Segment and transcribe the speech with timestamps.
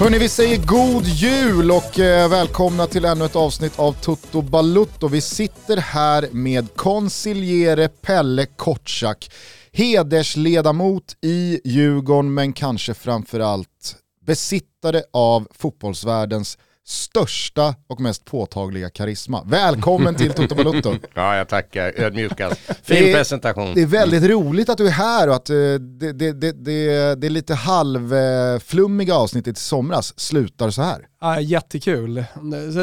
[0.00, 5.08] Hörni, vi säger god jul och eh, välkomna till ännu ett avsnitt av Toto Balutto.
[5.08, 9.30] Vi sitter här med konsiljere Pelle Kortsak,
[9.72, 19.42] hedersledamot i Djurgården men kanske framförallt besittare av fotbollsvärldens största och mest påtagliga karisma.
[19.46, 20.94] Välkommen till Toto Balutto.
[21.14, 22.60] ja, jag tackar ödmjukast.
[22.66, 23.74] Fin det är, presentation.
[23.74, 27.26] Det är väldigt roligt att du är här och att uh, det, det, det, det,
[27.26, 31.06] är lite halvflummiga avsnittet i somras slutar så här.
[31.20, 32.14] Ja, jättekul.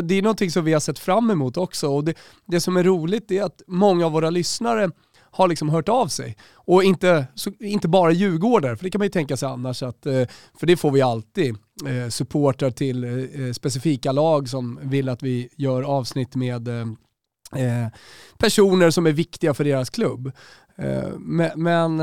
[0.03, 2.13] Det är någonting som vi har sett fram emot också och det,
[2.47, 4.89] det som är roligt är att många av våra lyssnare
[5.31, 6.37] har liksom hört av sig.
[6.67, 10.05] Och inte, så, inte bara djurgårdare, för det kan man ju tänka sig annars, att,
[10.05, 10.23] eh,
[10.59, 11.55] för det får vi alltid.
[11.87, 16.69] Eh, supportrar till eh, specifika lag som vill att vi gör avsnitt med
[18.37, 20.31] personer som är viktiga för deras klubb.
[21.55, 21.97] Men,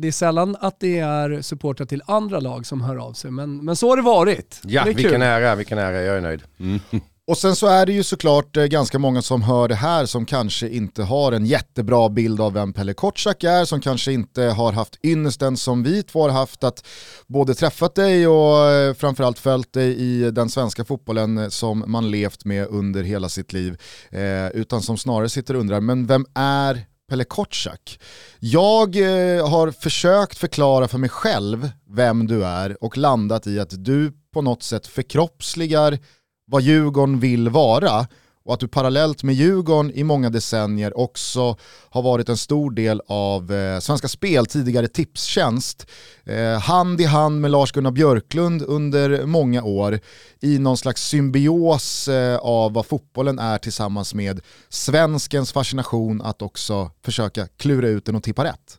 [0.00, 3.30] det är sällan att det är supportrar till andra lag som hör av sig.
[3.30, 4.60] Men, men så har det varit.
[4.64, 6.42] Ja, det vilken ära, vilken ära, jag är nöjd.
[6.58, 6.80] Mm.
[7.26, 10.26] Och sen så är det ju såklart eh, ganska många som hör det här som
[10.26, 14.72] kanske inte har en jättebra bild av vem Pelle Kotschack är, som kanske inte har
[14.72, 16.86] haft ynnesten som vi två har haft att
[17.26, 22.10] både träffat dig och eh, framförallt följt dig i den svenska fotbollen eh, som man
[22.10, 23.80] levt med under hela sitt liv.
[24.10, 28.00] Eh, utan som snarare sitter och undrar, men vem är Pelle Kotschack?
[28.40, 33.84] Jag eh, har försökt förklara för mig själv vem du är och landat i att
[33.84, 35.98] du på något sätt förkroppsligar
[36.46, 38.06] vad Djurgården vill vara
[38.44, 41.56] och att du parallellt med Djurgården i många decennier också
[41.90, 45.86] har varit en stor del av eh, Svenska Spel, tidigare Tipstjänst,
[46.24, 50.00] eh, hand i hand med Lars-Gunnar Björklund under många år
[50.40, 56.90] i någon slags symbios eh, av vad fotbollen är tillsammans med svenskens fascination att också
[57.04, 58.78] försöka klura ut den och tippa rätt.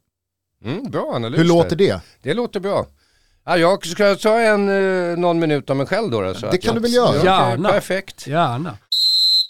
[0.66, 1.40] Mm, bra analys.
[1.40, 2.02] Hur låter det?
[2.22, 2.86] Det låter bra.
[3.46, 6.22] Ja, jag ska ta en, eh, någon minut om mig själv då.
[6.22, 7.24] då så det kan jag, du väl göra?
[7.24, 7.70] Gärna.
[7.70, 8.28] Perfekt.
[8.28, 8.78] Gärna.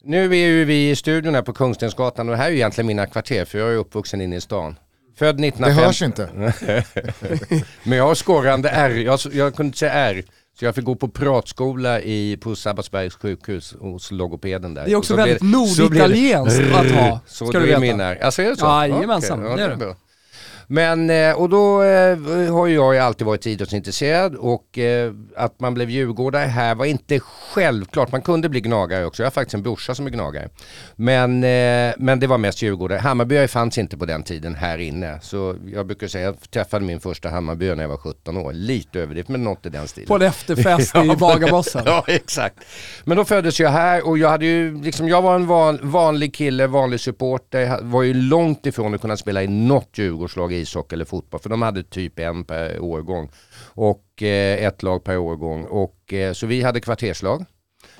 [0.03, 2.87] Nu är ju vi i studion här på Kungstensgatan och det här är ju egentligen
[2.87, 4.75] mina kvarter för jag är uppvuxen inne i stan.
[5.17, 5.81] Född 1950.
[5.81, 7.63] Det hörs inte.
[7.83, 10.23] Men jag har skorrande R, jag, jag kunde inte säga R.
[10.59, 14.85] Så jag fick gå på pratskola i, på Sabbatsbergs sjukhus hos logopeden där.
[14.85, 17.19] Det är också väldigt norditalienskt att ha.
[17.27, 17.79] Så ska du veta.
[17.79, 18.19] min R.
[18.21, 18.65] Alltså är det så?
[18.65, 19.57] Jajamensan, okay.
[19.57, 19.95] det är det.
[20.67, 22.17] Men, eh, och då eh,
[22.53, 28.11] har jag alltid varit idrottsintresserad och eh, att man blev djurgårdare här var inte självklart.
[28.11, 29.23] Man kunde bli gnagare också.
[29.23, 30.49] Jag har faktiskt en brorsa som är gnagare.
[30.95, 31.39] Men,
[31.97, 32.99] men det var mest djurgårdare.
[32.99, 35.19] Hammarbyare fanns inte på den tiden här inne.
[35.21, 38.53] Så jag brukar säga, jag träffade min första Hammarbyare när jag var 17 år.
[38.53, 40.07] Lite överdrivet men något i den stilen.
[40.07, 41.83] På en efterfest i Bagarmossen.
[41.85, 42.59] ja exakt.
[43.03, 46.35] Men då föddes jag här och jag hade ju, liksom, jag var en van, vanlig
[46.35, 47.79] kille, vanlig supporter.
[47.81, 51.39] Var ju långt ifrån att kunna spela i något Djurgårdslag ishockey eller fotboll.
[51.39, 53.29] För de hade typ en per årgång.
[53.63, 55.63] Och eh, ett lag per årgång.
[55.63, 57.45] Och, eh, så vi hade kvarterslag.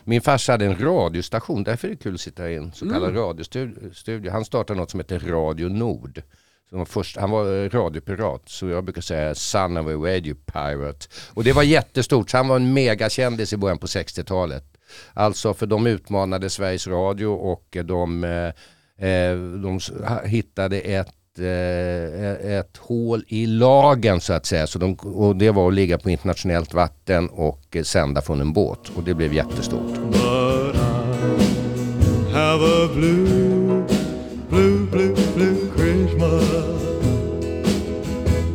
[0.03, 3.09] Min farsa hade en radiostation, därför är det kul att sitta i en så kallad
[3.09, 3.21] mm.
[3.21, 4.31] radiostudio.
[4.31, 6.21] Han startade något som heter Radio Nord.
[6.69, 11.07] Var först, han var radiopirat, så jag brukar säga son of a radio pirate.
[11.33, 14.63] Och det var jättestort, så han var en megakändis i början på 60-talet.
[15.13, 19.79] Alltså för de utmanade Sveriges Radio och de, eh, eh de
[20.25, 24.67] hittade ett Eh, ett hål i lagen så att säga.
[24.67, 28.91] Så de, och det var att ligga på internationellt vatten och sända från en båt.
[28.95, 29.99] Och det blev jättestort.
[34.49, 35.65] Blue, blue, blue,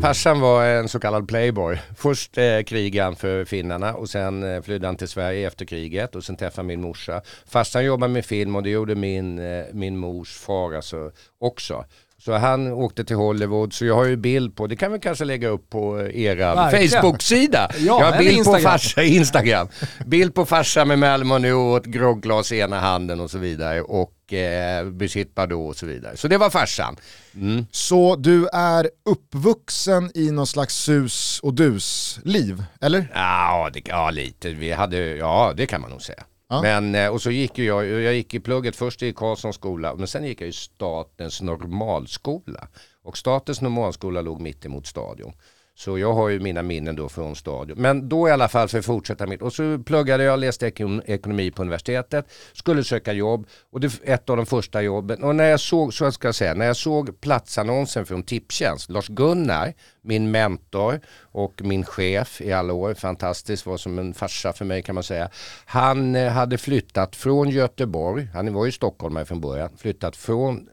[0.00, 1.78] Farsan var en så kallad playboy.
[1.96, 6.16] Först eh, krigade han för finnarna och sen eh, flydde han till Sverige efter kriget
[6.16, 7.22] och sen träffade min morsa.
[7.46, 11.84] Farsan jobbade med film och det gjorde min, eh, min mors far alltså också.
[12.20, 15.24] Så han åkte till Hollywood, så jag har ju bild på, det kan vi kanske
[15.24, 17.70] lägga upp på era Facebook-sida.
[17.78, 18.62] Ja, jag har bild Instagram.
[18.62, 19.68] på farsa, Instagram.
[20.06, 23.82] bild på farsa med Malmö och ett grogglas i ena handen och så vidare.
[23.82, 26.16] Och eh, Brigitte Bardot och så vidare.
[26.16, 26.96] Så det var farsan.
[27.34, 27.66] Mm.
[27.70, 33.10] Så du är uppvuxen i någon slags sus och dus-liv, eller?
[33.14, 34.48] Ja, det, ja, lite.
[34.48, 36.24] Vi hade, ja, det kan man nog säga.
[36.50, 36.62] Ja.
[36.62, 40.06] Men, eh, och så gick jag, jag gick i plugget först i Karlssons skola, men
[40.06, 42.68] sen gick jag i statens normalskola.
[43.02, 45.32] Och statens normalskola låg mitt emot stadion.
[45.80, 47.78] Så jag har ju mina minnen då från stadion.
[47.78, 49.42] Men då i alla fall för att fortsätta mitt.
[49.42, 50.66] Och så pluggade jag, läste
[51.06, 55.22] ekonomi på universitetet, skulle söka jobb och det ett av de första jobben.
[55.22, 59.74] Och när jag såg, så ska jag säga, när jag såg platsannonsen från Tipstjänst, Lars-Gunnar,
[60.02, 64.82] min mentor och min chef i alla år, fantastiskt, var som en farsa för mig
[64.82, 65.28] kan man säga.
[65.64, 70.68] Han eh, hade flyttat från Göteborg, han var ju stockholmare från början, flyttat från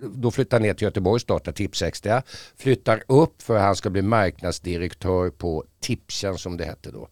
[0.00, 2.22] då flyttar han ner till Göteborg, startar Tipsextra.
[2.56, 7.08] Flyttar upp för han ska bli marknadsdirektör på Tipsen som det hette då.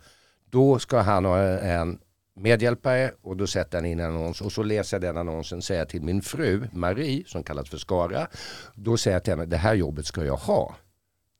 [0.50, 1.98] Då ska han ha en
[2.36, 5.84] medhjälpare och då sätter han in en annons och så läser jag den annonsen säger
[5.84, 8.28] till min fru Marie som kallas för Skara.
[8.74, 10.76] Då säger jag till henne det här jobbet ska jag ha.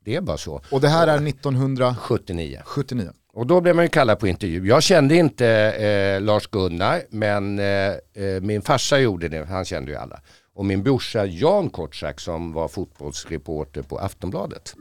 [0.05, 0.63] Det är bara så.
[0.71, 2.63] Och det här är 1979?
[2.65, 3.13] 79.
[3.41, 4.69] Och då blev man ju kallad på intervju.
[4.69, 9.97] Jag kände inte eh, Lars-Gunnar men eh, eh, min farsa gjorde det, han kände ju
[9.97, 10.21] alla.
[10.55, 14.75] Och min brorsa Jan Kortsak som var fotbollsreporter på Aftonbladet.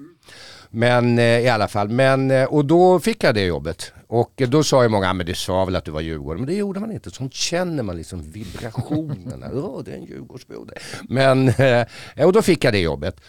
[0.69, 3.93] Men eh, i alla fall, men, eh, och då fick jag det jobbet.
[4.07, 6.41] Och då sa ju många, ah, men du sa väl att du var Djurgården.
[6.41, 7.11] Men det gjorde man inte.
[7.11, 9.47] Sånt känner man liksom vibrationerna.
[9.53, 10.67] Ja, det är en Djurgårdsbro
[11.09, 11.85] Men, eh,
[12.25, 13.21] och då fick jag det jobbet.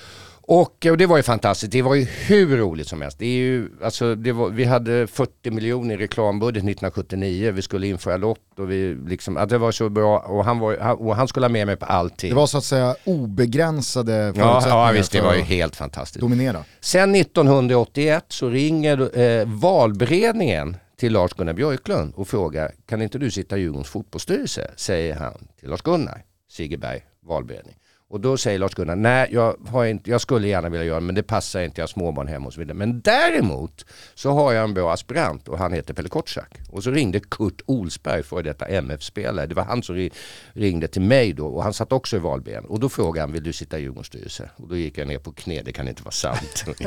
[0.50, 1.73] Och, och, det var ju fantastiskt.
[1.73, 3.19] Det var ju hur roligt som helst.
[3.19, 7.52] Det är ju, alltså, det var, vi hade 40 miljoner i reklambudget 1979.
[7.52, 11.02] Vi skulle införa lott och vi liksom, att det var så bra och han, var,
[11.02, 12.31] och han skulle ha med mig på allting.
[12.31, 16.20] Det var så att säga obegränsade förutsättningar ja, ja visst, det var ju helt fantastiskt.
[16.20, 16.64] Dominera.
[16.81, 23.58] Sen 1981 så ringer eh, valberedningen till Lars-Gunnar Björklund och frågar kan inte du sitta
[23.58, 24.70] i Djurgårdens fotbollsstyrelse?
[24.76, 27.76] Säger han till Lars-Gunnar, Sigeberg, valberedning.
[28.10, 31.14] Och då säger Lars-Gunnar, nej jag, har inte, jag skulle gärna vilja göra det men
[31.14, 32.76] det passar inte, jag har småbarn hemma och så vidare.
[32.76, 36.58] Men däremot så har jag en bra aspirant och han heter Pelle Kotschack.
[36.68, 39.46] Och så ringde Kurt Olsberg, för detta MF-spelare.
[39.46, 40.10] Det var han som
[40.52, 42.64] ringde till mig då och han satt också i valben.
[42.64, 44.50] Och då frågade han, vill du sitta i Djurgårdens styrelse?
[44.56, 46.64] Och då gick jag ner på knä, det kan inte vara sant.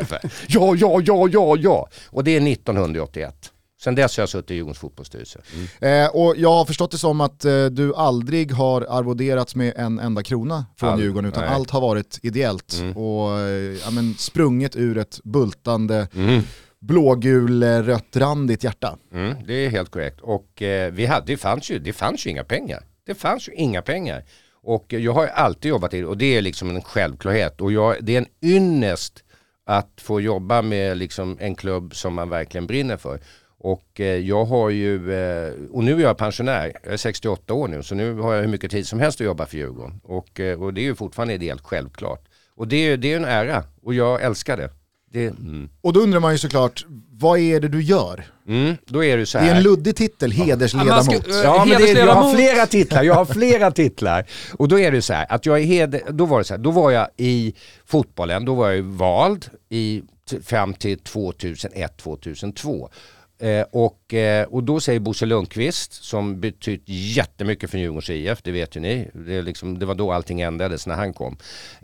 [0.48, 1.88] ja, ja, ja, ja, ja.
[2.10, 3.54] Och det är 1981.
[3.84, 5.42] Sen dess har jag suttit i Djurgårdens fotbollsstyrelse.
[5.54, 6.06] Mm.
[6.06, 10.00] Eh, och jag har förstått det som att eh, du aldrig har arvoderats med en
[10.00, 11.54] enda krona från All, Djurgården utan nej.
[11.54, 12.98] allt har varit ideellt mm.
[12.98, 16.42] och eh, ja, men, sprunget ur ett bultande mm.
[16.80, 18.98] blågul rött randigt hjärta.
[19.14, 22.30] Mm, det är helt korrekt och eh, vi hade, det, fanns ju, det fanns ju
[22.30, 22.84] inga pengar.
[23.06, 24.24] Det fanns ju inga pengar.
[24.62, 28.16] Och jag har alltid jobbat i och det är liksom en självklarhet och jag, det
[28.16, 29.24] är en ynnest
[29.66, 33.20] att få jobba med liksom en klubb som man verkligen brinner för.
[33.64, 37.68] Och eh, jag har ju, eh, och nu är jag pensionär, jag är 68 år
[37.68, 40.02] nu, så nu har jag hur mycket tid som helst att jobba för Djurgården.
[40.04, 42.26] Och, eh, och det är ju fortfarande helt självklart.
[42.56, 44.70] Och det är, det är en ära och jag älskar det.
[45.12, 45.70] det mm.
[45.82, 48.26] Och då undrar man ju såklart, vad är det du gör?
[48.48, 49.46] Mm, då är det så här.
[49.46, 51.14] Det är en luddig titel, hedersledamot.
[51.14, 54.26] Ja, ska, ja men det, jag har flera titlar, jag har flera titlar.
[54.54, 56.62] Och då är det så här, att jag är heder, då var det så här,
[56.62, 57.54] då var jag i
[57.86, 60.04] fotbollen, då var jag vald i,
[60.44, 62.90] fram till 2001-2002.
[63.44, 68.52] Eh, och, eh, och då säger Bosse Lundqvist, som betytt jättemycket för Djurgårdens IF, det
[68.52, 69.10] vet ju ni.
[69.14, 71.38] Det, liksom, det var då allting ändrades när han kom.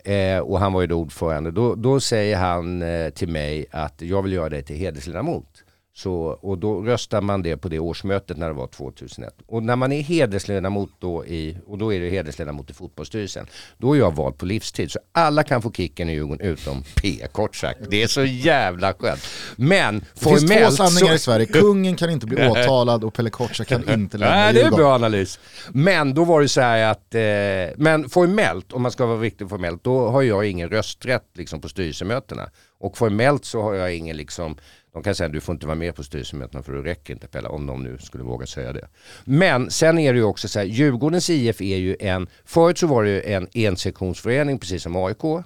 [0.05, 1.51] Eh, och han var ju då ordförande.
[1.51, 5.63] Då, då säger han eh, till mig att jag vill göra dig till hedersledamot.
[5.99, 9.33] Så, och då röstar man det på det årsmötet när det var 2001.
[9.47, 13.47] Och när man är hedersledamot då i, och då är det hedersledamot i fotbollsstyrelsen,
[13.77, 14.91] då är jag vald på livstid.
[14.91, 17.79] Så alla kan få kicken i Djurgården utom P kort sagt.
[17.89, 19.27] Det är så jävla skönt.
[19.55, 20.47] Men formellt...
[20.47, 21.15] Det finns två sanningar så...
[21.15, 24.61] i Sverige, kungen kan inte bli åtalad och Pelle Kortsak kan inte lämna Nej, det
[24.61, 25.39] är en bra analys.
[25.69, 29.49] Men då var det så här att, eh, men formellt, om man ska vara riktigt
[29.49, 32.49] formellt, då har jag ingen rösträtt liksom, på styrelsemötena.
[32.79, 34.57] Och formellt så har jag ingen liksom
[34.99, 37.27] de kan säga att du får inte vara med på styrelsemötena för du räcker inte
[37.27, 38.87] Pelle, om de nu skulle våga säga det.
[39.25, 42.87] Men sen är det ju också så här, Djurgårdens IF är ju en, förut så
[42.87, 45.43] var det ju en ensektionsförening precis som AIK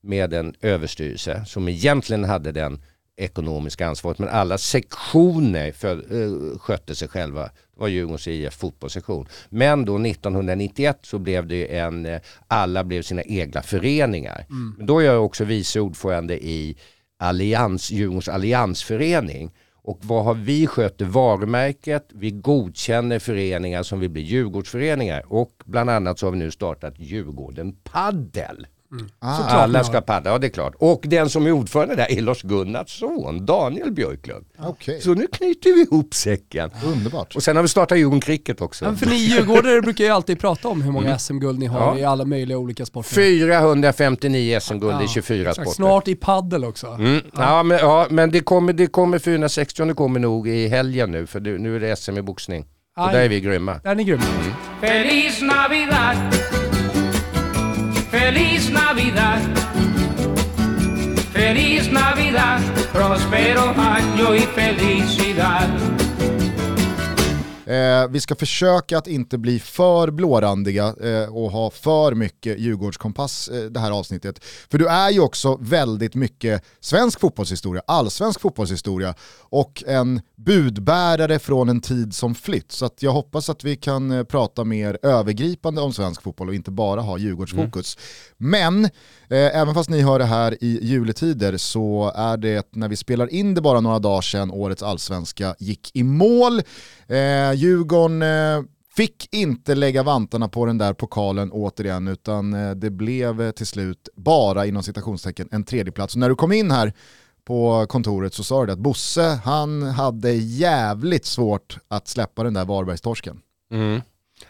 [0.00, 2.82] med en överstyrelse som egentligen hade den
[3.16, 7.42] ekonomiska ansvaret men alla sektioner för, uh, skötte sig själva.
[7.42, 9.28] Det var Djurgårdens IF fotbollssektion.
[9.48, 14.46] Men då 1991 så blev det en, uh, alla blev sina egna föreningar.
[14.50, 14.86] Mm.
[14.86, 16.76] Då är jag också vice ordförande i
[17.18, 19.50] allians, Djurgårdens alliansförening.
[19.82, 22.08] Och vad har vi skött varumärket?
[22.12, 26.94] Vi godkänner föreningar som vill bli Djurgårdsföreningar och bland annat så har vi nu startat
[26.98, 28.66] Djurgården Paddel.
[28.92, 29.06] Mm.
[29.18, 29.44] Ah.
[29.44, 30.74] Alla ska paddla, ja det är klart.
[30.78, 34.46] Och den som är ordförande där är Lars Gunnars son, Daniel Björklund.
[34.58, 35.00] Okay.
[35.00, 36.70] Så nu knyter vi ihop säcken.
[36.84, 37.36] Underbart.
[37.36, 38.84] Och sen har vi startat Djurgården Cricket också.
[38.84, 41.18] Ja, för ni djurgårdare brukar ju alltid prata om hur många mm.
[41.18, 41.98] SM-guld ni har ja.
[41.98, 43.14] i alla möjliga olika sporter.
[43.14, 45.04] 459 SM-guld ja.
[45.04, 45.70] i 24 sporter.
[45.70, 46.86] Snart i paddel också.
[46.86, 47.20] Mm.
[47.36, 47.62] Ja.
[47.62, 51.40] men, ja, men det kommer, det kommer 460 det kommer nog i helgen nu för
[51.40, 52.66] nu är det SM i boxning.
[52.96, 53.80] Och där är vi grymma.
[53.84, 54.24] Där är ni grymma.
[54.24, 54.52] Mm.
[54.80, 56.16] Feliz Navidad
[58.28, 59.40] Feliz Navidad.
[61.32, 62.60] Feliz Navidad.
[62.92, 65.66] Prospero año y felicidad.
[67.68, 73.48] Eh, vi ska försöka att inte bli för blårandiga eh, och ha för mycket Djurgårdskompass
[73.48, 74.44] eh, det här avsnittet.
[74.70, 81.68] För du är ju också väldigt mycket svensk fotbollshistoria, allsvensk fotbollshistoria och en budbärare från
[81.68, 82.72] en tid som flytt.
[82.72, 86.70] Så jag hoppas att vi kan eh, prata mer övergripande om svensk fotboll och inte
[86.70, 87.96] bara ha Djurgårdsfokus.
[88.40, 88.50] Mm.
[88.50, 88.90] Men
[89.30, 93.32] Eh, även fast ni hör det här i juletider så är det när vi spelar
[93.32, 96.62] in det bara några dagar sedan årets allsvenska gick i mål.
[97.06, 98.62] Eh, Djurgården eh,
[98.96, 103.66] fick inte lägga vantarna på den där pokalen återigen utan eh, det blev eh, till
[103.66, 106.14] slut bara inom citationstecken en tredjeplats.
[106.14, 106.92] Och när du kom in här
[107.44, 112.64] på kontoret så sa du att Bosse, han hade jävligt svårt att släppa den där
[112.64, 113.40] Varbergstorsken.
[113.72, 114.00] Mm.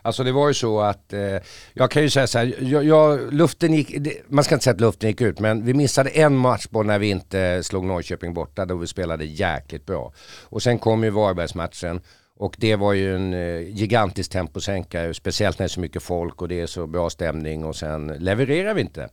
[0.02, 1.36] Alltså det var ju så att, eh,
[1.72, 3.96] jag kan ju säga så här, jag, jag, luften gick,
[4.28, 7.10] man ska inte säga att luften gick ut, men vi missade en matchboll när vi
[7.10, 10.12] inte slog Norrköping borta då vi spelade jäkligt bra.
[10.44, 12.00] Och sen kom ju Varbergsmatchen
[12.38, 16.42] och det var ju en eh, gigantisk temposänkare, speciellt när det är så mycket folk
[16.42, 19.08] och det är så bra stämning och sen levererar vi inte.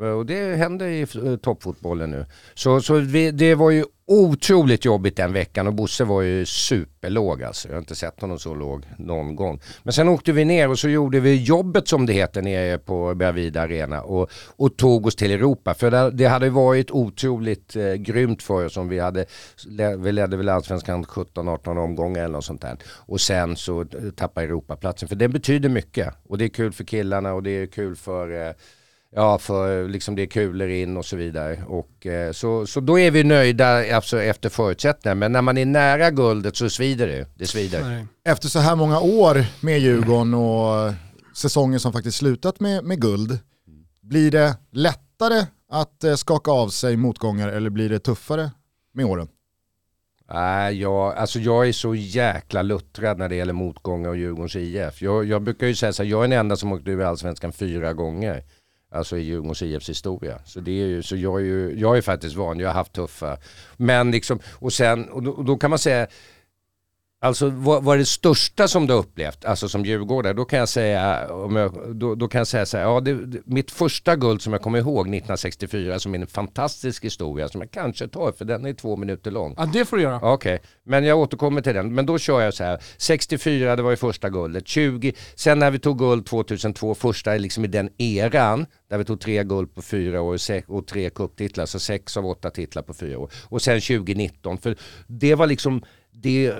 [0.00, 2.26] Eh, och det händer i eh, toppfotbollen nu.
[2.54, 7.42] Så, så vi, det var ju otroligt jobbigt den veckan och Bosse var ju superlåg
[7.42, 7.68] alltså.
[7.68, 9.60] Jag har inte sett honom så låg någon gång.
[9.82, 13.14] Men sen åkte vi ner och så gjorde vi jobbet som det heter nere på
[13.14, 15.74] Bravida Arena och, och tog oss till Europa.
[15.74, 19.26] För det, det hade varit otroligt eh, grymt för oss om vi hade,
[19.98, 22.76] vi ledde väl allsvenskan 17-18 omgångar eller något sånt där.
[22.86, 23.86] Och sen så eh,
[24.16, 25.08] tappade Europaplatsen.
[25.08, 28.46] För det betyder mycket och det är kul för killarna och det är kul för
[28.46, 28.52] eh,
[29.18, 31.62] Ja, för liksom det är kulor in och så vidare.
[31.68, 35.14] Och, eh, så, så då är vi nöjda alltså, efter förutsättningar.
[35.14, 37.28] Men när man är nära guldet så svider det.
[37.34, 38.06] Det svider.
[38.24, 40.92] Efter så här många år med Djurgården och
[41.36, 43.38] säsonger som faktiskt slutat med, med guld,
[44.02, 48.50] blir det lättare att eh, skaka av sig motgångar eller blir det tuffare
[48.94, 49.28] med åren?
[50.32, 55.02] Nej, jag, alltså jag är så jäkla luttrad när det gäller motgångar och Djurgårdens IF.
[55.02, 57.52] Jag, jag brukar ju säga så här, jag är den enda som åkt ur Allsvenskan
[57.52, 58.44] fyra gånger.
[58.96, 60.38] Alltså i Djurgårdens IFs historia.
[60.44, 62.92] Så, det är ju, så jag, är ju, jag är faktiskt van, jag har haft
[62.92, 63.38] tuffa.
[63.76, 66.06] Men liksom, och sen, och då, och då kan man säga,
[67.20, 70.32] Alltså vad, vad är det största som du har upplevt, alltså som djurgårdare?
[70.32, 73.42] Då kan jag säga, om jag, då, då kan jag säga så här, ja, det,
[73.44, 77.70] mitt första guld som jag kommer ihåg 1964 som är en fantastisk historia som jag
[77.70, 79.54] kanske tar för den är två minuter lång.
[79.56, 80.16] Ja det får du göra.
[80.16, 80.58] Okej, okay.
[80.84, 81.94] men jag återkommer till den.
[81.94, 85.70] Men då kör jag så här, 64 det var ju första guldet, 20, sen när
[85.70, 89.82] vi tog guld 2002, första liksom i den eran, där vi tog tre guld på
[89.82, 93.30] fyra år och tre cuptitlar, så sex av åtta titlar på fyra år.
[93.44, 95.82] Och sen 2019, för det var liksom
[96.22, 96.54] det,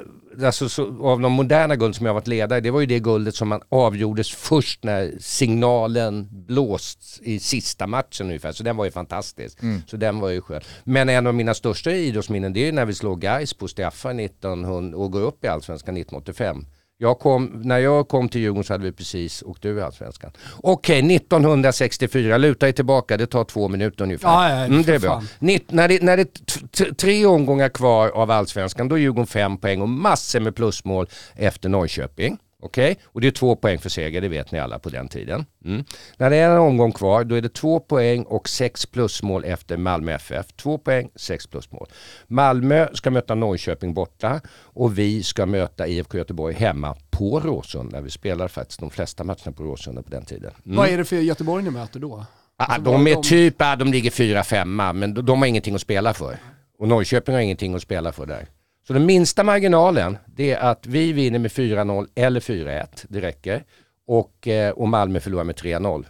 [0.44, 3.34] alltså, så, av de moderna guld som jag varit ledare, det var ju det guldet
[3.34, 8.52] som man avgjordes först när signalen blåst i sista matchen ungefär.
[8.52, 9.62] Så den var ju fantastisk.
[9.62, 9.82] Mm.
[9.86, 10.60] Så den var ju skön.
[10.84, 14.98] Men en av mina största idrottsminnen det är när vi slog Gais på straffar 1900
[14.98, 16.66] och går upp i Allsvenskan 1985.
[16.98, 20.30] Jag kom, när jag kom till Djurgården så hade vi precis åkt ur Allsvenskan.
[20.60, 24.28] Okej, okay, 1964, luta er tillbaka, det tar två minuter ungefär.
[24.28, 25.22] Ja, ja, mm, det är bra.
[25.38, 29.56] Nitt, när det, när det är tre omgångar kvar av Allsvenskan, då är Djurgården fem
[29.56, 32.38] poäng och massor med plusmål efter Norrköping.
[32.66, 33.04] Okej, okay?
[33.06, 35.46] och det är två poäng för seger, det vet ni alla på den tiden.
[35.64, 35.84] Mm.
[36.16, 39.76] När det är en omgång kvar, då är det två poäng och sex plusmål efter
[39.76, 40.46] Malmö FF.
[40.56, 41.88] Två poäng, sex plusmål.
[42.26, 48.00] Malmö ska möta Norrköping borta och vi ska möta IFK Göteborg hemma på Råsunda.
[48.00, 50.52] Vi spelar faktiskt de flesta matcherna på Råsunda på den tiden.
[50.64, 50.76] Mm.
[50.76, 52.24] Vad är det för Göteborg ni möter då?
[52.58, 53.22] Alltså, de är de...
[53.22, 56.38] typ, ja, de ligger fyra, femma, men de, de har ingenting att spela för.
[56.78, 58.46] Och Norrköping har ingenting att spela för där.
[58.86, 63.06] Så den minsta marginalen det är att vi vinner med 4-0 eller 4-1.
[63.08, 63.64] Det räcker.
[64.06, 66.06] Och, eh, och Malmö förlorar med 3-0.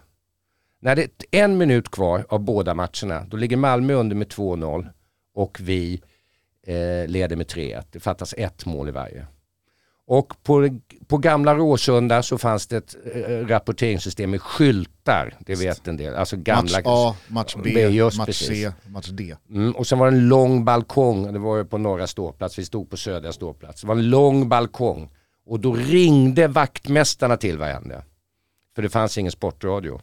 [0.81, 4.89] När det är en minut kvar av båda matcherna, då ligger Malmö under med 2-0
[5.35, 6.03] och vi
[6.67, 7.85] eh, leder med 3-1.
[7.91, 9.27] Det fattas ett mål i varje.
[10.09, 15.35] Och på, på gamla Råsunda så fanns det ett äh, rapporteringssystem med skyltar.
[15.41, 16.15] Det vet en del.
[16.15, 16.79] Alltså gamla...
[16.79, 18.49] Match A, match B, B match precis.
[18.49, 19.37] C, match D.
[19.51, 21.33] Mm, och sen var det en lång balkong.
[21.33, 22.59] Det var på norra ståplats.
[22.59, 23.81] Vi stod på södra ståplats.
[23.81, 25.11] Det var en lång balkong.
[25.47, 28.03] Och då ringde vaktmästarna till varandra.
[28.75, 30.01] För det fanns ingen sportradio.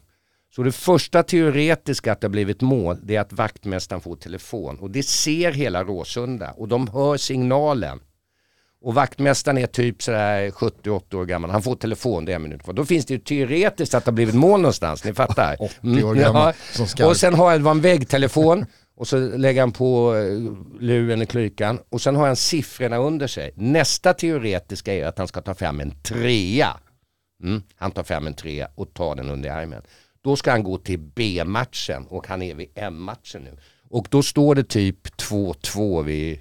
[0.55, 4.79] Så det första teoretiska att det har blivit mål, det är att vaktmästaren får telefon.
[4.79, 6.51] Och det ser hela Råsunda.
[6.51, 7.99] Och de hör signalen.
[8.83, 11.49] Och vaktmästaren är typ sådär 70-80 år gammal.
[11.49, 12.73] Han får telefon, det är en minut kvar.
[12.73, 15.55] Då finns det ju teoretiskt att det har blivit mål någonstans, ni fattar.
[15.59, 16.53] 80 år mm, gammal,
[16.97, 17.07] ja.
[17.07, 18.65] Och sen har jag en väggtelefon
[18.97, 23.27] och så lägger han på eh, luren i klykan och sen har han siffrorna under
[23.27, 23.51] sig.
[23.55, 26.77] Nästa teoretiska är att han ska ta fram en trea.
[27.43, 27.61] Mm.
[27.75, 29.81] Han tar fram en trea och tar den under armen.
[30.23, 33.57] Då ska han gå till B-matchen och han är vid M-matchen nu.
[33.89, 36.39] Och då står det typ 2-2 vid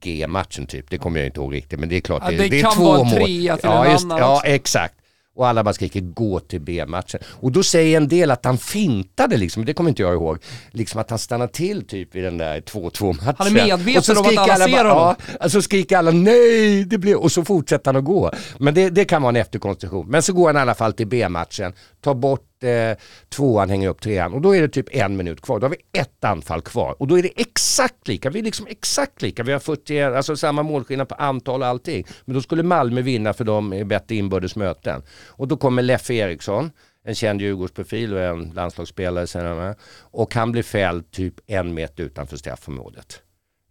[0.00, 0.90] G-matchen typ.
[0.90, 2.22] Det kommer jag inte ihåg riktigt men det är klart.
[2.24, 3.14] Ja, det, det det är kan två vara mål.
[3.14, 4.94] trea till ja, en just, annan Ja exakt.
[5.34, 7.20] Och alla bara skriker gå till B-matchen.
[7.26, 10.38] Och då säger en del att han fintade liksom, det kommer inte jag ihåg.
[10.70, 13.34] Liksom att han stannade till typ i den där 2-2 matchen.
[13.38, 14.96] Han är medveten så om att alla ser honom.
[14.96, 17.16] Ja, alltså skriker alla nej, det blir...
[17.22, 18.32] och så fortsätter han att gå.
[18.58, 20.08] Men det, det kan vara en efterkonstruktion.
[20.08, 22.98] Men så går han i alla fall till B-matchen, tar bort eh,
[23.28, 25.60] tvåan, hänger upp trean och då är det typ en minut kvar.
[25.60, 28.30] Då har vi ett anfall kvar och då är det exakt lika.
[28.30, 29.42] Vi är liksom exakt lika.
[29.42, 32.06] Vi har 40, alltså samma målskillnad på antal och allting.
[32.24, 35.02] Men då skulle Malmö vinna för de är bättre inbördes möten.
[35.26, 36.70] Och då kommer Leffe Eriksson,
[37.04, 39.74] en känd Djurgårdsprofil och en landslagsspelare senare.
[40.00, 43.22] Och han blir fälld typ en meter utanför straffområdet.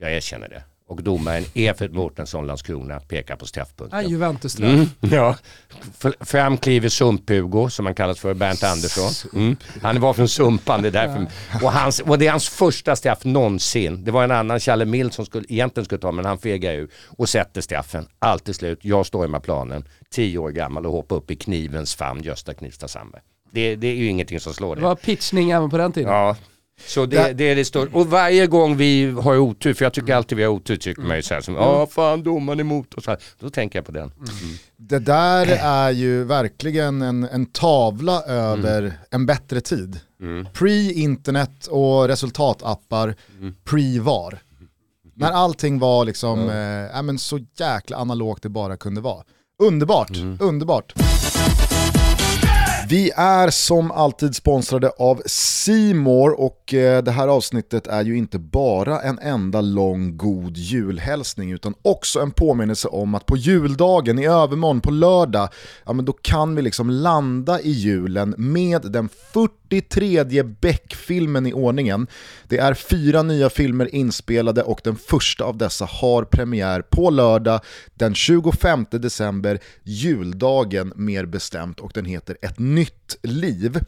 [0.01, 0.63] Jag erkänner det.
[0.89, 3.99] Och domaren Evert Mårtensson, Landskrona, pekar på straffpunkten.
[4.03, 4.69] Ja, Juventus-straff.
[4.69, 5.35] Mm, ja.
[6.19, 9.31] Fram kliver Sump-Hugo, som han kallas för, Bernt Andersson.
[9.41, 9.57] Mm.
[9.81, 11.27] Han var från Sumpan, det är därför.
[11.65, 14.03] Och, hans, och det är hans första straff någonsin.
[14.03, 16.89] Det var en annan, Challe Mild, som skulle, egentligen skulle ta, men han fegar ur
[17.17, 18.07] och sätter straffen.
[18.19, 22.23] Allt till slut, jag stormar planen, tio år gammal och hoppar upp i knivens famn,
[22.23, 23.21] Gösta Knivsta Sandberg.
[23.51, 24.87] Det, det är ju ingenting som slår Det det.
[24.87, 26.11] var pitchning även på den tiden.
[26.13, 26.35] Ja.
[26.87, 27.89] Så det, det är det stora.
[27.93, 31.15] Och varje gång vi har otur, för jag tycker alltid vi har otur, tycker man
[31.17, 33.05] ju såhär som ja fan domaren är emot oss.
[33.39, 34.11] Då tänker jag på den.
[34.77, 39.99] Det där är ju verkligen en, en tavla över en bättre tid.
[40.53, 43.15] Pre-internet och resultatappar,
[43.65, 44.39] pre-VAR.
[45.15, 49.23] När allting var liksom, eh, men så jäkla analogt det bara kunde vara.
[49.63, 50.93] Underbart, underbart.
[52.89, 58.39] Vi är som alltid sponsrade av Simor och eh, det här avsnittet är ju inte
[58.39, 64.25] bara en enda lång god julhälsning utan också en påminnelse om att på juldagen i
[64.25, 65.49] övermorgon på lördag,
[65.85, 69.09] ja men då kan vi liksom landa i julen med den
[69.69, 72.07] 43 Beck-filmen i ordningen.
[72.47, 77.59] Det är fyra nya filmer inspelade och den första av dessa har premiär på lördag
[77.93, 83.79] den 25 december, juldagen mer bestämt och den heter Ett nytt liv.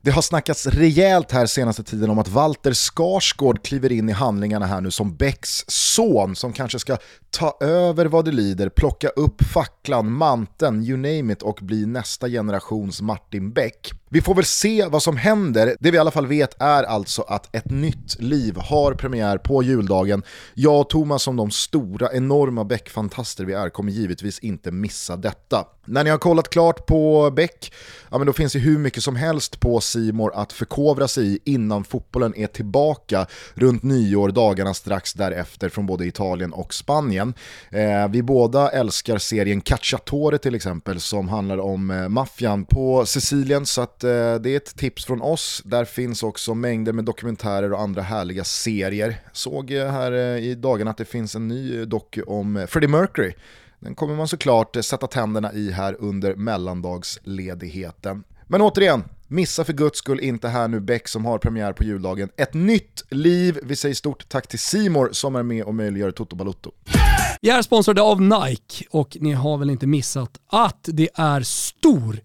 [0.00, 4.66] Det har snackats rejält här senaste tiden om att Walter Skarsgård kliver in i handlingarna
[4.66, 6.96] här nu som Becks son som kanske ska
[7.30, 12.28] ta över vad det lider, plocka upp facklan, manteln, you name it och bli nästa
[12.28, 13.92] generations Martin Beck.
[14.08, 15.76] Vi får väl se vad som händer.
[15.80, 19.62] Det vi i alla fall vet är alltså att Ett nytt liv har premiär på
[19.62, 20.22] juldagen.
[20.54, 25.64] Jag och Thomas som de stora, enorma Beck-fantaster vi är kommer givetvis inte missa detta.
[25.84, 27.72] När ni har kollat klart på Beck,
[28.10, 31.38] ja men då finns det hur mycket som helst på Simor att förkovra sig i
[31.44, 37.34] innan fotbollen är tillbaka runt nyår, dagarna strax därefter från både Italien och Spanien.
[37.70, 43.66] Eh, vi båda älskar serien Cacciatore till exempel som handlar om eh, maffian på Sicilien
[43.66, 45.62] så att eh, det är ett tips från oss.
[45.64, 49.20] Där finns också mängder med dokumentärer och andra härliga serier.
[49.32, 53.32] Såg här eh, i dagarna att det finns en ny doku om eh, Freddie Mercury.
[53.80, 58.24] Den kommer man såklart eh, sätta tänderna i här under mellandagsledigheten.
[58.46, 62.28] Men återigen, missa för guds skull inte här nu Beck som har premiär på juldagen.
[62.36, 63.58] Ett nytt liv.
[63.62, 66.70] Vi säger stort tack till Simor som är med och möjliggör Toto Balutto.
[67.40, 72.20] Vi är sponsrade av Nike och ni har väl inte missat att det är stor,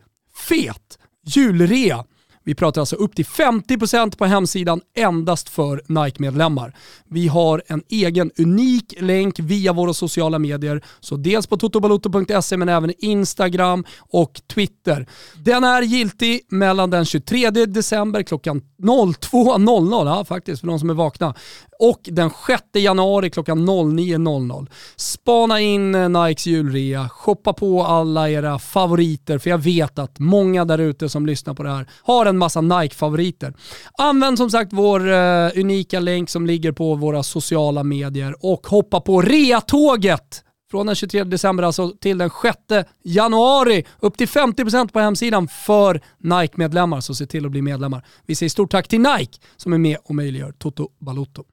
[0.47, 2.05] fet julrea.
[2.43, 6.75] Vi pratar alltså upp till 50% på hemsidan endast för Nike-medlemmar.
[7.10, 12.69] Vi har en egen unik länk via våra sociala medier, så dels på totobaloto.se men
[12.69, 15.07] även Instagram och Twitter.
[15.36, 20.93] Den är giltig mellan den 23 december klockan 02.00, ja faktiskt för de som är
[20.93, 21.36] vakna,
[21.82, 24.67] och den 6 januari klockan 09.00.
[24.96, 30.65] Spana in eh, Nikes julrea, shoppa på alla era favoriter, för jag vet att många
[30.65, 33.54] där ute som lyssnar på det här har en massa Nike-favoriter.
[33.98, 39.02] Använd som sagt vår uh, unika länk som ligger på våra sociala medier och hoppa
[39.02, 42.58] på reatåget från den 23 december alltså till den 6
[43.04, 43.86] januari.
[44.00, 48.06] Upp till 50% på hemsidan för Nike-medlemmar, så se till att bli medlemmar.
[48.26, 51.44] Vi säger stort tack till Nike som är med och möjliggör Toto Balotto.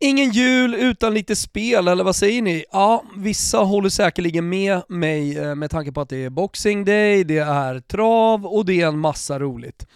[0.00, 2.64] Ingen jul utan lite spel, eller vad säger ni?
[2.72, 7.24] Ja, vissa håller säkerligen med mig eh, med tanke på att det är Boxing Day,
[7.24, 9.86] det är trav och det är en massa roligt.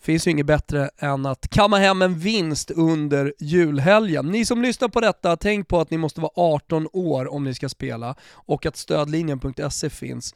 [0.00, 4.26] Finns ju inget bättre än att kamma hem en vinst under julhelgen.
[4.26, 7.54] Ni som lyssnar på detta, tänk på att ni måste vara 18 år om ni
[7.54, 10.34] ska spela och att stödlinjen.se finns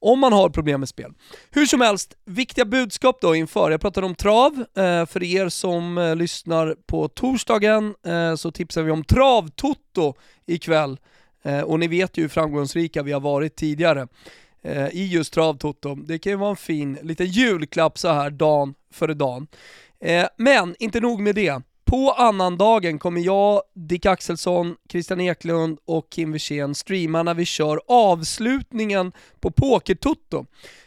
[0.00, 1.12] om man har problem med spel.
[1.50, 3.70] Hur som helst, viktiga budskap då inför.
[3.70, 4.64] Jag pratade om trav.
[4.76, 10.14] Eh, för er som eh, lyssnar på torsdagen eh, så tipsar vi om Travtoto
[10.46, 10.98] ikväll.
[11.42, 14.08] Eh, och ni vet ju hur framgångsrika vi har varit tidigare
[14.62, 15.94] eh, i just Travtoto.
[15.94, 19.46] Det kan ju vara en fin liten julklapp så här dagen före dagen.
[20.00, 26.10] Eh, men inte nog med det på annandagen kommer jag, Dick Axelsson, Christian Eklund och
[26.10, 30.46] Kim Wirsén streama när vi kör avslutningen på Pokertutto.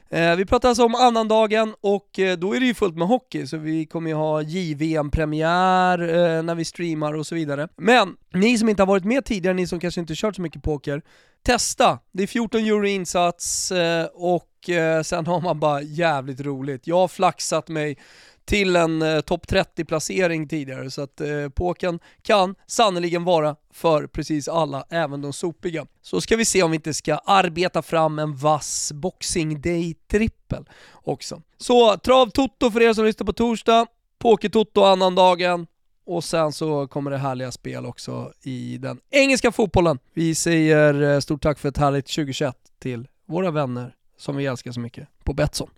[0.09, 3.47] Eh, vi pratar alltså om annandagen och eh, då är det ju fullt med hockey,
[3.47, 7.67] så vi kommer ju ha JVM-premiär eh, när vi streamar och så vidare.
[7.77, 10.63] Men ni som inte har varit med tidigare, ni som kanske inte kört så mycket
[10.63, 11.01] poker,
[11.45, 11.99] testa!
[12.11, 16.87] Det är 14 euro insats eh, och eh, sen har man bara jävligt roligt.
[16.87, 17.97] Jag har flaxat mig
[18.45, 24.47] till en eh, topp 30-placering tidigare, så att eh, påken kan sannoliken vara för precis
[24.47, 25.85] alla, även de sopiga.
[26.01, 31.41] Så ska vi se om vi inte ska arbeta fram en vass Boxing Day-trippel också.
[31.57, 33.85] Så trav Toto för er som lyssnar på torsdag,
[34.19, 35.67] Poker-Toto annandagen,
[36.05, 39.99] och sen så kommer det härliga spel också i den engelska fotbollen.
[40.13, 44.71] Vi säger eh, stort tack för ett härligt 2021 till våra vänner som vi älskar
[44.71, 45.69] så mycket på Betsson.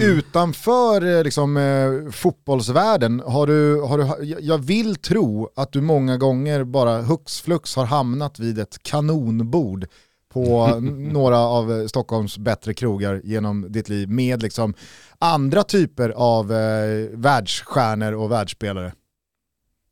[0.00, 6.16] Utanför eh, liksom, eh, fotbollsvärlden, har du, har du, jag vill tro att du många
[6.16, 9.86] gånger bara hux flux har hamnat vid ett kanonbord
[10.28, 10.66] på
[11.12, 14.74] några av Stockholms bättre krogar genom ditt liv med liksom
[15.18, 18.92] andra typer av eh, världsstjärnor och världsspelare?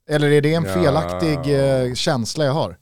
[0.09, 2.77] Eller är det en felaktig eh, känsla jag har?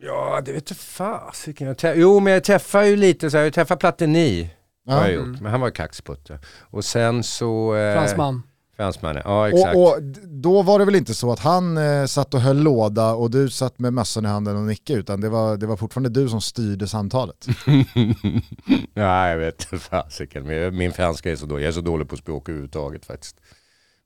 [0.00, 1.74] Ja, det vet jag fasiken.
[1.94, 4.50] Jo, men jag träffar ju lite så här, jag träffar Platini.
[4.86, 4.92] Ja.
[4.94, 6.38] Har jag gjort, men han var kaxputte.
[6.60, 7.74] Och sen så...
[7.74, 8.42] Eh, Fransman.
[8.76, 9.76] Fransmannen, ja exakt.
[9.76, 13.14] Och, och, då var det väl inte så att han eh, satt och höll låda
[13.14, 16.10] och du satt med mössan i handen och nickade utan det var, det var fortfarande
[16.10, 17.46] du som styrde samtalet?
[18.94, 20.46] ja, jag vet fasiken.
[20.76, 23.36] Min franska är så dålig, jag är så dålig på språk överhuvudtaget faktiskt.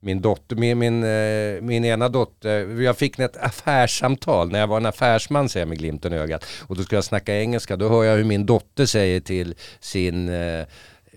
[0.00, 4.76] Min dotter, min, min, eh, min ena dotter, jag fick ett affärssamtal när jag var
[4.76, 6.44] en affärsman säger jag med glimten i ögat.
[6.66, 10.28] Och då ska jag snacka engelska, då hör jag hur min dotter säger till sin
[10.28, 10.66] eh,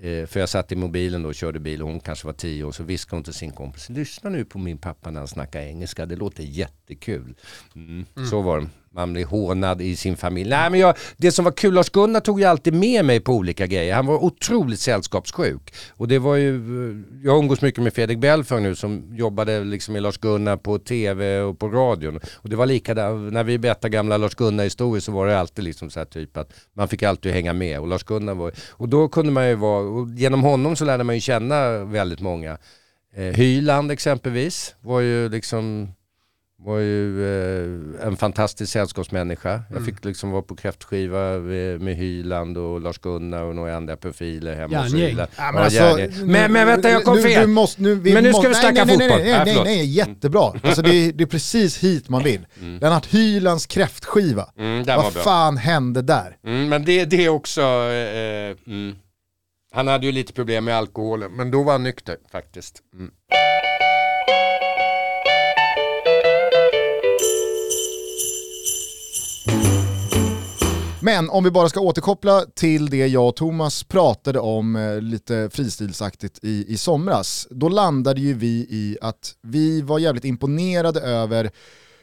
[0.02, 2.63] Eh, för jag satt i mobilen då och körde bil och hon kanske var tio
[2.63, 3.89] år så viskade hon till sin kompis.
[3.89, 7.36] Lyssna nu på min pappa när han snackar engelska, det låter jättekul.
[7.76, 8.06] Mm.
[8.15, 8.30] Mm.
[8.30, 10.49] Så var det man blir hånad i sin familj.
[10.49, 13.67] Nej, men jag, det som var kul, Lars-Gunnar tog ju alltid med mig på olika
[13.67, 13.95] grejer.
[13.95, 15.73] Han var otroligt sällskapssjuk.
[15.89, 19.93] Och det var ju, eh, jag umgås mycket med Fredrik Belför nu som jobbade liksom
[19.93, 22.19] med Lars-Gunnar på tv och på radion.
[22.36, 25.89] Och det var likadant, när vi berättade gamla Lars-Gunnar historier så var det alltid liksom
[25.89, 27.80] så här typ att man fick alltid hänga med.
[27.80, 31.15] Och Lars-Gunnar var, och då kunde man ju vara, och genom honom så lärde man
[31.15, 32.58] ju känna väldigt många.
[33.15, 35.93] Eh, Hyland exempelvis var ju liksom
[36.62, 37.26] var ju
[38.00, 39.50] eh, en fantastisk sällskapsmänniska.
[39.50, 39.63] Mm.
[39.69, 41.39] Jag fick liksom vara på kräftskiva
[41.80, 45.30] med Hyland och Lars-Gunnar och några andra profiler hemma hos Hyland.
[45.38, 47.48] Ja, men, alltså, men, men vänta, jag kom fel.
[47.48, 49.19] Måste, nu, men nu ska vi snacka nej, fotboll.
[49.19, 50.54] Nej, nej, nej, nej, nej jättebra.
[50.63, 52.45] Alltså, det, är, det är precis hit man vill.
[52.62, 52.80] Mm.
[52.80, 54.50] Lennart Hylands kräftskiva.
[54.58, 56.38] Mm, Vad fan hände där?
[56.45, 57.62] Mm, men det, det är också...
[57.62, 58.95] Eh, mm.
[59.72, 62.82] Han hade ju lite problem med alkoholen, men då var han nykter faktiskt.
[71.10, 75.50] Men om vi bara ska återkoppla till det jag och Thomas pratade om eh, lite
[75.54, 77.48] fristilsaktigt i, i somras.
[77.52, 81.52] Då landade ju vi i att vi var jävligt imponerade över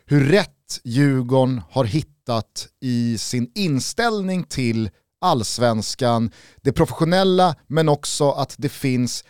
[0.06, 4.90] hur rätt Djurgården har hittat i sin inställning till
[5.20, 6.30] allsvenskan,
[6.62, 9.24] det professionella men också att det finns,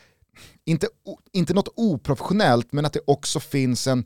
[0.66, 0.88] inte,
[1.32, 4.04] inte något oprofessionellt, men att det också finns en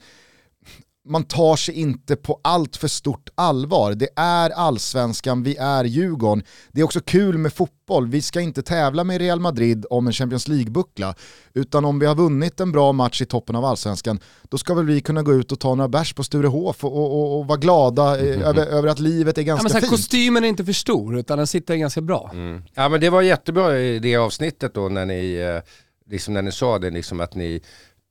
[1.11, 3.94] man tar sig inte på allt för stort allvar.
[3.94, 6.44] Det är allsvenskan, vi är Djurgården.
[6.73, 8.09] Det är också kul med fotboll.
[8.09, 11.14] Vi ska inte tävla med Real Madrid om en Champions League-buckla.
[11.55, 14.85] Utan om vi har vunnit en bra match i toppen av allsvenskan, då ska väl
[14.85, 18.18] vi kunna gå ut och ta några bärs på Sturehof och, och, och, vara glada
[18.18, 18.42] mm.
[18.42, 19.90] över, över, att livet är ganska ja, men fint.
[19.90, 22.31] Kostymen är inte för stor, utan den sitter ganska bra.
[22.33, 22.62] Mm.
[22.75, 25.62] Ja men det var jättebra i det avsnittet då när ni, eh,
[26.11, 27.62] liksom när ni sa det, liksom att ni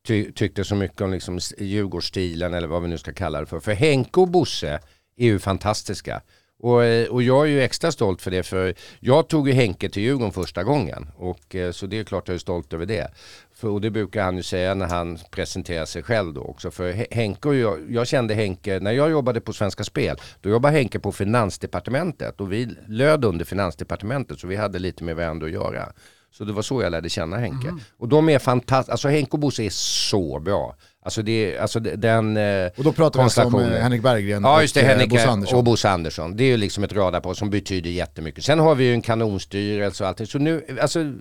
[0.10, 3.60] ty tyckte så mycket om liksom Djurgårdsstilen eller vad vi nu ska kalla det för.
[3.60, 4.80] För Henke och Bosse
[5.18, 6.22] är ju fantastiska.
[6.60, 9.90] Och, eh, och jag är ju extra stolt för det för jag tog ju Henke
[9.90, 11.10] till Djurgården första gången.
[11.18, 13.08] Och, eh, så det är klart jag är stolt över det.
[13.54, 16.72] För, och det brukar han ju säga när han presenterar sig själv då också.
[16.72, 20.78] För Henke och jag, jag kände Henke, när jag jobbade på Svenska Spel, då jobbade
[20.78, 25.54] Henke på Finansdepartementet och vi löd under Finansdepartementet så vi hade lite med varandra att
[25.54, 25.94] göra.
[26.32, 27.68] Så det var så jag lärde känna Henke.
[27.68, 27.80] Mm.
[27.98, 30.76] Och de är fantastiska, alltså Henke och Bosse är så bra.
[31.02, 34.62] Alltså, det, alltså den eh, Och då pratar vi alltså om eh, Henrik Berggren ja,
[34.62, 35.58] just det, och eh, Henrik, Bosse Andersson.
[35.58, 36.36] och Bosse Andersson.
[36.36, 38.44] Det är ju liksom ett radarpar som betyder jättemycket.
[38.44, 40.28] Sen har vi ju en kanonstyrelse och allting.
[40.28, 41.14] Så nu, alltså,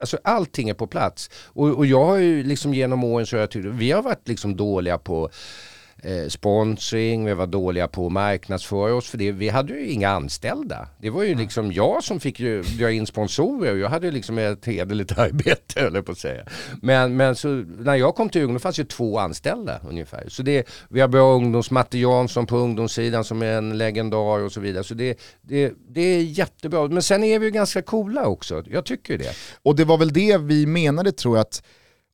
[0.00, 1.30] alltså allting är på plats.
[1.44, 4.28] Och, och jag har ju liksom genom åren så har jag tyckt, vi har varit
[4.28, 5.30] liksom dåliga på
[6.02, 9.32] eh, sponsring, vi var dåliga på att marknadsföra oss för det.
[9.32, 10.88] Vi hade ju inga anställda.
[10.98, 14.12] Det var ju liksom jag som fick ju dra in sponsorer och jag hade ju
[14.12, 16.42] liksom ett hederligt arbete höll på att säga.
[16.82, 20.24] Men, men så, när jag kom till Djurgården fanns ju två anställda ungefär.
[20.28, 24.52] Så det, vi har bra ungdoms, Matte Jansson på ungdomssidan som är en legendar och
[24.52, 24.84] så vidare.
[24.84, 26.88] Så det, det, det är jättebra.
[26.88, 28.64] Men sen är vi ju ganska coola också.
[28.66, 29.32] Jag tycker det.
[29.62, 31.62] Och det var väl det vi menade tror jag att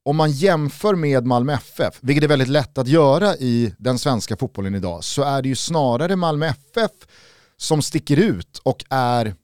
[0.05, 4.37] om man jämför med Malmö FF, vilket är väldigt lätt att göra i den svenska
[4.37, 6.91] fotbollen idag, så är det ju snarare Malmö FF
[7.57, 9.35] som sticker ut och är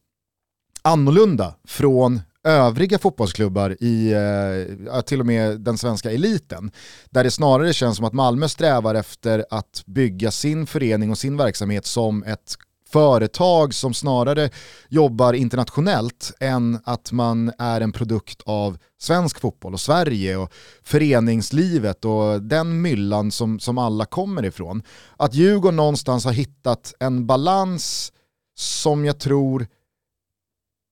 [0.83, 6.71] annorlunda från övriga fotbollsklubbar i eh, till och med den svenska eliten.
[7.11, 11.37] Där det snarare känns som att Malmö strävar efter att bygga sin förening och sin
[11.37, 12.57] verksamhet som ett
[12.93, 14.51] företag som snarare
[14.89, 22.05] jobbar internationellt än att man är en produkt av svensk fotboll och Sverige och föreningslivet
[22.05, 24.83] och den myllan som, som alla kommer ifrån.
[25.17, 28.13] Att Djurgården någonstans har hittat en balans
[28.55, 29.67] som jag tror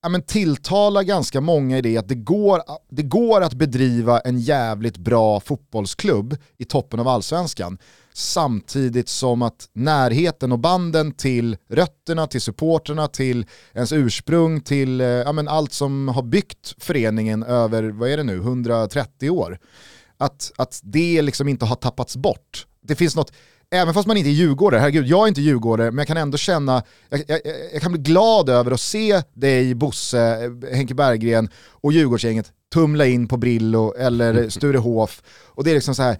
[0.02, 4.40] ja, men tilltalar ganska många i det att det går, det går att bedriva en
[4.40, 7.78] jävligt bra fotbollsklubb i toppen av allsvenskan
[8.18, 15.06] samtidigt som att närheten och banden till rötterna, till supporterna, till ens ursprung, till eh,
[15.06, 19.58] ja, men allt som har byggt föreningen över, vad är det nu, 130 år.
[20.16, 22.66] Att, att det liksom inte har tappats bort.
[22.80, 23.32] Det finns något,
[23.70, 26.38] även fast man inte är djurgårdare, herregud jag är inte djurgårdare, men jag kan ändå
[26.38, 27.40] känna, jag, jag,
[27.72, 33.28] jag kan bli glad över att se dig, Bosse, Henke Berggren och Djurgårdsgänget tumla in
[33.28, 35.22] på Brillo eller Sturehof.
[35.46, 36.18] Och det är liksom så här,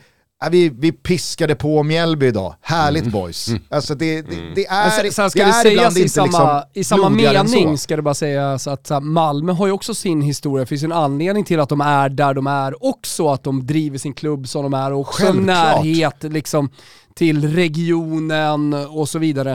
[0.50, 3.12] vi, vi piskade på Mjällby idag, härligt mm.
[3.12, 3.48] boys.
[3.48, 3.62] Mm.
[3.68, 6.84] Alltså det, det, det är, sen, sen ska det, är sägas i samma, liksom i
[6.84, 10.82] samma mening ska det bara sägas att Malmö har ju också sin historia, det finns
[10.82, 14.48] en anledning till att de är där de är också, att de driver sin klubb
[14.48, 15.46] som de är och också Självklart.
[15.46, 16.70] närhet liksom
[17.14, 19.52] till regionen och så vidare.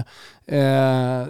[0.47, 0.53] Eh,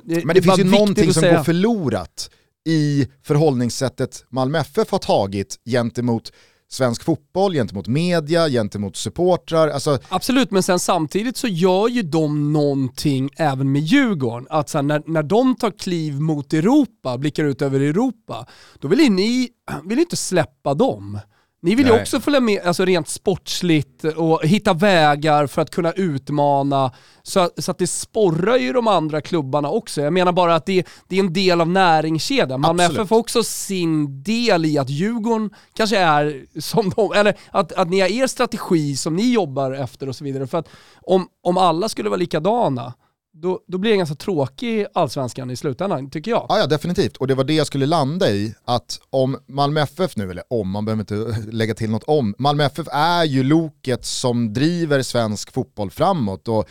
[0.03, 2.29] det, Men det, finns ju någonting som går förlorat
[2.65, 6.31] i förhållningssättet Malmö FF har tagit gentemot
[6.69, 9.67] svensk fotboll, gentemot media, gentemot supportrar.
[9.67, 9.99] Alltså...
[10.09, 14.47] Absolut, men sen samtidigt så gör ju de någonting även med Djurgården.
[14.49, 18.45] Att sen när, när de tar kliv mot Europa, blickar ut över Europa,
[18.79, 19.49] då vill ni
[19.83, 21.19] vill inte släppa dem.
[21.63, 25.91] Ni vill ju också följa med, alltså rent sportsligt och hitta vägar för att kunna
[25.91, 26.91] utmana
[27.23, 30.01] så, så att det sporrar ju de andra klubbarna också.
[30.01, 32.61] Jag menar bara att det, det är en del av näringskedjan.
[32.61, 37.71] Malmö FF har också sin del i att Djurgården kanske är som de, eller att,
[37.71, 40.47] att ni har er strategi som ni jobbar efter och så vidare.
[40.47, 40.69] För att
[41.01, 42.93] om, om alla skulle vara likadana,
[43.35, 46.45] då, då blir det ganska tråkig allsvenskan i slutändan, tycker jag.
[46.49, 47.17] Ja, ja, definitivt.
[47.17, 50.69] Och det var det jag skulle landa i, att om Malmö FF nu, eller om,
[50.69, 55.51] man behöver inte lägga till något om, Malmö FF är ju loket som driver svensk
[55.51, 56.47] fotboll framåt.
[56.47, 56.69] Och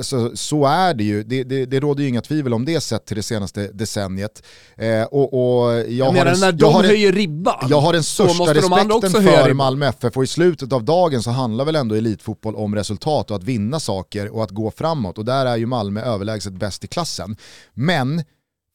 [0.00, 3.06] så, så är det ju, det, det, det råder ju inga tvivel om det sett
[3.06, 4.42] till det senaste decenniet.
[4.76, 8.04] Eh, och, och jag, jag menar en, när de har höjer ribban, Jag har den
[8.04, 12.56] största respekten för Malmö FF och i slutet av dagen så handlar väl ändå elitfotboll
[12.56, 16.00] om resultat och att vinna saker och att gå framåt och där är ju Malmö
[16.00, 17.36] överlägset bäst i klassen.
[17.74, 18.24] Men,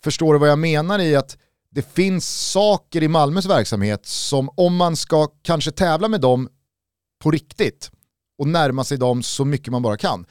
[0.03, 1.37] förstår du vad jag menar i att
[1.71, 6.49] det finns saker i Malmös verksamhet som om man ska kanske tävla med dem
[7.23, 7.91] på riktigt
[8.37, 10.25] och närma sig dem så mycket man bara kan,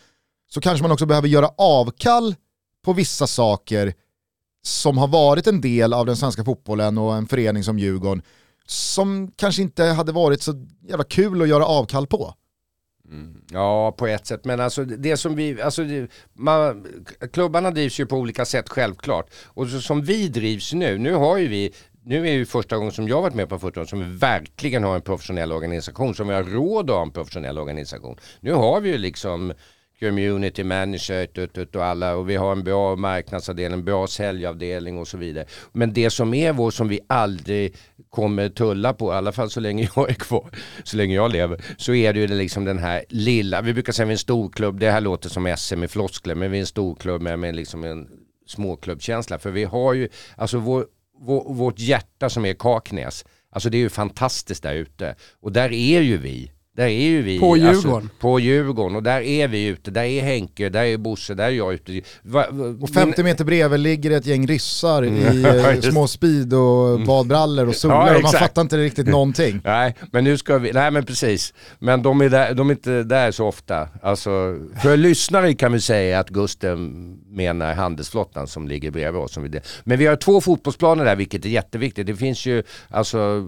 [0.55, 2.35] så kanske man också behöver göra avkall
[2.85, 3.95] på vissa saker
[4.63, 8.23] som har varit en del av den svenska fotbollen och en förening som Djurgården
[8.67, 12.35] som kanske inte hade varit så jävla kul att göra avkall på.
[13.09, 13.41] Mm.
[13.51, 14.45] Ja, på ett sätt.
[14.45, 16.87] Men alltså det som vi, alltså det, man,
[17.33, 19.31] klubbarna drivs ju på olika sätt självklart.
[19.45, 21.73] Och så, som vi drivs nu, nu har ju vi,
[22.05, 24.85] nu är det första gången som jag varit med på 40 år som vi verkligen
[24.85, 28.17] har en professionell organisation, som vi har råd att ha en professionell organisation.
[28.41, 29.53] Nu har vi ju liksom
[30.03, 31.29] community manager
[31.77, 35.47] och alla och vi har en bra marknadsavdelning, en bra säljavdelning och så vidare.
[35.73, 37.77] Men det som är vår som vi aldrig
[38.11, 40.51] kommer tulla på, i alla fall så länge jag är kvar,
[40.85, 44.07] så länge jag lever, så är det ju liksom den här lilla, vi brukar säga
[44.07, 46.67] vi är en storklubb, det här låter som SM i floskler, men vi är en
[46.67, 48.09] storklubb med, med liksom en
[48.47, 49.39] småklubbkänsla.
[49.39, 50.87] För vi har ju, alltså vår,
[51.21, 55.15] vår, vårt hjärta som är Kaknäs, alltså det är ju fantastiskt där ute.
[55.41, 56.51] Och där är ju vi.
[56.77, 57.41] Där är ju vi.
[57.41, 57.95] På alltså, Djurgården.
[57.95, 59.91] Alltså, på Djurgården och där är vi ute.
[59.91, 62.01] Där är Henke, där är Bosse, där är jag ute.
[62.23, 65.17] Va, va, och 50 meter bredvid ligger ett gäng ryssar mm.
[65.33, 67.07] i eh, små speed och mm.
[67.07, 69.61] badbrallor och solar ja, och man fattar inte riktigt någonting.
[69.65, 71.55] Nej, men nu ska vi, nej men precis.
[71.79, 73.89] Men de är, där, de är inte där så ofta.
[74.03, 74.31] Alltså,
[74.83, 76.93] för lyssnare kan vi säga att Gusten
[77.29, 79.39] menar handelsflottan som ligger bredvid oss.
[79.85, 82.07] Men vi har två fotbollsplaner där vilket är jätteviktigt.
[82.07, 83.45] Det finns ju alltså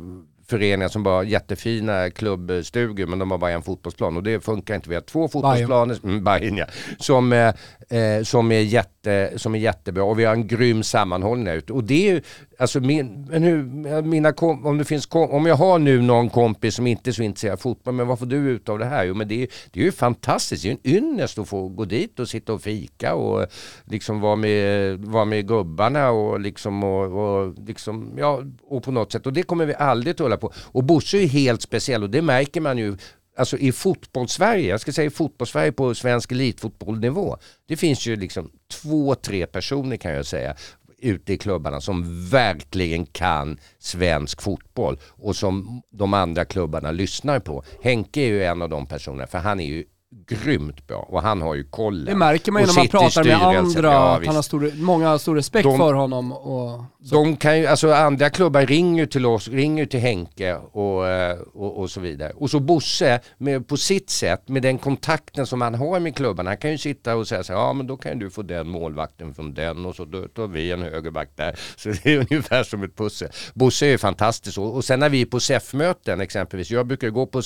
[0.46, 4.88] föreningar som bara jättefina klubbstugor men de har bara en fotbollsplan och det funkar inte.
[4.88, 6.66] Vi har två fotbollsplaner, mm, Bayern ja,
[6.98, 7.54] som, eh,
[7.98, 11.72] eh, som, är jätte, som är jättebra och vi har en grym sammanhållning där ute.
[11.72, 12.22] Och det är ju,
[12.58, 16.30] alltså min, men hur, mina kom, om, det finns kom, om jag har nu någon
[16.30, 18.84] kompis som inte är så intresserad av fotboll, men vad får du ut av det
[18.84, 19.04] här?
[19.04, 21.68] Jo men det är, det är ju fantastiskt, det är ju en ynnest att få
[21.68, 23.46] gå dit och sitta och fika och
[23.84, 29.12] liksom vara med, vara med gubbarna och liksom, och, och liksom, ja, och på något
[29.12, 29.26] sätt.
[29.26, 30.60] Och det kommer vi aldrig att hålla på.
[30.72, 32.96] Och Bosse är helt speciell och det märker man ju
[33.36, 37.36] alltså i fotbollssverige, jag ska säga fotbollssverige på svensk elitfotbollnivå.
[37.68, 40.56] Det finns ju liksom två, tre personer kan jag säga
[40.98, 47.64] ute i klubbarna som verkligen kan svensk fotboll och som de andra klubbarna lyssnar på.
[47.82, 49.84] Henke är ju en av de personerna för han är ju
[50.26, 52.04] grymt bra och han har ju kollen.
[52.04, 55.08] Det märker man ju när man pratar med andra, ja, att han har stor, många
[55.08, 56.32] har stor respekt de, för honom.
[56.32, 61.38] Och, de kan ju, alltså andra klubbar ringer till oss, ringer till Henke och, eh,
[61.54, 62.32] och, och så vidare.
[62.36, 66.50] Och så Bosse, med, på sitt sätt, med den kontakten som han har med klubbarna,
[66.50, 69.34] han kan ju sitta och säga så ja men då kan du få den målvakten
[69.34, 71.58] från den och så då tar vi en högerback där.
[71.76, 73.28] Så det är ungefär som ett pussel.
[73.54, 77.10] Bosse är ju fantastisk och, och sen när vi är på SEF-möten exempelvis, jag brukar
[77.10, 77.42] gå på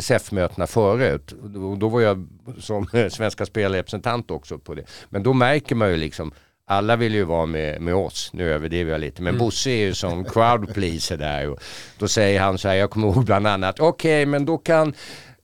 [0.00, 1.34] SEF-mötena förut
[1.78, 4.84] då var jag som Svenska spelrepresentant också på det.
[5.08, 6.32] Men då märker man ju liksom
[6.64, 9.38] alla vill ju vara med, med oss, nu överdriver jag lite, men mm.
[9.38, 11.62] Bosse är ju som crowd pleaser där och
[11.98, 14.94] då säger han så här, jag kommer ihåg bland annat, okej okay, men då kan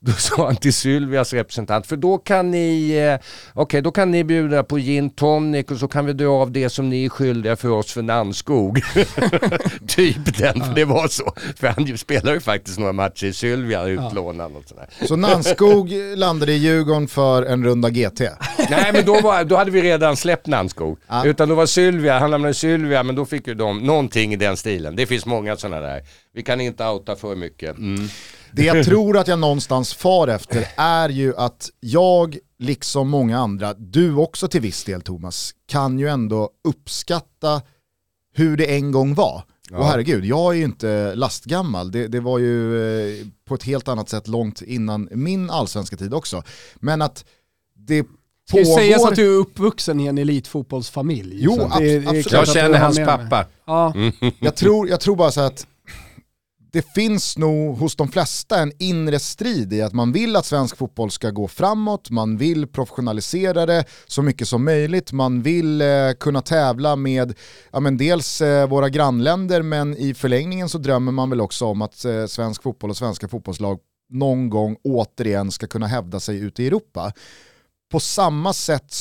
[0.00, 4.24] då sa han till Sylvias representant, för då kan ni, eh, okay, då kan ni
[4.24, 7.56] bjuda på gin tonic och så kan vi dra av det som ni är skyldiga
[7.56, 8.78] för oss för Nannskog.
[9.86, 11.32] typ den, för det var så.
[11.56, 14.86] För han spelade ju faktiskt några matcher i Sylvia, utlånad och sådär.
[15.06, 18.20] Så Nannskog landade i Djurgården för en runda GT?
[18.70, 20.98] Nej men då, var, då hade vi redan släppt Nannskog.
[21.24, 24.56] Utan då var Sylvia, han lämnade Sylvia men då fick ju de någonting i den
[24.56, 24.96] stilen.
[24.96, 26.02] Det finns många sådana där.
[26.34, 27.78] Vi kan inte outa för mycket.
[27.78, 28.08] Mm.
[28.52, 33.74] Det jag tror att jag någonstans far efter är ju att jag, liksom många andra,
[33.74, 37.62] du också till viss del Thomas, kan ju ändå uppskatta
[38.34, 39.42] hur det en gång var.
[39.70, 39.78] Ja.
[39.78, 41.90] Och herregud, jag är ju inte lastgammal.
[41.90, 42.82] Det, det var ju
[43.20, 46.42] eh, på ett helt annat sätt långt innan min allsvenska tid också.
[46.74, 47.24] Men att
[47.74, 48.06] det
[48.48, 48.78] Ska pågår...
[48.78, 51.36] sägas att du är uppvuxen i en elitfotbollsfamilj.
[51.38, 52.32] Jo, det, det absolut.
[52.32, 53.46] Jag känner hans pappa.
[53.64, 53.94] Ja.
[54.38, 55.66] Jag, tror, jag tror bara så att
[56.72, 60.76] det finns nog hos de flesta en inre strid i att man vill att svensk
[60.76, 66.12] fotboll ska gå framåt, man vill professionalisera det så mycket som möjligt, man vill eh,
[66.20, 67.34] kunna tävla med
[67.72, 71.82] ja, men dels eh, våra grannländer men i förlängningen så drömmer man väl också om
[71.82, 73.78] att eh, svensk fotboll och svenska fotbollslag
[74.10, 77.12] någon gång återigen ska kunna hävda sig ute i Europa.
[77.90, 78.92] På samma sätt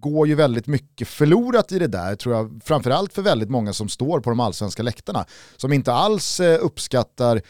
[0.00, 3.88] går ju väldigt mycket förlorat i det där, tror jag, framförallt för väldigt många som
[3.88, 5.24] står på de allsvenska läktarna,
[5.56, 7.42] som inte alls eh, uppskattar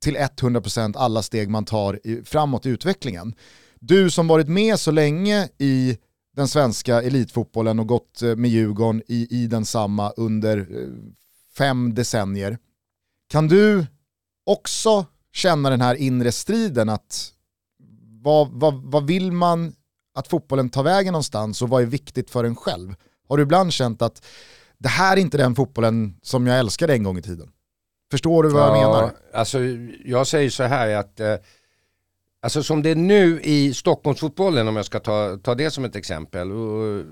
[0.00, 3.34] till 100% alla steg man tar framåt i utvecklingen.
[3.80, 5.98] Du som varit med så länge i
[6.36, 10.88] den svenska elitfotbollen och gått eh, med Djurgården i, i densamma under eh,
[11.56, 12.58] fem decennier,
[13.30, 13.86] kan du
[14.46, 17.32] också känna den här inre striden att
[18.22, 19.72] vad, vad, vad vill man
[20.14, 22.94] att fotbollen tar vägen någonstans och vad är viktigt för en själv?
[23.28, 24.26] Har du ibland känt att
[24.78, 27.48] det här är inte den fotbollen som jag älskade en gång i tiden?
[28.10, 29.12] Förstår du vad ja, jag menar?
[29.32, 29.58] Alltså,
[30.04, 31.36] jag säger så här att eh,
[32.44, 35.96] Alltså som det är nu i Stockholmsfotbollen om jag ska ta, ta det som ett
[35.96, 37.04] exempel och,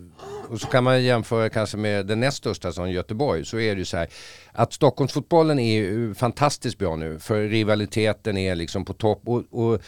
[0.49, 3.79] och, så kan man jämföra kanske med den näst största som Göteborg så är det
[3.79, 4.09] ju så här
[4.53, 9.81] att Stockholmsfotbollen är fantastiskt bra nu för rivaliteten är liksom på topp och, och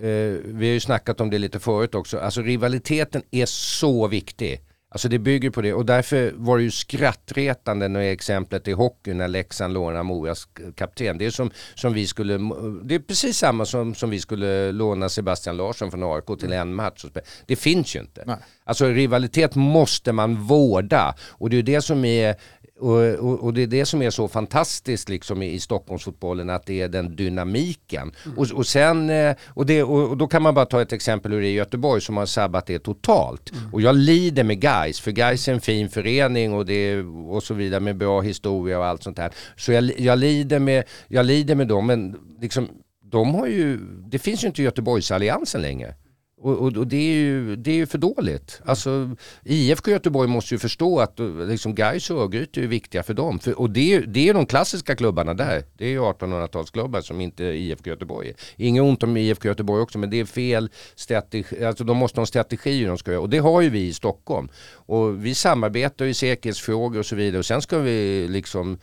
[0.00, 4.60] Eh, vi har ju snackat om det lite förut också, alltså rivaliteten är så viktig.
[4.90, 9.14] Alltså det bygger på det och därför var det ju skrattretande när exemplet i hockey
[9.14, 11.18] när Leksand lånar Moras kapten.
[11.18, 12.38] Det är som, som vi skulle,
[12.82, 16.74] det är precis samma som, som vi skulle låna Sebastian Larsson från AIK till en
[16.74, 17.04] match.
[17.46, 18.22] Det finns ju inte.
[18.26, 18.36] Nej.
[18.68, 22.36] Alltså rivalitet måste man vårda och det är det som är
[22.80, 26.66] och, och, och, det är det som är så fantastiskt liksom i, i Stockholmsfotbollen, att
[26.66, 28.12] det är den dynamiken.
[28.24, 28.38] Mm.
[28.38, 31.40] Och, och, sen, eh, och, det, och, då kan man bara ta ett exempel hur
[31.40, 33.52] det är i Göteborg som har sabbat det totalt.
[33.52, 33.74] Mm.
[33.74, 37.54] Och jag lider med Guys för Guys är en fin förening och, det, och så
[37.54, 39.32] vidare med bra historia och allt sånt här.
[39.56, 42.68] Så jag, jag, lider, med, jag lider med dem, men liksom,
[43.04, 43.78] de har ju,
[44.10, 45.94] det finns ju inte Göteborgsalliansen längre.
[46.40, 48.60] Och, och, och, det, är ju, det är ju för dåligt.
[48.64, 53.14] Alltså, IFK Göteborg måste ju förstå att eh, liksom Gais och Örgryte är viktiga för
[53.14, 53.38] dem.
[53.38, 55.62] För, och det är, det är de klassiska klubbarna där.
[55.76, 58.34] Det är ju 1800-talsklubbar som inte IFK Göteborg är.
[58.56, 61.64] Inget ont om IFK Göteborg också men det är fel strategi.
[61.64, 63.20] Alltså de måste ha en strategi hur de ska göra.
[63.20, 64.48] Och det har ju vi i Stockholm.
[64.70, 67.38] Och vi samarbetar i säkerhetsfrågor och så vidare.
[67.38, 68.78] Och sen ska vi liksom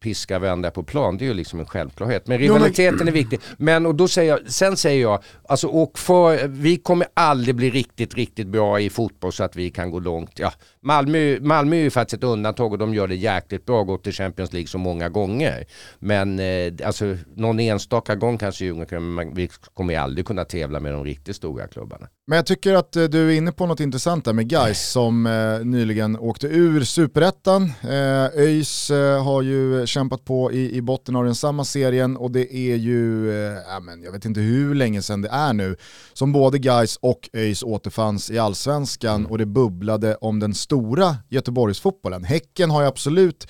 [0.00, 2.26] piska varandra på plan, det är ju liksom en självklarhet.
[2.26, 3.40] Men rivaliteten är viktig.
[3.56, 7.70] Men och då säger jag, sen säger jag, alltså, och för, vi kommer aldrig bli
[7.70, 10.38] riktigt, riktigt bra i fotboll så att vi kan gå långt.
[10.38, 14.04] Ja, Malmö, Malmö är ju faktiskt ett undantag och de gör det jäkligt bra, gått
[14.04, 15.64] till Champions League så många gånger.
[15.98, 20.92] Men eh, alltså någon enstaka gång kanske Djurgården, men vi kommer aldrig kunna tävla med
[20.92, 22.08] de riktigt stora klubbarna.
[22.28, 25.26] Men jag tycker att eh, du är inne på något intressant där med Guys som
[25.26, 27.62] eh, nyligen åkte ur superettan.
[27.82, 32.30] Eh, ÖIS eh, har ju kämpat på i, i botten av den samma serien och
[32.30, 35.76] det är ju, eh, men jag vet inte hur länge sedan det är nu,
[36.12, 39.30] som både Guys och ÖIS återfanns i allsvenskan mm.
[39.30, 42.24] och det bubblade om den stora Göteborgsfotbollen.
[42.24, 43.46] Häcken har ju absolut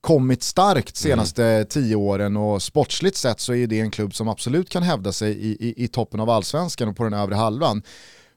[0.00, 1.66] kommit starkt senaste mm.
[1.66, 5.32] tio åren och sportsligt sett så är det en klubb som absolut kan hävda sig
[5.32, 7.82] i, i, i toppen av allsvenskan och på den övre halvan.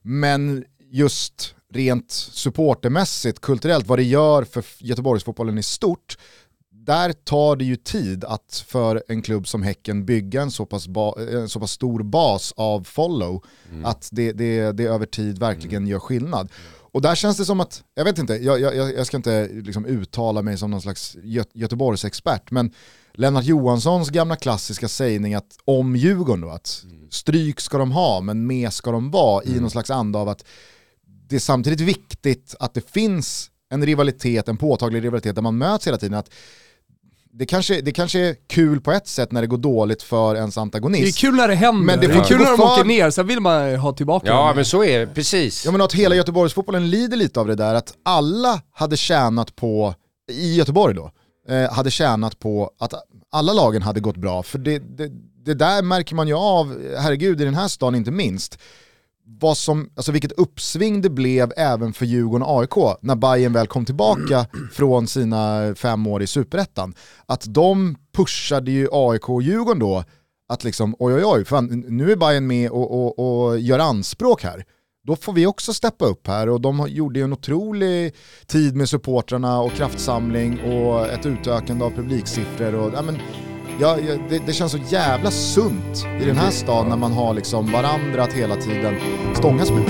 [0.02, 6.18] Men just rent supportermässigt, kulturellt, vad det gör för Göteborgsfotbollen i stort,
[6.86, 10.88] där tar det ju tid att för en klubb som Häcken bygga en så pass,
[11.32, 13.86] en så pass stor bas av follow, mm.
[13.86, 15.90] att det, det, det över tid verkligen mm.
[15.90, 16.52] gör skillnad.
[16.94, 19.86] Och där känns det som att, jag vet inte, jag, jag, jag ska inte liksom
[19.86, 22.72] uttala mig som någon slags Gö Göteborgsexpert, men
[23.14, 27.08] Lennart Johanssons gamla klassiska sägning att om Djurgården då, att mm.
[27.12, 29.58] stryk ska de ha men med ska de vara mm.
[29.58, 30.46] i någon slags anda av att
[31.30, 35.88] det är samtidigt viktigt att det finns en rivalitet, en påtaglig rivalitet där man möts
[35.88, 36.18] hela tiden.
[36.18, 36.30] Att
[37.36, 40.58] det kanske, det kanske är kul på ett sätt när det går dåligt för ens
[40.58, 41.04] antagonist.
[41.04, 43.10] Det är kul när det händer, men det, det är kul när de åker ner,
[43.10, 44.56] sen vill man ha tillbaka Ja dem.
[44.56, 45.66] men så är det, precis.
[45.66, 49.94] Ja men att hela Göteborgsfotbollen lider lite av det där, att alla hade tjänat på,
[50.32, 51.12] i Göteborg då,
[51.50, 52.94] eh, hade tjänat på att
[53.32, 54.44] alla lagen hade gått bra.
[54.44, 55.12] För det, det,
[55.46, 58.60] det där märker man ju av, herregud i den här stan inte minst
[59.26, 63.68] vad som, alltså vilket uppsving det blev även för Djurgården och AIK när Bayern väl
[63.68, 66.94] kom tillbaka från sina fem år i superettan.
[67.26, 70.04] Att de pushade ju AIK och Djurgården då
[70.50, 74.44] att liksom oj oj oj, fan, nu är Bayern med och, och, och gör anspråk
[74.44, 74.66] här.
[75.08, 78.16] Då får vi också steppa upp här och de gjorde ju en otrolig
[78.48, 82.76] tid med supportrarna och kraftsamling och ett utökande av publiksiffror.
[82.76, 83.20] Och, ja, men,
[83.80, 83.98] Ja,
[84.30, 88.24] det, det, känns så jävla sunt i den här staden när man har liksom varandra
[88.24, 88.96] att hela tiden
[89.36, 89.84] stångas med.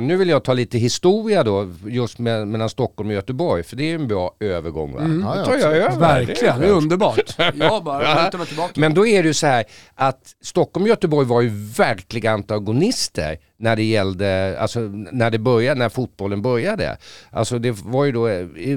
[0.00, 3.76] Men nu vill jag ta lite historia då, just med, mellan Stockholm och Göteborg, för
[3.76, 5.00] det är en bra övergång va?
[5.00, 5.20] Mm.
[5.20, 5.98] Då tar jag över.
[5.98, 7.34] Verkligen, det är, underbart.
[7.54, 8.38] Jag bara ja.
[8.38, 8.72] mig tillbaka.
[8.76, 13.38] Men då är det ju så här att Stockholm och Göteborg var ju verkliga antagonister
[13.56, 14.80] när det gällde, alltså
[15.12, 16.96] när det började, när fotbollen började.
[17.30, 18.28] Alltså det var ju då,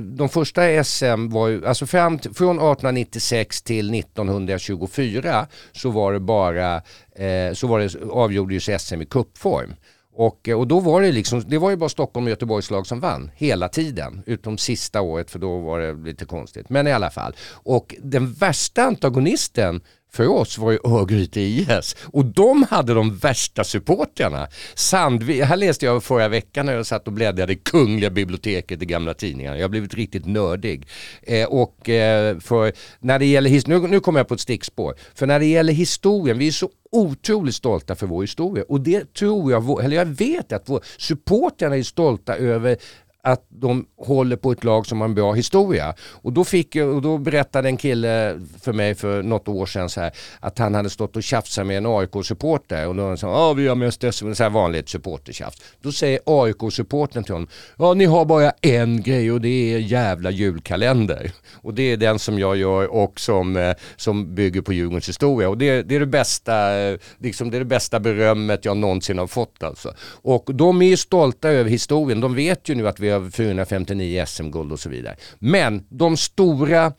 [0.01, 6.19] de första SM var ju, alltså fram till, från 1896 till 1924 så var det
[6.19, 6.75] bara,
[7.15, 9.73] eh, så var det, avgjordes SM i kuppform.
[10.15, 12.87] Och, eh, och då var det liksom, det var ju bara Stockholm och Göteborgs lag
[12.87, 14.23] som vann hela tiden.
[14.25, 16.69] Utom sista året för då var det lite konstigt.
[16.69, 17.35] Men i alla fall.
[17.51, 19.81] Och den värsta antagonisten
[20.13, 24.47] för oss var ju Örgryte IS och de hade de värsta supportrarna.
[24.75, 28.85] Sandvik, här läste jag förra veckan när jag satt och bläddrade i Kungliga biblioteket i
[28.85, 29.55] gamla tidningar.
[29.55, 30.87] Jag har blivit riktigt nördig.
[31.21, 35.27] Eh, och eh, för när det gäller, nu, nu kommer jag på ett stickspår, för
[35.27, 39.51] när det gäller historien, vi är så otroligt stolta för vår historia och det tror
[39.51, 42.77] jag, eller jag vet att vår, supportrarna är stolta över
[43.23, 45.93] att de håller på ett lag som har en bra historia.
[45.99, 50.01] Och då, fick, och då berättade en kille för mig för något år sedan så
[50.01, 53.67] här, att han hade stått och tjafsat med en AIK-supporter och då sa ja vi
[53.67, 55.61] har mest SM, så här vanligt supportertjafs.
[55.81, 57.47] Då säger AIK-supporten till honom,
[57.77, 61.31] ja ni har bara en grej och det är jävla julkalender.
[61.53, 65.49] Och det är den som jag gör och som, eh, som bygger på Djurgårdens historia.
[65.49, 69.17] Och det, det, är det, bästa, eh, liksom det är det bästa berömmet jag någonsin
[69.17, 69.93] har fått alltså.
[70.21, 74.25] Och de är ju stolta över historien, de vet ju nu att vi har 459
[74.27, 75.15] SM-guld och så vidare.
[75.39, 76.93] Men de stora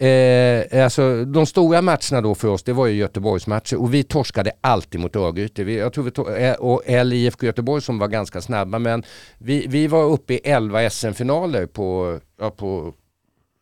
[0.00, 4.52] Eh, alltså, de stora matcherna då för oss, det var ju Göteborgsmatcher och vi torskade
[4.60, 5.62] alltid mot Örgryte.
[5.62, 9.02] Jag tror vi eh, och LIFK Göteborg som var ganska snabba men
[9.38, 12.94] vi, vi var uppe i 11 SM-finaler på, ja, på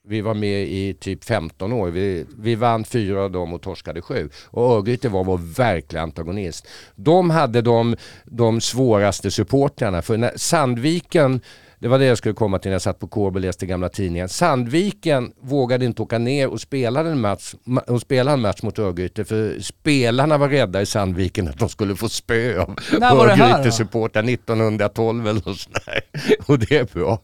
[0.09, 1.89] vi var med i typ 15 år.
[1.89, 4.31] Vi, vi vann fyra av dem och torskade sju.
[4.47, 6.67] Och Örgryte var vår verkliga antagonist.
[6.95, 10.03] De hade de, de svåraste supportrarna.
[10.03, 11.41] För när Sandviken
[11.81, 13.89] det var det jag skulle komma till när jag satt på Kårby och läste gamla
[13.89, 14.29] tidningen.
[14.29, 17.55] Sandviken vågade inte åka ner och spela en match,
[17.87, 21.97] och spela en match mot Örgryte för spelarna var rädda i Sandviken att de skulle
[21.97, 26.01] få spö av Örgryte-supportrar 1912 eller något sånt där.
[26.47, 27.21] Och det är bra.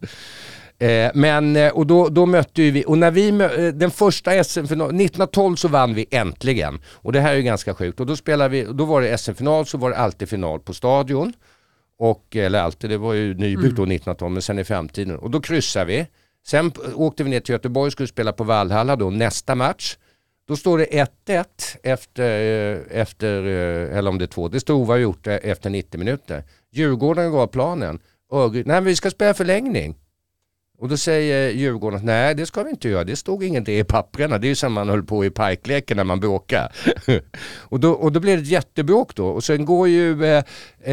[0.78, 5.00] Eh, men, eh, och då, då mötte vi, och när vi mö, den första SM-finalen,
[5.00, 6.80] 1912 så vann vi äntligen.
[6.86, 8.00] Och det här är ju ganska sjukt.
[8.00, 11.32] Och då spelade vi, då var det SM-final så var det alltid final på stadion.
[11.98, 13.74] Och, eller alltid, det var ju nybyggt mm.
[13.74, 15.16] då 1912 men sen i framtiden.
[15.16, 16.06] Och då kryssade vi.
[16.46, 19.96] Sen åkte vi ner till Göteborg och skulle spela på Valhalla då nästa match.
[20.48, 21.44] Då står det 1-1
[21.82, 22.30] efter,
[22.90, 26.44] efter, eller om det är 2, det stod oavgjort efter 90 minuter.
[26.72, 27.98] Djurgården gav planen.
[28.32, 29.94] Örgryte, nej men vi ska spela förlängning.
[30.84, 33.84] Och då säger Djurgården att nej det ska vi inte göra, det stod ingenting i
[33.84, 34.38] papperna.
[34.38, 36.72] Det är ju som man höll på i parkleken när man bråkar.
[37.58, 39.26] och, då, och då blir det ett jättebråk då.
[39.26, 40.44] Och sen går ju eh,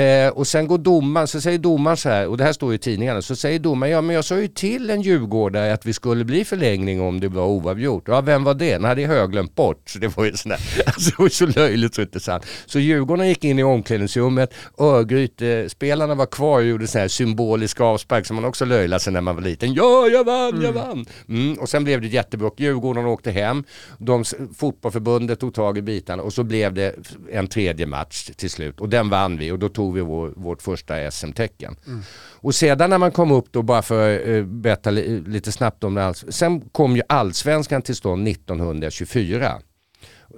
[0.01, 2.77] eh och sen går domaren, så säger domaren så här, och det här står i
[2.77, 6.25] tidningarna, så säger domaren, ja men jag sa ju till en djurgårdare att vi skulle
[6.25, 8.03] bli förlängning om det var oavgjort.
[8.07, 8.79] Ja vem var det?
[8.79, 9.89] Nej det har jag glömt bort.
[9.89, 12.45] Så det var ju sådär, alltså det var så löjligt så intressant.
[12.65, 18.25] Så Djurgården gick in i omklädningsrummet, Örgryte-spelarna var kvar och gjorde sån här symbolisk avspark
[18.25, 19.73] som man också löjlade sig när man var liten.
[19.81, 20.61] Ja jag vann, mm.
[20.61, 21.05] jag vann!
[21.29, 23.63] Mm, och sen blev det jättebråk, Djurgården åkte hem,
[23.97, 24.23] de,
[24.57, 26.95] fotbollförbundet tog tag i bitarna och så blev det
[27.31, 30.61] en tredje match till slut och den vann vi och då tog vi vår, vårt
[30.61, 31.75] första SM-tecken.
[31.87, 32.01] Mm.
[32.31, 35.83] Och sedan när man kom upp då, bara för att uh, berätta li, lite snabbt
[35.83, 39.61] om det, sen kom ju allsvenskan till stånd 1924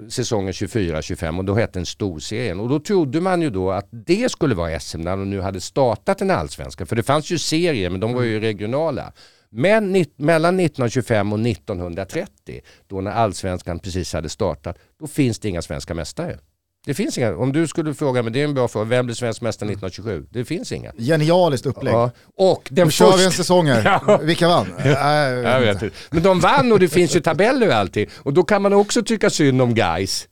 [0.09, 2.59] säsongen 24-25 och då hette den storserien.
[2.59, 5.61] Och då trodde man ju då att det skulle vara SM när de nu hade
[5.61, 6.85] startat en allsvenska.
[6.85, 8.41] För det fanns ju serier men de var ju mm.
[8.41, 9.13] regionala.
[9.49, 15.61] Men mellan 1925 och 1930, då när allsvenskan precis hade startat, då finns det inga
[15.61, 16.39] svenska mästare.
[16.85, 17.35] Det finns inga.
[17.35, 20.25] Om du skulle fråga mig, det är en bra fråga, vem blir svensk mästare 1927?
[20.29, 20.91] Det finns inga.
[20.97, 21.93] Genialiskt upplägg.
[21.93, 22.11] Ja.
[22.37, 22.97] Och den Då först...
[22.97, 23.83] kör vi en säsong här.
[24.07, 24.17] Ja.
[24.17, 24.67] Vilka vann?
[24.85, 25.95] jag, jag vet inte.
[26.09, 28.07] Men de vann och det finns ju tabeller och allting.
[28.15, 30.27] Och då kan man också tycka synd om guys.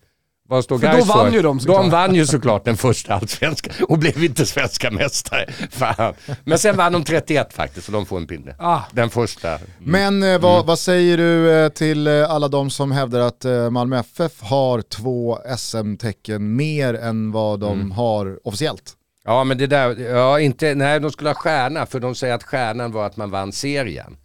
[0.52, 1.36] Vad står för då vann för?
[1.36, 1.82] ju de såklart.
[1.82, 5.46] De vann ju såklart den första allsvenskan och blev inte svenska mästare.
[5.72, 6.14] Fan.
[6.44, 8.56] Men sen vann de 31 faktiskt och de får en pinne.
[8.60, 8.80] Ah.
[8.92, 9.50] Den första.
[9.50, 9.62] Mm.
[9.78, 10.66] Men eh, vad, mm.
[10.66, 14.82] vad, säger du eh, till eh, alla de som hävdar att eh, Malmö FF har
[14.82, 17.92] två SM-tecken mer än vad de mm.
[17.92, 18.94] har officiellt?
[19.26, 22.44] Ja men det där, ja inte, nej de skulle ha stjärna för de säger att
[22.44, 24.18] stjärnan var att man vann serien.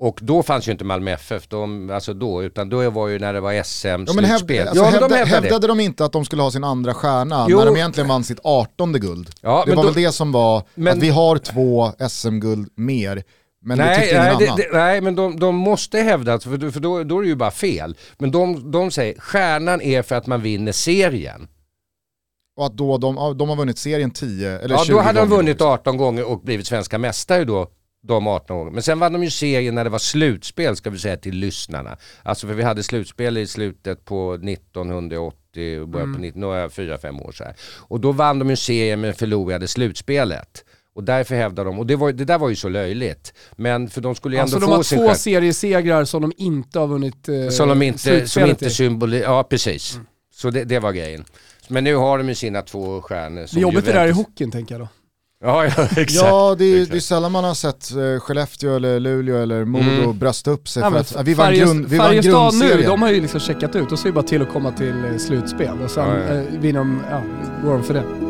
[0.00, 3.32] Och då fanns ju inte Malmö FF, de, alltså då, utan då var ju när
[3.32, 4.56] det var SM-slutspel.
[4.56, 6.94] Ja, alltså, ja, hävda, de hävdade, hävdade de inte att de skulle ha sin andra
[6.94, 7.58] stjärna jo.
[7.58, 9.30] när de egentligen vann sitt 18 guld?
[9.40, 13.22] Ja, det var då, väl det som var, men, att vi har två SM-guld mer,
[13.62, 14.56] men nej, det nej, annan.
[14.56, 17.50] Det, nej, men de, de måste hävda, för, för då, då är det ju bara
[17.50, 17.96] fel.
[18.18, 21.48] Men de, de säger, stjärnan är för att man vinner serien.
[22.56, 25.06] Och att då de, de har vunnit serien 10 eller ja, 20 gånger.
[25.06, 27.70] Ja, då hade de vunnit 18 gånger och blivit svenska mästare då
[28.02, 28.72] de 18 åren.
[28.72, 31.96] Men sen vann de ju serien när det var slutspel ska vi säga till lyssnarna.
[32.22, 36.32] Alltså för vi hade slutspel i slutet på 1980 och början mm.
[36.32, 37.54] på några 4-5 år så här.
[37.78, 40.64] Och då vann de ju serien men förlorade slutspelet.
[40.94, 43.34] Och därför hävdar de, och det, var, det där var ju så löjligt.
[43.56, 46.32] Men för de skulle ju ändå alltså få sin de har två seriesegrar som de
[46.36, 49.94] inte har vunnit eh, Som de inte, som inte symboliserar, ja precis.
[49.94, 50.06] Mm.
[50.32, 51.24] Så det, det, var grejen.
[51.68, 53.46] Men nu har de ju sina två stjärnor.
[53.52, 54.88] Det är jobbigt det där i hockeyn tänker jag då.
[55.44, 56.12] Ja, ja exakt.
[56.12, 59.90] Ja, det är, det är sällan man har sett uh, Skellefteå eller Luleå eller Modo
[59.90, 60.18] mm.
[60.18, 62.78] brösta upp sig ja, för att uh, vi vann grund, vi vann grundserien.
[62.78, 63.92] nu, de har ju liksom checkat ut.
[63.92, 66.40] Och så är det bara till att komma till uh, slutspel och sen ja, ja.
[66.40, 67.22] Uh, vinner de, ja,
[67.64, 68.29] går de för det.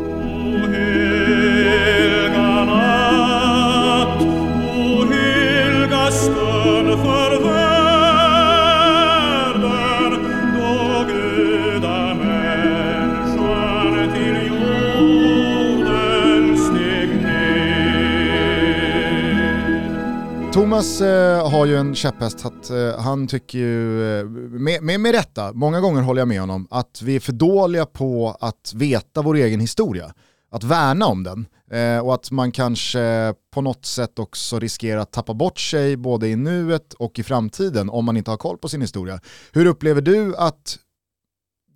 [20.71, 25.11] Thomas eh, har ju en käpphäst att eh, han tycker ju, eh, med, med, med
[25.11, 29.21] rätta, många gånger håller jag med honom, att vi är för dåliga på att veta
[29.21, 30.13] vår egen historia.
[30.51, 31.45] Att värna om den.
[31.71, 36.27] Eh, och att man kanske på något sätt också riskerar att tappa bort sig både
[36.27, 39.19] i nuet och i framtiden om man inte har koll på sin historia.
[39.51, 40.77] Hur upplever du att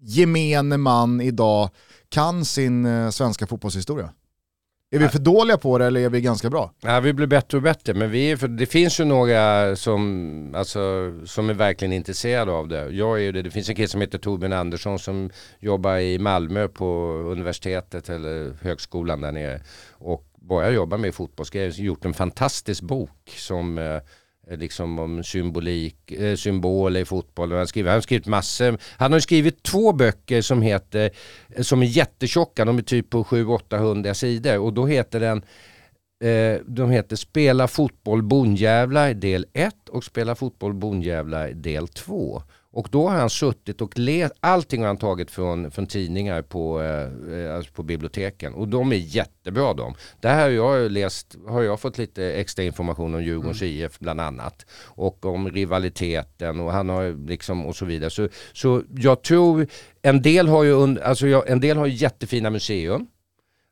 [0.02, 1.70] gemene man idag
[2.10, 4.10] kan sin eh, svenska fotbollshistoria?
[4.96, 6.72] Är vi för dåliga på det eller är vi ganska bra?
[6.82, 10.54] Ja, vi blir bättre och bättre men vi är för, det finns ju några som,
[10.58, 12.89] alltså, som är verkligen intresserade av det.
[12.89, 13.41] Jag är ju det.
[13.41, 15.30] Det finns en kille som heter Torbjörn Andersson som
[15.60, 16.86] jobbar i Malmö på
[17.32, 21.70] universitetet eller högskolan där nere och bara jobbar med fotbollsgrejer.
[21.70, 24.02] Gjort en fantastisk bok som Eh,
[24.48, 27.52] Eh, liksom om symbolik, eh, symboler i fotboll.
[27.52, 28.78] Han, skriver, han har skrivit massor.
[28.98, 31.12] Han har skrivit två böcker som heter,
[31.56, 35.43] eh, som är jättetjocka, de är typ på 700-800 sidor och då heter den
[36.24, 42.41] eh, de heter Spela fotboll bondjävlar del 1 och Spela fotboll bondjävlar del 2.
[42.76, 46.82] Och då har han suttit och läst, allting har han tagit från, från tidningar på,
[46.82, 48.53] eh, alltså på biblioteken.
[48.53, 49.95] Och de är jättebra de.
[50.19, 53.73] Där har jag läst, har jag fått lite extra information om Djurgårdens mm.
[53.73, 54.65] IF bland annat.
[54.84, 58.09] Och om rivaliteten och han har liksom och så vidare.
[58.09, 59.67] Så, så jag tror,
[60.01, 63.07] en del har ju, alltså jag, en del har jättefina museum.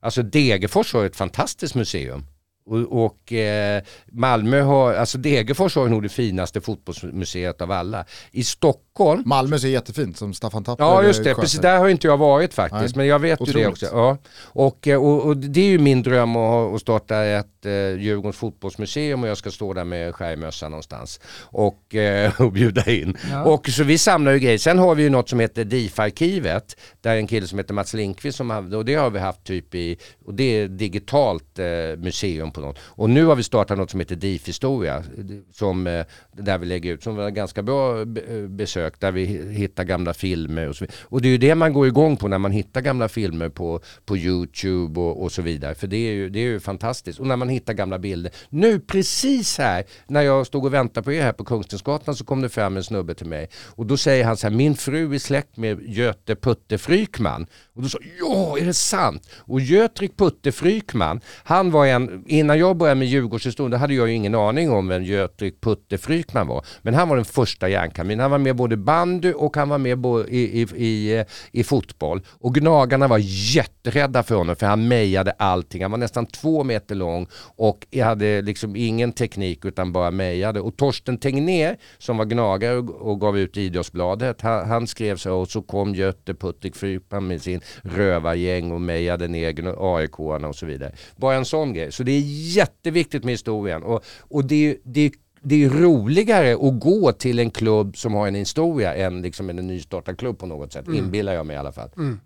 [0.01, 2.25] Alltså Degerfors har ett fantastiskt museum.
[2.65, 8.05] Och, och eh, Malmö har, alltså Degerfors har nog det finaste fotbollsmuseet av alla.
[8.31, 9.23] I Stockholm...
[9.25, 12.53] Malmö är jättefint som Staffan Tapper Ja just det, precis där har inte jag varit
[12.53, 12.95] faktiskt.
[12.95, 13.01] Nej.
[13.01, 13.55] Men jag vet Otroligt.
[13.55, 13.85] ju det också.
[13.85, 14.17] Ja.
[14.43, 18.35] Och, eh, och, och, det är ju min dröm att, att starta ett eh, Djurgårdens
[18.35, 21.19] fotbollsmuseum och jag ska stå där med skärmössa någonstans.
[21.41, 23.17] Och, eh, och bjuda in.
[23.31, 23.43] Ja.
[23.43, 24.57] Och så vi samlar ju grejer.
[24.57, 26.75] Sen har vi ju något som heter DIF-arkivet.
[27.01, 29.75] Där en kille som heter Mats Lindqvist som hade, och det har vi haft typ
[29.75, 31.65] i, och det är digitalt eh,
[31.97, 32.79] museum på något.
[32.81, 35.03] Och nu har vi startat något som heter DIF-historia.
[35.51, 38.99] Som, eh, där vi lägger ut, som var ganska bra eh, besök.
[38.99, 40.97] Där vi hittar gamla filmer och så vidare.
[41.01, 43.79] Och det är ju det man går igång på när man hittar gamla filmer på,
[44.05, 45.75] på YouTube och, och så vidare.
[45.75, 47.19] För det är, ju, det är ju fantastiskt.
[47.19, 48.31] Och när man hittar gamla bilder.
[48.49, 52.41] Nu precis här när jag stod och väntade på er här på Kungstensgatan så kom
[52.41, 53.49] det fram en snubbe till mig.
[53.75, 57.47] Och då säger han så här, min fru är släkt med Göte Putte Frykman.
[57.75, 59.29] Och då sa ja, är det sant?
[59.35, 64.07] Och Götrik Putte Frykman, han var en, innan jag började med Djurgårdshistorien, då hade jag
[64.07, 66.65] ju ingen aning om vem Götrik Putte Frykman var.
[66.81, 68.19] Men han var den första järnkamin.
[68.19, 72.21] Han var med både bandy och han var med i, i, i, eh, i fotboll.
[72.27, 73.17] Och Gnagarna var
[73.55, 75.81] jätterädda för honom för han mejade allting.
[75.81, 80.59] Han var nästan två meter lång och hade liksom ingen teknik utan bara mejade.
[80.61, 85.35] Och Torsten Tegnér som var gnagare och, och gav ut Idrottsbladet, han, han skrev så
[85.35, 90.65] och så kom Göte Puttik Frykman med sin rövargäng och mejade ner aik och så
[90.65, 90.91] vidare.
[91.15, 91.91] Bara en sån grej.
[91.91, 93.83] Så det är jätteviktigt med historien.
[93.83, 95.11] Och, och det, det
[95.45, 99.55] det är roligare att gå till en klubb som har en historia än liksom en
[99.55, 100.99] nystartad klubb på något sätt, mm.
[100.99, 101.89] inbillar jag mig i alla fall.
[101.97, 102.19] Mm.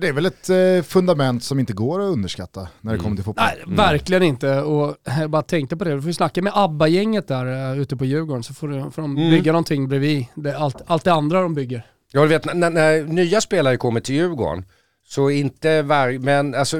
[0.00, 3.02] Det är väl ett eh, fundament som inte går att underskatta när det mm.
[3.02, 3.44] kommer till fotboll.
[3.44, 3.76] Nej, mm.
[3.76, 4.60] verkligen inte.
[4.60, 7.96] Och jag bara tänkte på det, du får ju snacka med ABBA-gänget där uh, ute
[7.96, 9.30] på Djurgården så får, du, får de mm.
[9.30, 11.86] bygga någonting bredvid det, allt, allt det andra de bygger.
[12.12, 14.64] Jag vet, när, när nya spelare kommer till Djurgården,
[15.06, 16.76] så inte varje, men alltså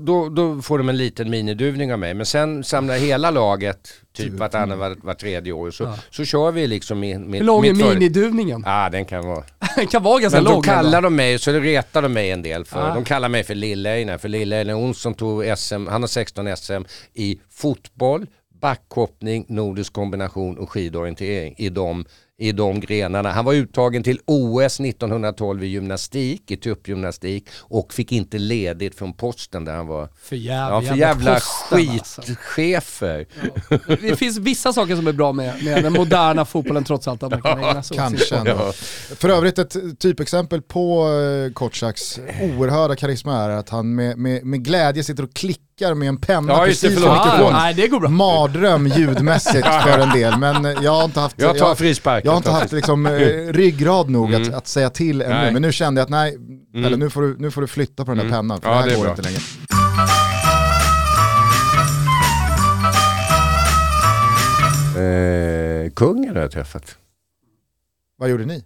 [0.00, 2.14] då, då får de en liten miniduvning av mig.
[2.14, 5.70] Men sen samlar hela laget typ vartannat, var, var tredje år.
[5.70, 5.98] Så, ja.
[6.10, 8.62] så kör vi liksom med, med Hur lång är miniduvningen?
[8.66, 9.44] Ja den kan vara...
[9.76, 10.52] den kan vara ganska lång.
[10.52, 12.88] Men då kallar de mig, så retar de mig en del för.
[12.88, 12.94] Ja.
[12.94, 14.18] De kallar mig för Lill-Einar.
[14.18, 16.82] För Lill-Einar Olsson tog SM, han har 16 SM
[17.14, 18.26] i fotboll,
[18.60, 22.04] backhoppning, nordisk kombination och skidorientering i de
[22.42, 23.32] i de grenarna.
[23.32, 29.12] Han var uttagen till OS 1912 i gymnastik, i tuppgymnastik och fick inte ledigt från
[29.12, 30.08] posten där han var.
[30.22, 33.26] För jävla, ja, för jävla skitchefer.
[33.42, 33.78] Alltså.
[33.88, 33.96] Ja.
[34.00, 37.22] Det finns vissa saker som är bra med, med den moderna fotbollen trots allt.
[37.22, 38.72] Att man kan Kanske ändå.
[39.16, 44.64] För övrigt ett typexempel på uh, Kotschaks oerhörda karisma är att han med, med, med
[44.64, 47.52] glädje sitter och klickar med en penna ja, precis för mikrofon.
[47.52, 48.08] Nej, det går bra.
[48.08, 51.40] Mardröm ljudmässigt för en del, men jag har inte haft...
[51.40, 52.24] Jag tar frispark.
[52.24, 53.12] Jag har inte haft liksom, eh,
[53.52, 54.42] ryggrad nog mm.
[54.42, 56.84] att, att säga till ännu, men nu kände jag att nej, mm.
[56.84, 58.36] eller nu får, du, nu får du flytta på den där mm.
[58.36, 59.10] pennan, för ja, det här det går bra.
[59.10, 59.40] inte längre.
[65.84, 66.96] Eh, kungen har jag träffat.
[68.18, 68.64] Vad gjorde ni?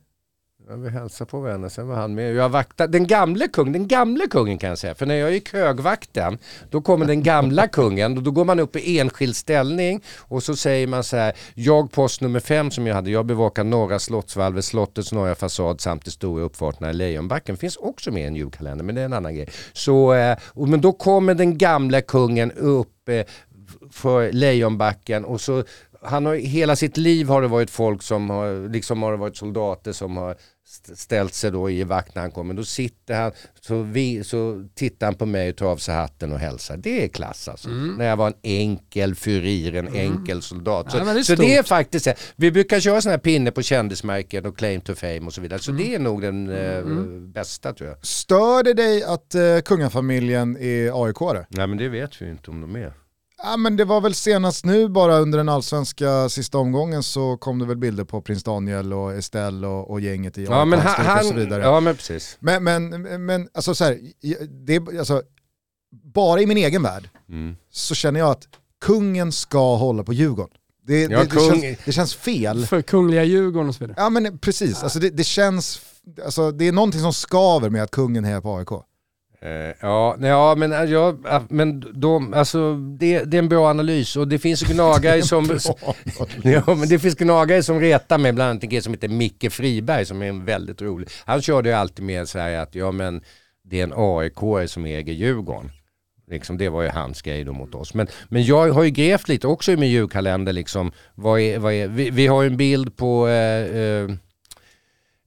[0.68, 2.34] Vi hälsade på varandra, sen var han med.
[2.34, 4.94] Jag vaktade, den gamle kungen, den gamle kungen kan jag säga.
[4.94, 6.38] För när jag gick högvakten,
[6.70, 8.16] då kommer den gamla kungen.
[8.16, 11.32] Och då går man upp i enskild ställning och så säger man så här.
[11.54, 16.04] Jag post nummer fem som jag hade, jag bevakar norra slottsvalvet, slottets norra fasad samt
[16.04, 17.56] de stora uppfarterna i Lejonbacken.
[17.56, 19.48] Finns också med i en julkalender, men det är en annan grej.
[19.72, 23.24] Så, eh, och, men då kommer den gamla kungen upp eh,
[23.90, 25.64] för Lejonbacken och så
[26.02, 29.36] han har, hela sitt liv har det varit folk som har, liksom har det varit
[29.36, 30.36] soldater som har
[30.94, 32.54] ställt sig då i vakt när han kommer.
[32.54, 36.32] Då sitter han, så, vi, så tittar han på mig och tar av sig hatten
[36.32, 36.76] och hälsar.
[36.76, 37.68] Det är klass alltså.
[37.68, 37.94] Mm.
[37.94, 40.00] När jag var en enkel furir, en mm.
[40.00, 40.92] enkel soldat.
[40.92, 43.62] Så, ja, det, är så det är faktiskt Vi brukar köra sådana här pinne på
[43.62, 45.60] kändismärken och claim to fame och så vidare.
[45.60, 45.84] Så mm.
[45.84, 47.32] det är nog den eh, mm.
[47.32, 48.06] bästa tror jag.
[48.06, 51.46] Stör det dig att eh, kungafamiljen är AIK-are?
[51.48, 52.92] Nej men det vet vi ju inte om de är.
[53.42, 57.58] Ja, men det var väl senast nu bara under den allsvenska sista omgången så kom
[57.58, 61.18] det väl bilder på prins Daniel och Estelle och, och gänget i ja, men han,
[61.18, 61.62] och så vidare.
[61.62, 62.36] Ja men precis.
[62.40, 63.98] Men, men, men alltså så här,
[64.66, 65.22] det, alltså,
[65.90, 67.56] bara i min egen värld mm.
[67.70, 68.48] så känner jag att
[68.80, 70.56] kungen ska hålla på Djurgården.
[70.86, 71.60] Det, ja, det, kung...
[71.60, 72.66] känns, det, känns, fel.
[72.66, 73.96] För kungliga Djurgården och så vidare.
[73.98, 75.80] Ja men precis, alltså det, känns,
[76.24, 78.68] alltså, det är någonting som skaver med att kungen hejar på AIK.
[79.46, 83.48] Eh, ja, nej, ja, men, eh, ja, ah, men de, alltså, det, det är en
[83.48, 85.44] bra analys och det finns gnagare som...
[86.42, 89.52] ja, men det finns gnagare som retar mig, bland annat en kille som heter Micke
[89.52, 91.08] Friberg som är en väldigt rolig.
[91.24, 93.20] Han körde ju alltid med så här att ja men
[93.64, 95.70] det är en aik som äger Djurgården.
[96.30, 97.94] Liksom, det var ju hans grej då mot oss.
[97.94, 100.52] Men, men jag har ju grävt lite också i min julkalender.
[100.52, 104.14] Liksom, vad är, vad är, vi, vi har ju en bild på eh,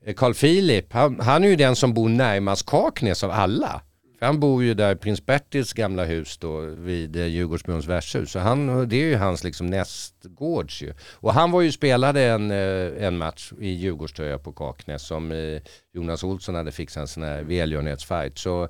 [0.06, 0.94] eh, Carl Philip.
[0.94, 3.82] Han, han, är ju den som bor närmast Kaknäs av alla.
[4.20, 8.32] För han bor ju där prins Bertils gamla hus då vid eh, Djurgårdsbrons Djurgårdsbrunns värdshus.
[8.32, 10.94] Så han, det är ju hans liksom nästgårds ju.
[11.14, 15.62] Och han var ju spelade en, eh, en match i Djurgårdströja på Kaknäs som eh,
[15.94, 18.38] Jonas Olsson hade fixat en sån här välgörenhetsfight.
[18.38, 18.70] Så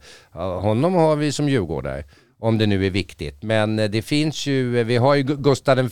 [0.61, 2.03] honom har vi som djurgårdare.
[2.41, 3.43] Om det nu är viktigt.
[3.43, 5.89] Men det finns ju, vi har ju Gustav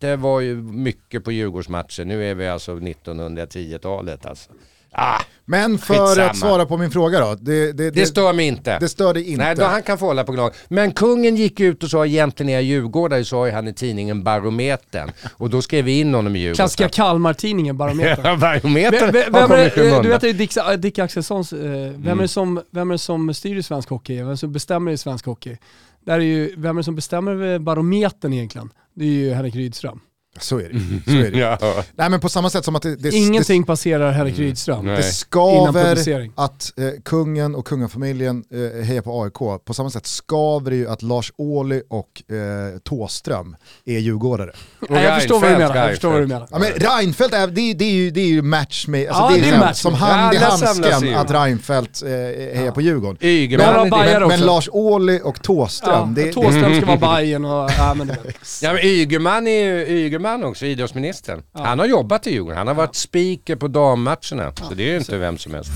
[0.00, 2.04] V var ju mycket på Djurgårdsmatcher.
[2.04, 4.50] Nu är vi alltså 1910-talet alltså.
[4.92, 6.30] Ah, men för skitsamma.
[6.30, 7.34] att svara på min fråga då.
[7.40, 8.78] Det, det, det, stör mig inte.
[8.78, 9.44] Det stör dig inte.
[9.44, 10.52] Nej, då han kan få hålla på gnag.
[10.68, 15.10] Men kungen gick ut och sa egentligen är jag djurgårdare, sa han i tidningen Barometern.
[15.32, 16.56] Och då skrev vi in honom i Djurgården.
[16.56, 18.40] Klassiska Kalmar-tidningen Barometern.
[18.40, 22.20] Barometern vem, vem är, Du vet ju Dick, Dick Axelssons, eh, vem, mm.
[22.20, 24.22] är som, vem är det som styr i svensk hockey?
[24.22, 25.56] Vem som bestämmer i svensk hockey?
[26.04, 28.70] Där är ju, vem är det som bestämmer Barometern egentligen?
[28.94, 30.00] Det är ju Henrik Rydström.
[30.40, 31.10] Så är det.
[31.12, 31.38] Så är det.
[31.38, 31.58] ja.
[31.96, 32.96] Nej men på samma sätt som att det...
[32.96, 34.46] det Ingenting det, passerar Henrik mm.
[34.46, 34.86] Rydström.
[34.86, 39.64] Det skaver att eh, kungen och kungafamiljen eh, hejar på AIK.
[39.64, 44.52] På samma sätt skaver det ju att Lars Ohly och eh, Tåström är djurgårdare.
[44.88, 45.76] Nej, jag, förstår vad du menar.
[45.76, 46.48] jag förstår vad du menar.
[46.50, 49.08] Ja, men Reinfeldt, är, det, det, är ju, det är ju match med...
[49.08, 52.64] Alltså, ja, det är, det är match som hand i handsken att Reinfeldt eh, hejar
[52.64, 52.72] ja.
[52.72, 53.18] på Djurgården.
[53.58, 56.14] Men, men, men, Lars Ohly och Tåström.
[56.16, 57.70] Ja, det, Tåström ska vara Bajen och...
[57.78, 58.12] Ja, men,
[58.62, 61.42] ja, men Ygeman är ju Ygeman också, idrottsministern.
[61.52, 61.64] Ja.
[61.64, 64.52] Han har jobbat i Djurgården, han har varit speaker på dammatcherna.
[64.68, 65.70] Så det är ju inte vem som helst.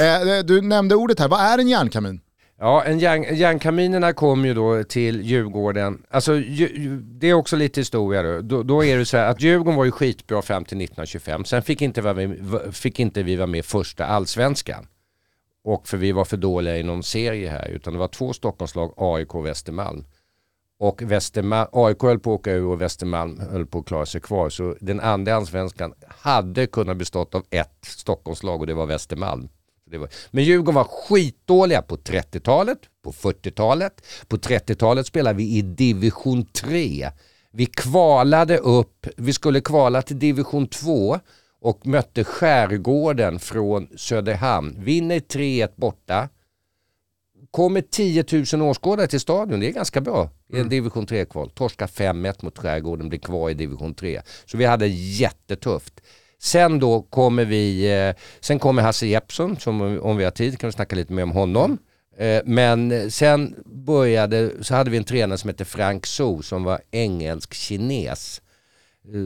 [0.00, 2.20] Eh, du nämnde ordet här, vad är en järnkamin?
[2.58, 6.02] Ja, en järn, järnkaminerna kom ju då till Djurgården.
[6.10, 6.32] Alltså
[7.00, 8.40] det är också lite historia då.
[8.40, 8.62] då.
[8.62, 11.44] Då, är det så här att Djurgården var ju skitbra fram till 1925.
[11.44, 12.38] Sen fick inte, vi,
[12.72, 14.86] fick inte vi vara med första allsvenskan.
[15.64, 17.68] Och för vi var för dåliga i någon serie här.
[17.68, 20.04] Utan det var två Stockholmslag, AIK och Västermalm.
[20.82, 24.20] Och Västermalm, AIK höll på att åka ur och Västermalm höll på att klara sig
[24.20, 24.50] kvar.
[24.50, 29.48] Så den andra allsvenskan hade kunnat bestått av ett Stockholmslag och det var Västermalm.
[29.90, 34.06] Det var, men Djurgården var skitdåliga på 30-talet, på 40-talet.
[34.28, 37.10] På 30-talet spelade vi i division 3.
[37.52, 41.18] Vi kvalade upp, vi skulle kvala till division 2
[41.60, 44.76] och mötte Skärgården från Söderhamn.
[44.78, 46.28] Vinner 3-1 borta
[47.52, 50.68] kommer 10 000 åskådare till stadion, det är ganska bra i en mm.
[50.68, 51.50] division 3-kval.
[51.50, 54.22] Torska 5-1 mot Skärgården, blir kvar i division 3.
[54.44, 56.00] Så vi hade jättetufft.
[56.42, 60.68] Sen då kommer vi, eh, sen kommer Hasse Jeppsson, som om vi har tid kan
[60.68, 61.78] vi snacka lite mer om honom.
[62.16, 66.80] Eh, men sen började, så hade vi en tränare som hette Frank So som var
[66.90, 68.40] engelsk-kines.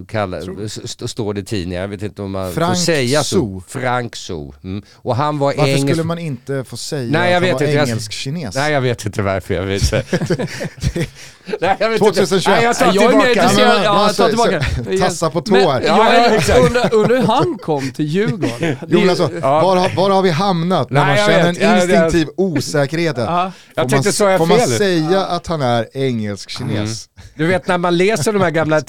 [0.08, 3.36] Kalla, st står det i tidningen, jag vet inte om man Frank får säga så.
[3.36, 3.62] so.
[3.68, 4.54] Frank So.
[4.64, 4.82] Mm.
[4.94, 5.86] Och han var varför engelsk...
[5.86, 8.54] skulle man inte få säga Nej, jag att han vet var engelsk-kines?
[8.54, 9.92] Nej jag vet inte varför, jag vet
[11.60, 12.46] Nej, jag vet 2021.
[12.46, 14.64] Nej, jag tar jag är mer intresserad, ja, jag tar tillbaka.
[14.98, 15.54] Tassa på tår.
[15.54, 18.76] Men, ja, jag undrar, undrar hur han kom till Djurgården?
[18.88, 19.60] Jo, alltså, ja.
[19.60, 21.62] var, har, var har vi hamnat när Nej, man känner vet.
[21.62, 23.16] en instinktiv osäkerhet?
[23.16, 27.08] Jag får man, så jag får man säga att han är engelsk-kines?
[27.34, 28.80] Du vet när man läser de här gamla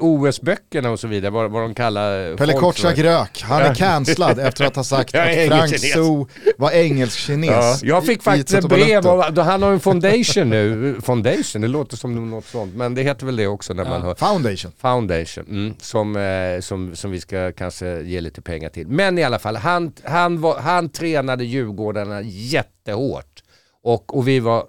[0.00, 4.64] OS-böckerna och så vidare, vad, vad de kallar Pelle Kotschack rök, han är cancellad efter
[4.64, 6.26] att ha sagt att Frank So
[6.58, 7.50] var engelsk-kines.
[7.50, 11.96] Ja, jag fick faktiskt ett brev, och, han har en foundation nu, foundation, det låter
[11.96, 13.90] som något sånt, men det heter väl det också när ja.
[13.90, 14.14] man hör.
[14.14, 14.72] Foundation.
[14.78, 18.86] Foundation, mm, som, eh, som, som vi ska kanske ge lite pengar till.
[18.86, 23.42] Men i alla fall, han, han, var, han tränade Djurgårdarna jättehårt.
[23.82, 24.64] Och, och vi var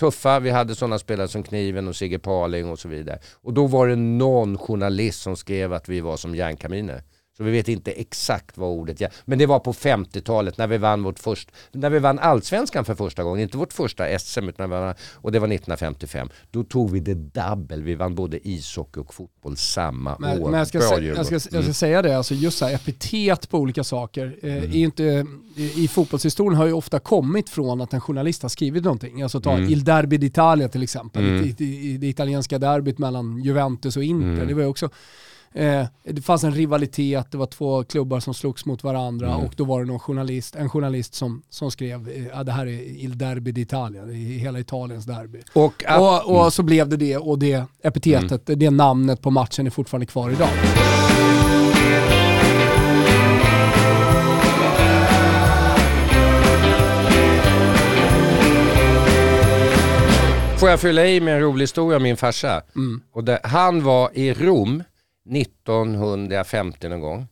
[0.00, 0.40] tuffa.
[0.40, 3.18] Vi hade sådana spelare som Kniven och Sigge Parling och så vidare.
[3.42, 7.02] Och då var det någon journalist som skrev att vi var som järnkaminer.
[7.36, 9.12] Så vi vet inte exakt vad ordet är.
[9.24, 12.94] Men det var på 50-talet när vi vann vårt först, när vi vann allsvenskan för
[12.94, 13.42] första gången.
[13.42, 16.28] Inte vårt första SM utan vann, och det var 1955.
[16.50, 17.82] Då tog vi det dubbel.
[17.82, 20.50] Vi vann både ishockey och fotboll samma men, år.
[20.50, 21.74] Men jag ska, se, jag ska, jag ska mm.
[21.74, 24.38] säga det, alltså just så här, epitet på olika saker.
[24.42, 24.72] Eh, mm.
[24.72, 25.26] inte,
[25.56, 29.22] i, fotbollshistorien har ju ofta kommit från att en journalist har skrivit någonting.
[29.22, 29.70] Alltså ta mm.
[29.70, 31.24] Il Derby d'Italia till exempel.
[31.24, 31.44] Mm.
[31.44, 34.28] I, i, i, det italienska derbyt mellan Juventus och Inter.
[34.28, 34.48] Mm.
[34.48, 34.90] Det var också
[35.54, 39.46] Eh, det fanns en rivalitet, det var två klubbar som slogs mot varandra mm.
[39.46, 42.52] och då var det någon journalist, en journalist som, som skrev att eh, ah, det
[42.52, 45.42] här är Il Derby d'Italia, hela Italiens derby.
[45.52, 46.50] Och, och, och mm.
[46.50, 48.58] så blev det det och det epitetet, mm.
[48.58, 50.48] det namnet på matchen är fortfarande kvar idag.
[60.62, 62.62] Får jag fylla i med en rolig historia om min farsa?
[62.76, 63.00] Mm.
[63.12, 64.82] Och det, han var i Rom
[65.30, 67.26] 1950 någon gång.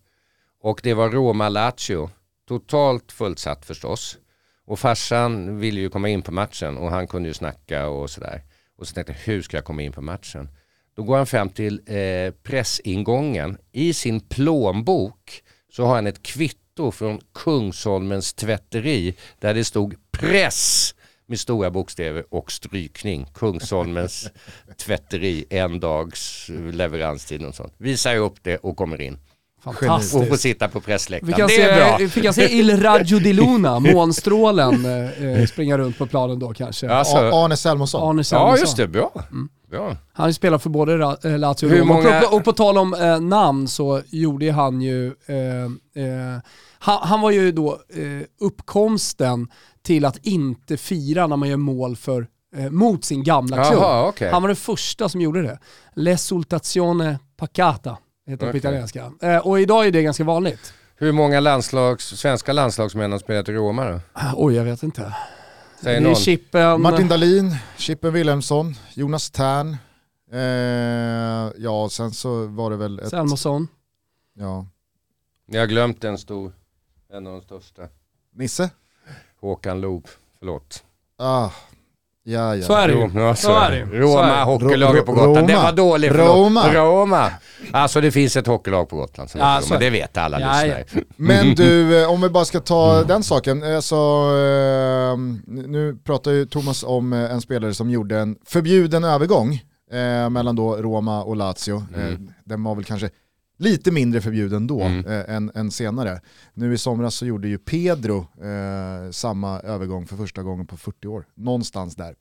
[0.62, 2.10] Och det var Roma-Lazio.
[2.48, 4.18] Totalt fullsatt förstås.
[4.64, 8.42] Och farsan ville ju komma in på matchen och han kunde ju snacka och sådär.
[8.78, 10.48] Och så tänkte jag, hur ska jag komma in på matchen?
[10.96, 13.58] Då går han fram till eh, pressingången.
[13.72, 20.94] I sin plånbok så har han ett kvitto från Kungsholmens tvätteri där det stod press
[21.30, 23.26] med stora bokstäver och strykning.
[23.34, 24.28] Kungsholmens
[24.76, 27.74] tvätteri, en dags leveranstid och sånt.
[27.78, 29.18] Visar upp det och kommer in.
[29.64, 30.40] Och får Fantastiskt.
[30.40, 31.34] sitta på pressläktaren.
[31.34, 31.98] kan, Det är bra.
[31.98, 36.38] se, vi kan se Il Raggio di Luna, månstrålen, eh, eh, springa runt på planen
[36.38, 36.90] då kanske.
[36.90, 38.08] Alltså, Arne Selmonsson.
[38.10, 38.58] Arne ja Selmonsson.
[38.60, 39.12] just det, bra.
[39.70, 39.96] bra.
[40.12, 41.94] Han spelar för både eh, Lazio och Roma.
[41.94, 46.38] många- Och, på, tal om eh, namn så gjorde han ju, eh, eh,
[46.78, 49.48] han, han var ju då eh, uppkomsten
[49.82, 52.26] till att inte fira när man gör mål för,
[52.56, 53.82] eh, mot sin gamla klubb.
[53.82, 54.30] Jaha, okej.
[54.30, 55.58] Han var den första som gjorde det.
[55.94, 59.12] L'esultazione pacata heter det på italienska.
[59.22, 60.74] Eh, och idag är det ganska vanligt.
[60.96, 64.00] Hur många landslags, svenska landslagsmän har spelat i Roma då?
[64.36, 65.14] Oj, jag vet inte.
[65.82, 66.14] Säg någon.
[66.14, 69.76] Chippen, Martin Dahlin, Chippen Wilhelmsson, Jonas Tern.
[70.32, 70.38] Eh,
[71.56, 73.08] ja, sen så var det väl ett...
[73.08, 73.68] Selmosson.
[74.34, 74.66] Ja.
[75.46, 76.52] Jag har glömt en stor,
[77.12, 77.82] en av de största.
[78.34, 78.70] Nisse?
[79.40, 80.06] Håkan Loob,
[80.38, 80.82] förlåt.
[81.18, 81.48] Ah.
[82.22, 82.66] Ja, ja.
[82.66, 83.00] Så är det ju.
[83.00, 83.86] Rom- ja, Så är det ju.
[83.86, 84.42] Så är Roma, det.
[84.44, 85.46] hockeylaget på Gotland.
[85.48, 85.62] Det Roma.
[85.64, 86.12] var dåligt.
[86.12, 86.74] Roma.
[86.74, 87.30] Roma.
[87.72, 89.78] Alltså det finns ett hockeylag på Gotland som Ja, Roma.
[89.78, 89.90] Det det.
[89.90, 90.84] vet alla Ja, lyssnare.
[91.16, 93.82] Men du, eh, om vi bara ska ta den saken.
[93.82, 95.16] Så, eh,
[95.46, 99.54] nu pratar ju Thomas om en spelare som gjorde en förbjuden övergång
[99.92, 101.84] eh, mellan då Roma och Lazio.
[101.96, 102.30] Mm.
[102.44, 103.10] Den var väl kanske
[103.60, 105.06] lite mindre förbjuden då Mm.
[105.06, 106.20] eh, än, än senare.
[106.54, 111.06] Nu i somras så gjorde ju Pedro eh, samma övergång för första gången på 40
[111.08, 111.24] år.
[111.34, 112.14] Någonstans där.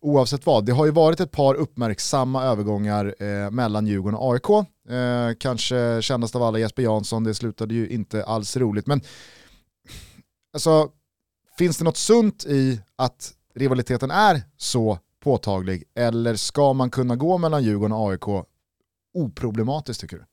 [0.00, 4.50] Oavsett vad, det har ju varit ett par uppmärksamma övergångar eh, mellan Djurgården och AIK.
[4.88, 8.86] Eh, kanske kändast av alla Jesper Jansson, det slutade ju inte alls roligt.
[8.86, 9.00] Men
[10.52, 10.88] alltså,
[11.58, 15.84] finns det något sunt i att rivaliteten är så påtaglig?
[15.94, 18.44] Eller ska man kunna gå mellan Djurgården och AIK
[19.14, 20.24] oproblematiskt tycker du?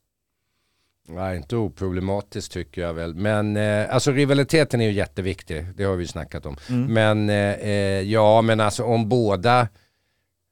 [1.09, 3.15] Nej, inte oproblematiskt tycker jag väl.
[3.15, 5.65] Men eh, alltså rivaliteten är ju jätteviktig.
[5.75, 6.57] Det har vi ju snackat om.
[6.69, 6.93] Mm.
[6.93, 9.67] Men eh, eh, ja, men alltså om båda...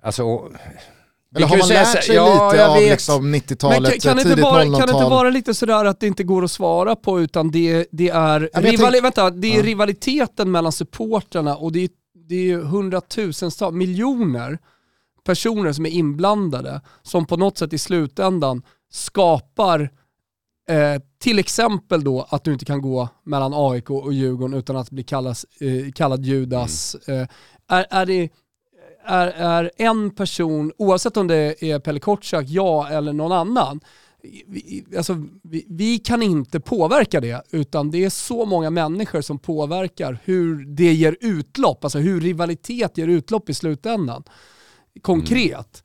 [0.04, 0.24] Alltså,
[1.36, 4.24] Eller har man lärt så- sig ja, lite av liksom Men 90-talet, kan, kan, det
[4.24, 5.10] tidigt inte vara, kan det inte 00-tal?
[5.12, 9.04] vara lite sådär att det inte går att svara på utan det, det är, tänk-
[9.04, 9.64] vänta, det är Ja.
[9.64, 11.90] rivaliteten mellan supporterna och det är,
[12.28, 14.60] det är hundratusentals, miljoner
[15.26, 19.90] personer som är inblandade som på något sätt i slutändan skapar
[20.70, 24.90] eh, till exempel då att du inte kan gå mellan AIK och Djurgården utan att
[24.90, 26.96] bli kallas, eh, kallad Judas.
[26.96, 27.28] Eh,
[27.68, 28.30] är, är det
[29.06, 33.80] är, är en person, oavsett om det är Pelle Kotschack, jag eller någon annan,
[34.48, 39.40] vi, alltså, vi, vi kan inte påverka det, utan det är så många människor som
[39.40, 44.24] påverkar hur det ger utlopp, alltså hur rivalitet ger utlopp i slutändan.
[45.02, 45.84] Konkret.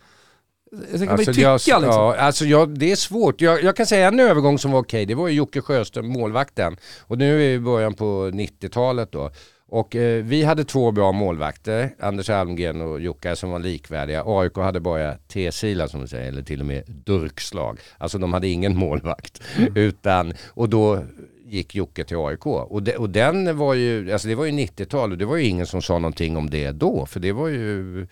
[0.70, 1.82] Så kan vi tycka jag, liksom.
[1.82, 3.40] ja, alltså jag, det är svårt.
[3.40, 6.76] Jag, jag kan säga en övergång som var okej, det var ju Jocke Sjöström, målvakten.
[7.00, 9.30] Och nu är vi i början på 90-talet då.
[9.70, 14.22] Och eh, vi hade två bra målvakter, Anders Almgren och Jocke som var likvärdiga.
[14.26, 17.78] AIK hade bara T-sila som du säger, eller till och med durkslag.
[17.98, 19.42] Alltså de hade ingen målvakt.
[19.74, 21.04] Utan, och då
[21.44, 22.46] gick Jocke till AIK.
[22.46, 25.44] Och, de, och den var ju, alltså det var ju 90-tal och det var ju
[25.44, 27.06] ingen som sa någonting om det då.
[27.06, 28.06] För det var ju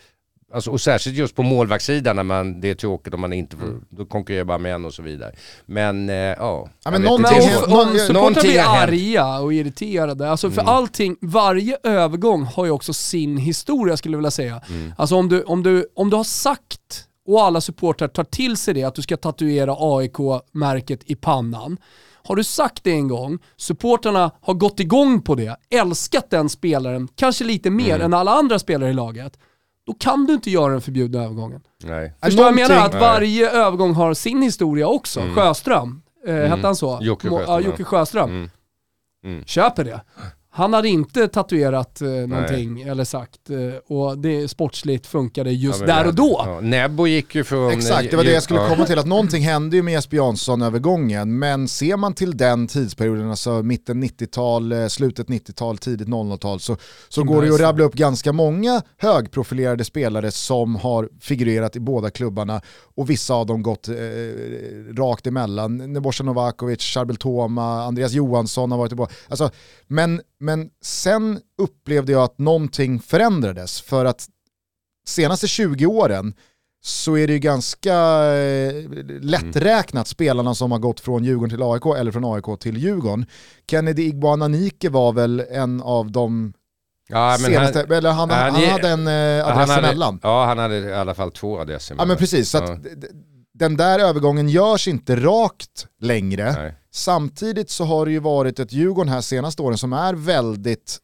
[0.53, 3.81] Alltså, och särskilt just på målvaktssidan när man, det är tråkigt om man inte får,
[3.89, 5.33] då konkurrerar bara med en och så vidare.
[5.67, 6.69] Men eh, ja.
[6.85, 7.23] Ja, men om, om
[7.73, 13.37] någon- supportrar blir arga och irriterade, alltså för allting, varje övergång har ju också sin
[13.37, 14.61] historia skulle jag vilja säga.
[14.97, 18.75] Alltså om du, om, du, om du har sagt, och alla supportrar tar till sig
[18.75, 21.77] det, att du ska tatuera AIK-märket i pannan.
[22.25, 27.09] Har du sagt det en gång, supportrarna har gått igång på det, älskat den spelaren,
[27.15, 29.39] kanske lite mer än alla andra spelare i laget,
[29.89, 31.61] då kan du inte göra den förbjudna övergången.
[31.85, 32.15] Nej.
[32.23, 32.87] Förstår vad jag menar?
[32.87, 33.01] Att Nej.
[33.01, 35.21] varje övergång har sin historia också.
[35.35, 36.99] Sjöström, eh, hette han så?
[37.03, 38.31] Jocke Sjöström, Ja, Jocke Sjöström.
[38.31, 38.51] Mm.
[39.25, 39.45] Mm.
[39.45, 40.01] Köper det.
[40.59, 45.87] Han hade inte tatuerat eh, någonting eller sagt eh, och det sportsligt funkade just Ja,
[45.87, 46.43] där och då.
[46.47, 47.71] Ja, Nebbo gick ju från...
[47.71, 48.69] Exakt, det var det jag skulle ja.
[48.69, 48.99] komma till.
[48.99, 54.05] Att någonting hände ju med Jesper Jansson-övergången, men ser man till den tidsperioden, alltså mitten
[54.05, 56.77] 90-tal, eh, slutet 90-tal, tidigt 00-tal, så,
[57.09, 61.81] så går det ju att rabbla upp ganska många högprofilerade spelare som har figurerat i
[61.81, 62.61] båda klubbarna
[62.97, 63.95] och vissa av dem gått eh,
[64.97, 65.93] rakt emellan.
[65.93, 69.11] Nebojsa Novakovic, Charbel Toma, Andreas Johansson har varit i båda.
[69.29, 69.51] Alltså,
[69.87, 74.27] men, men sen upplevde jag att någonting förändrades för att
[75.07, 76.35] senaste 20 åren
[76.81, 77.95] så är det ju ganska
[78.35, 78.73] eh,
[79.21, 83.27] lätträknat spelarna som har gått från Djurgården till AIK eller från AIK till Djurgården.
[83.71, 86.53] Kennedy Igboananike var väl en av de
[87.09, 90.21] Ja, men senaste, han, eller han, han han, hade en eh, han adress hade, emellan.
[90.23, 91.95] Ja, han hade i alla fall två adresser.
[91.99, 92.73] Ja men precis, så Ja.
[92.73, 93.07] att d-
[93.59, 96.53] den där övergången görs inte rakt längre.
[96.53, 96.75] Nej.
[96.91, 100.99] Samtidigt så har det ju varit ett Djurgården här senaste åren som är väldigt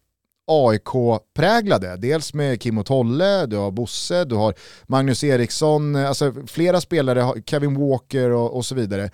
[0.46, 1.96] AIK-präglade.
[1.96, 4.54] Dels med Kim och Tolle, du har Bosse, du har
[4.86, 9.10] Magnus Eriksson, alltså flera spelare, Kevin Walker och, och så vidare.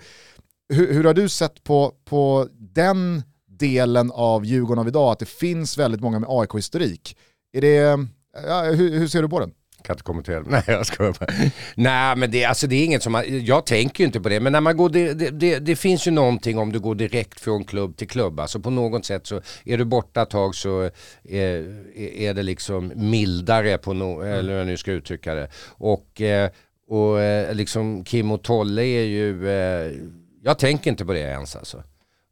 [0.73, 5.29] Hur, hur har du sett på, på den delen av Djurgården av idag, att det
[5.29, 7.17] finns väldigt många med AIK-historik?
[7.53, 8.07] Är det,
[8.47, 9.51] ja, hur, hur ser du på den?
[9.83, 10.43] Kan inte kommentera.
[10.47, 11.51] Nej jag skojar bara.
[11.75, 14.39] Nej men det, alltså, det är inget som man, jag tänker ju inte på det.
[14.39, 17.63] Men när man går, det, det, det, finns ju någonting om du går direkt från
[17.63, 18.39] klubb till klubb.
[18.39, 20.89] Alltså på något sätt så är du borta ett tag så
[21.29, 25.47] är, är det liksom mildare på no, eller hur jag nu ska uttrycka det.
[25.67, 26.49] Och, eh,
[26.87, 29.91] och eh, liksom Kim och Tolle är ju, eh,
[30.43, 31.83] jag tänker inte på det ens alltså.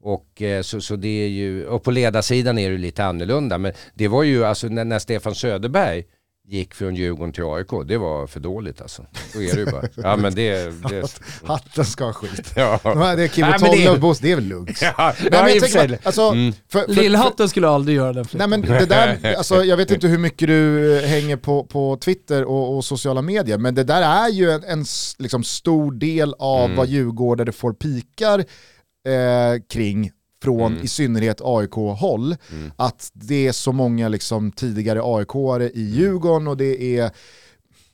[0.01, 3.57] Och, eh, så, så det är ju, och på ledarsidan är det lite annorlunda.
[3.57, 6.03] Men det var ju alltså när, när Stefan Söderberg
[6.49, 9.05] gick från Djurgården till AIK, det var för dåligt alltså.
[9.33, 9.83] Så är det ju bara.
[9.95, 10.81] Ja men det...
[10.89, 12.51] det Hatten ska ha skit.
[12.55, 12.79] ja.
[12.83, 14.81] Ja, Det är Kim och Nej, men Tolle det- och Bosse, det är väl lugnt.
[14.81, 16.53] Ja, Nej, ja, men jag tänker alltså, Mm.
[16.71, 20.07] för, för, Lillhatten skulle aldrig göra den Nej men det där, alltså, jag vet inte
[20.07, 24.01] hur mycket du eh, hänger på, på Twitter och, och sociala medier, men det där
[24.01, 24.85] är ju en, en
[25.19, 26.77] liksom, stor del av Mm.
[26.77, 30.11] vad Djurgårdare får pikar eh, kring
[30.43, 30.83] från Mm.
[30.83, 32.35] i synnerhet AIK-håll.
[32.75, 35.71] Att det är så många liksom, tidigare AIK-are Mm.
[35.75, 37.11] i Djurgården och det är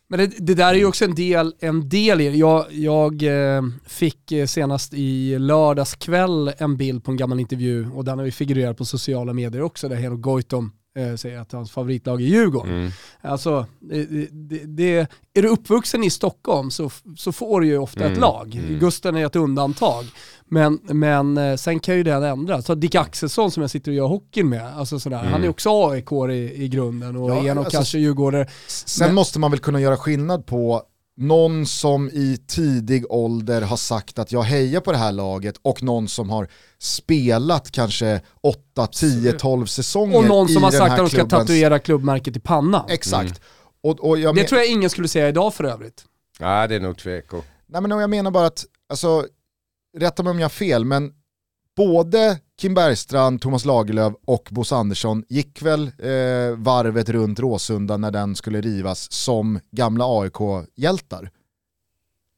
[0.07, 2.37] Men det, det där är ju också en del, en del i det.
[2.37, 3.23] Jag, jag
[3.55, 8.17] eh, fick eh, senast i lördags kväll en bild på en gammal intervju och den
[8.19, 12.21] har ju figurerat på sociala medier också där Hero Goitom eh, säger att hans favoritlag
[12.21, 12.71] är Djurgården.
[12.79, 12.91] Mm.
[13.21, 17.99] Alltså, det, det, det, är du uppvuxen i Stockholm så, så får du ju ofta
[17.99, 18.55] ett Mm, lag.
[18.55, 18.79] mm.
[18.79, 20.05] Gusten är ett undantag.
[20.49, 22.65] Men, men eh, sen kan ju den ändras.
[22.65, 25.31] Så Dick Axelsson som jag sitter och gör hockeyn med, alltså sådär, Mm.
[25.31, 28.47] han är också AIK i, i grunden och Ja, är nog alltså- kanske Djurgårdare.
[28.67, 30.81] Sen Men- måste man väl kunna göra skillnad på
[31.17, 35.83] någon som i tidig ålder har sagt att jag hejar på det här laget och
[35.83, 36.47] någon som har
[36.79, 41.29] spelat kanske 8, 10, 12 säsonger Och någon som har sagt att de ska klubbens-
[41.29, 42.85] tatuera klubbmärket i pannan.
[42.89, 43.41] Exakt.
[43.83, 46.03] Och, och jag Det men- tror jag ingen skulle säga idag för övrigt.
[46.39, 47.41] Ja det är nog tveko.
[47.67, 49.25] Nej, men jag menar bara att, alltså,
[49.97, 51.13] rätta mig om jag har fel, men
[51.75, 58.11] både Kim Bergstrand, Thomas Lagerlöf och Bosse Andersson gick väl eh, varvet runt Råsunda när
[58.11, 61.31] den skulle rivas som gamla AIK-hjältar.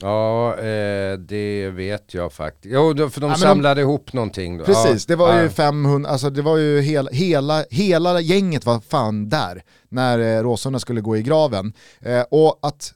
[0.02, 2.74] Ja eh, det vet jag faktiskt.
[2.76, 4.58] Jo för de Ja, men de- samlade ihop någonting.
[4.58, 4.64] Då.
[4.64, 5.50] Precis, ja, det var ju ja.
[5.50, 10.80] 500, alltså det var ju hela, hela, hela gänget var fan där när eh, Råsunda
[10.80, 11.74] skulle gå i graven.
[12.00, 12.94] Eh, och att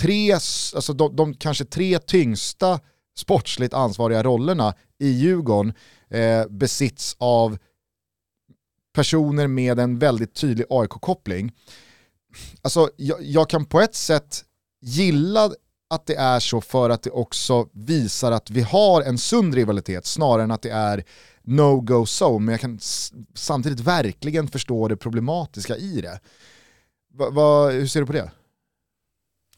[0.00, 2.80] tre, alltså de, de kanske tre tyngsta
[3.20, 5.72] sportsligt ansvariga rollerna i Djurgården
[6.08, 7.58] eh, besitts av
[8.92, 11.52] personer med en väldigt tydlig AIK-koppling.
[12.62, 14.44] Alltså jag, jag kan på ett sätt
[14.82, 15.50] gilla
[15.90, 20.06] att det är så för att det också visar att vi har en sund rivalitet
[20.06, 21.04] snarare än att det är
[21.42, 22.44] no-go zone.
[22.44, 22.78] Men jag kan
[23.34, 26.20] samtidigt verkligen förstå det problematiska i det.
[27.14, 28.30] Va, va, hur ser du på det?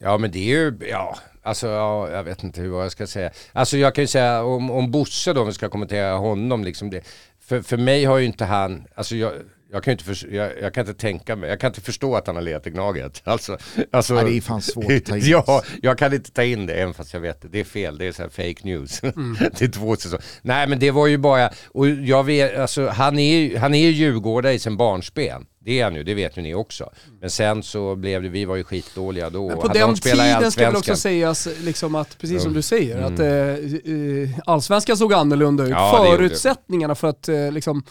[0.03, 3.31] Ja men det är ju, ja, alltså ja, jag vet inte hur jag ska säga.
[3.53, 6.91] Alltså jag kan ju säga om, om Bosse då, om vi ska kommentera honom liksom
[6.91, 7.03] det.
[7.41, 9.33] För, för mig har ju inte han, alltså jag,
[9.73, 12.27] jag kan inte, förs- jag, jag kan inte tänka mig, jag kan inte förstå att
[12.27, 13.23] han har legat i Gnaget.
[13.25, 13.59] Alltså,
[13.93, 15.23] alltså, Ja, det är fan svårt att ta in.
[15.27, 17.49] ja, jag kan inte ta in det även fast jag vet det.
[17.49, 19.03] Det är fel, det är så fake news.
[19.17, 19.37] Mm.
[19.59, 20.25] det är två säsonger.
[20.43, 23.79] Nej men det var ju bara, och jag vet, alltså han är ju, han är
[23.87, 25.47] ju djurgårdare i sin barnsben.
[25.65, 26.91] Det är han ju, det vet ju ni också.
[27.21, 29.49] Men sen så blev det, vi var ju skitdåliga då.
[29.49, 32.57] Men på hade de den tiden ska väl också sägas, liksom att, precis som Mm.
[32.57, 35.71] du säger, att eh, eh, allsvenskan såg annorlunda ut.
[35.71, 36.05] Ja.
[36.07, 37.83] Förutsättningarna för att eh, liksom,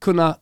[0.00, 0.36] kunna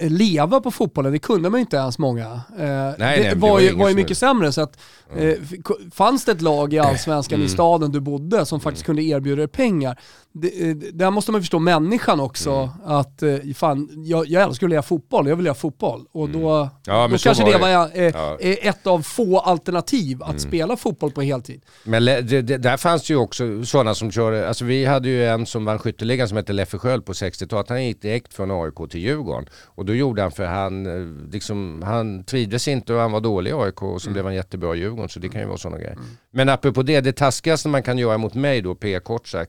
[0.00, 2.24] eh, leva på fotbollen, det kunde man ju inte ens många.
[2.58, 4.52] Eh, det, nej, det var, ju, var ju som- mycket sämre.
[4.52, 4.78] Så att,
[5.16, 7.46] eh, f- fanns det ett lag i allsvenskan Mm.
[7.46, 9.98] i staden du bodde som faktiskt kunde erbjuda dig pengar,
[10.40, 12.50] det, eh, där måste man förstå människan också.
[12.50, 12.70] Mm.
[12.96, 16.04] Att eh, fan, jag, jag älskar att lira fotboll, jag vill lira fotboll.
[16.12, 16.68] Och då, Mm.
[16.86, 17.62] Ja, då kanske var det det.
[17.76, 18.38] var eh, Ja.
[18.40, 18.56] Mm.
[18.62, 21.62] ett av få alternativ att spela fotboll på heltid.
[21.84, 25.46] Men det, det, där fanns ju också sådana som körde, alltså vi hade ju en
[25.46, 27.68] som vann skytteligan som hette Leffe Sköld på 60-talet.
[27.68, 29.48] Han gick direkt från AIK till Djurgården.
[29.64, 30.84] Och då gjorde han för han,
[31.32, 34.74] liksom, han trivdes inte och han var dålig i AIK och så blev han jättebra
[34.76, 35.08] i Djurgården.
[35.08, 35.98] Så det kan ju vara sådana grejer.
[36.30, 39.00] Men apropå det, det taskigaste man kan göra mot mig då, P.
[39.00, 39.48] Kortsak,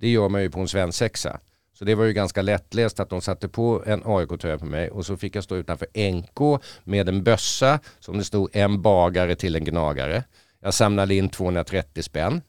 [0.00, 1.40] det gör man ju på en svensexa.
[1.72, 5.06] Så det var ju ganska lättläst att de satte på en AIK-tröja på mig och
[5.06, 9.56] så fick jag stå utanför NK med en bössa som det stod en bagare till
[9.56, 10.24] en gnagare.
[10.60, 12.40] Jag samlade in 230 spänn.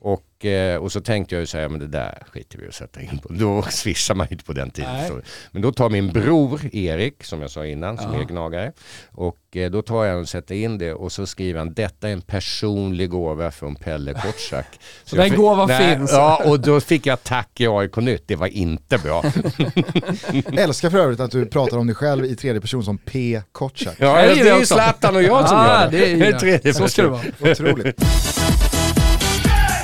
[0.00, 3.00] Och, eh, och så tänkte jag ju säga, men det där skiter vi att sätta
[3.00, 3.28] in på.
[3.32, 4.92] Då swishar man inte på den tiden.
[4.94, 5.08] Nej.
[5.08, 5.20] Så.
[5.50, 8.20] Men då tar min bror Erik, som jag sa innan, som Ja.
[8.20, 8.72] är gnagare.
[9.12, 12.12] Och eh, då tar jag och sätter in det och så skriver han, detta är
[12.12, 14.66] en personlig gåva från Pelle Kortsak.
[15.04, 16.12] Så den gåvan finns.
[16.12, 18.22] Ja, och då fick jag tack i AIK Nytt.
[18.26, 19.22] Det var inte bra.
[20.58, 23.42] Älskar för övrigt att du pratar om dig själv i tredje person som P.
[23.52, 23.94] Kotschak.
[23.98, 24.66] Ja, det är ju.
[24.66, 25.98] Zlatan och jag som Ah, gör det.
[25.98, 26.38] det är ju det.
[26.38, 27.08] tredje Så ska det
[27.40, 27.64] person.
[27.66, 27.72] vara.
[27.74, 28.67] Otroligt.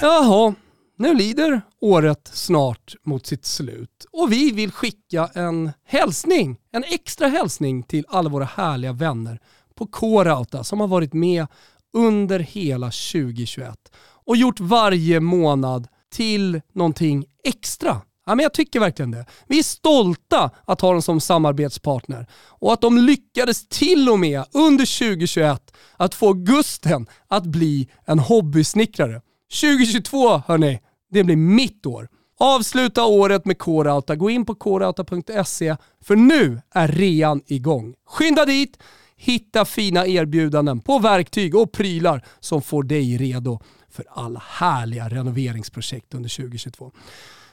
[0.05, 0.55] Jaha,
[0.97, 7.29] nu lider året snart mot sitt slut och vi vill skicka en hälsning, en extra
[7.29, 9.41] hälsning till alla våra härliga vänner
[9.75, 11.47] på K-Rauta som har varit med
[11.93, 13.79] under hela 2021
[14.25, 18.01] och gjort varje månad till någonting extra.
[18.27, 19.27] Ja, men jag tycker verkligen det.
[19.47, 24.45] Vi är stolta att ha dem som samarbetspartner och att de lyckades till och med
[24.53, 29.21] under 2021 att få Gusten att bli en hobbysnickrare.
[29.61, 30.81] 2022 hörni,
[31.11, 32.09] det blir mitt år.
[32.39, 34.17] Avsluta året med Coreouta.
[34.17, 37.95] Gå in på Coreouta.se för nu är rean igång.
[38.07, 38.79] Skynda dit,
[39.17, 46.15] hitta fina erbjudanden på verktyg och prylar som får dig redo för alla härliga renoveringsprojekt
[46.15, 46.93] under 2022.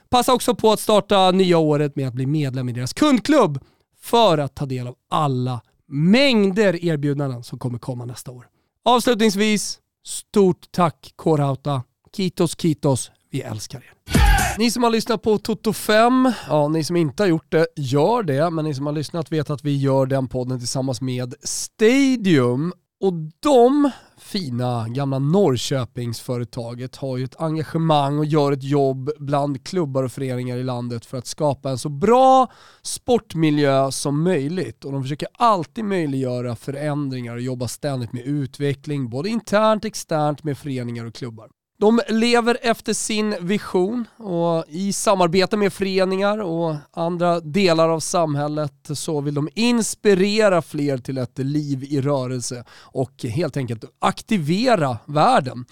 [0.10, 3.60] Passa också på att starta nya året med att bli medlem i deras kundklubb
[4.02, 8.48] för att ta del av alla mängder erbjudanden som kommer komma nästa år.
[8.86, 11.84] Avslutningsvis, stort tack Coreouta.
[12.16, 13.94] Kitos kitos, vi älskar er.
[14.58, 18.24] Ni som har lyssnat på Toto 5, ja ni som inte har gjort det, gör
[18.24, 18.50] det.
[18.50, 22.74] Men ni som har lyssnat vet att vi gör den podden tillsammans med Stadium.
[23.02, 30.04] Och de fina gamla Norrköpingsföretaget har ju ett engagemang och gör ett jobb bland klubbar
[30.04, 32.52] och föreningar i landet för att skapa en så bra
[32.82, 34.86] sportmiljö som möjligt.
[34.86, 40.44] Och de försöker alltid möjliggöra förändringar och jobba ständigt med utveckling, både internt och externt
[40.44, 41.50] med föreningar och klubbar.
[41.82, 48.90] De lever efter sin vision och i samarbete med föreningar och andra delar av samhället
[48.94, 55.66] så vill de inspirera fler till ett liv i rörelse och helt enkelt aktivera världen.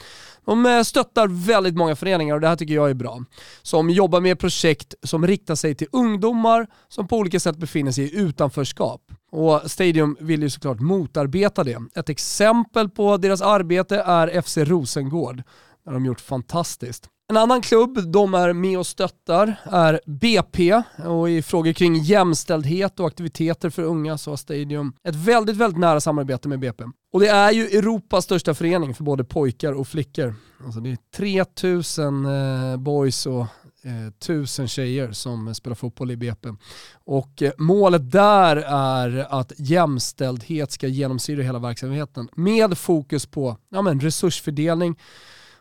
[0.46, 3.24] De eh, stöttar väldigt många föreningar och det här tycker jag är bra.
[3.62, 8.04] Som jobbar med projekt som riktar sig till ungdomar som på olika sätt befinner sig
[8.04, 9.02] i utanförskap.
[9.32, 11.78] Och Stadium vill ju såklart motarbeta det.
[11.96, 15.44] Ett exempel på deras arbete är FC Rosengård.
[15.90, 17.10] Det har de gjort fantastiskt.
[17.30, 23.00] En annan klubb de är med och stöttar är BP och i frågor kring jämställdhet
[23.00, 26.84] och aktiviteter för unga så har Stadium ett väldigt, väldigt nära samarbete med BP.
[27.14, 30.36] Och det är ju Europas största förening för både pojkar och flickor.
[30.66, 33.46] Alltså det är 3000 eh, boys och
[33.84, 36.50] eh, 1000 tjejer som spelar fotboll i BP.
[36.94, 43.82] Och eh, målet där är att jämställdhet ska genomsyra hela verksamheten med fokus på ja,
[43.82, 44.96] men resursfördelning,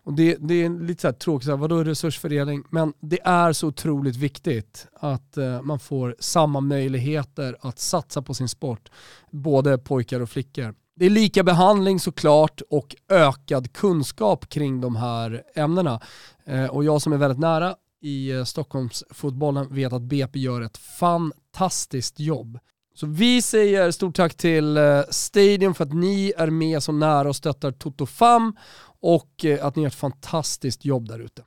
[0.09, 2.65] och det, det är lite så här tråkigt, så här, vadå resursfördelning?
[2.71, 8.35] Men det är så otroligt viktigt att eh, man får samma möjligheter att satsa på
[8.35, 8.91] sin sport,
[9.31, 10.75] både pojkar och flickor.
[10.97, 16.01] Det är lika behandling såklart och ökad kunskap kring de här ämnena.
[16.45, 20.77] Eh, och jag som är väldigt nära i eh, Stockholmsfotbollen vet att BP gör ett
[20.77, 22.59] fantastiskt jobb.
[22.99, 27.29] Så vi säger stort tack till eh, Stadium för att ni är med så nära
[27.29, 28.57] och stöttar Toto Fam
[29.01, 31.43] och eh, att ni gör ett fantastiskt jobb där ute.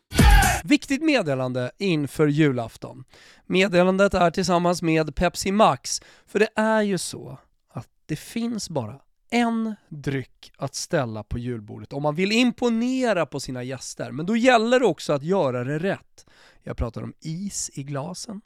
[0.63, 3.03] Viktigt meddelande inför julafton.
[3.45, 7.37] Meddelandet är tillsammans med Pepsi Max, för det är ju så
[7.73, 8.99] att det finns bara
[9.29, 14.11] en dryck att ställa på julbordet om man vill imponera på sina gäster.
[14.11, 16.25] Men då gäller det också att göra det rätt.
[16.63, 18.41] Jag pratar om is i glasen,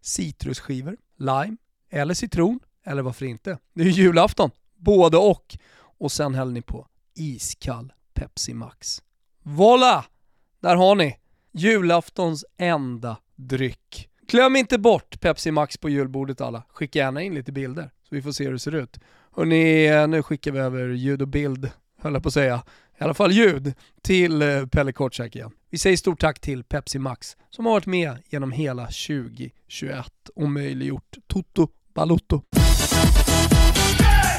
[0.00, 1.56] citrusskivor, lime
[1.90, 3.58] eller citron, eller varför inte?
[3.74, 5.58] Det är ju julafton, både och.
[5.98, 9.02] Och sen häller ni på iskall Pepsi Max.
[9.42, 10.04] Voila!
[10.60, 11.16] Där har ni
[11.52, 14.08] julaftons enda dryck.
[14.28, 16.62] Glöm inte bort Pepsi Max på julbordet alla.
[16.68, 18.98] Skicka gärna in lite bilder så vi får se hur det ser ut.
[19.36, 22.62] Hörrni, nu skickar vi över ljud och bild, höll jag på att säga.
[22.98, 25.50] I alla fall ljud, till eh, Pelle Kortsäck igen.
[25.70, 30.50] Vi säger stort tack till Pepsi Max som har varit med genom hela 2021 och
[30.50, 32.42] möjliggjort Toto Balotto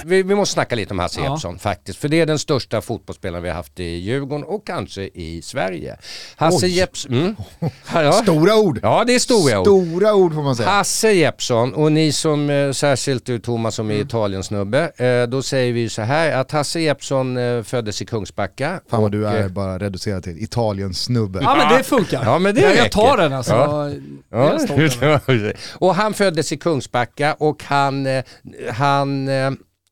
[0.06, 1.32] vi, vi måste snacka lite om Hasse Ja.
[1.32, 1.99] Jeppsson faktiskt.
[1.99, 5.98] För det är den största fotbollsspelaren vi har haft i Djurgården och kanske i Sverige.
[6.36, 6.68] Hasse.
[6.68, 7.14] Jeppsson...
[7.14, 7.36] Mm.
[7.94, 8.80] Ja, Stora ord!
[8.84, 9.68] ja, det är stora ord.
[9.68, 10.69] Stora ord får man säga.
[10.69, 14.07] Hasse Jeppsson och ni som, eh, särskilt du Thomas som är Mm.
[14.07, 18.80] Italien-snubbe, eh, då säger vi så här att Hasse Jeppsson eh, föddes i Kungsbacka.
[18.90, 21.40] Fan vad du är bara reducerad till Italiens snubbe.
[21.41, 22.24] Ja men det funkar.
[22.26, 23.53] Ja, men det jag, jag tar den alltså.
[23.53, 23.90] Ja.
[24.32, 25.53] Över.
[25.74, 28.07] och han föddes i Kungsbacka och han,
[28.74, 29.30] han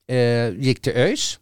[0.07, 1.39] eh, gick till ÖIS.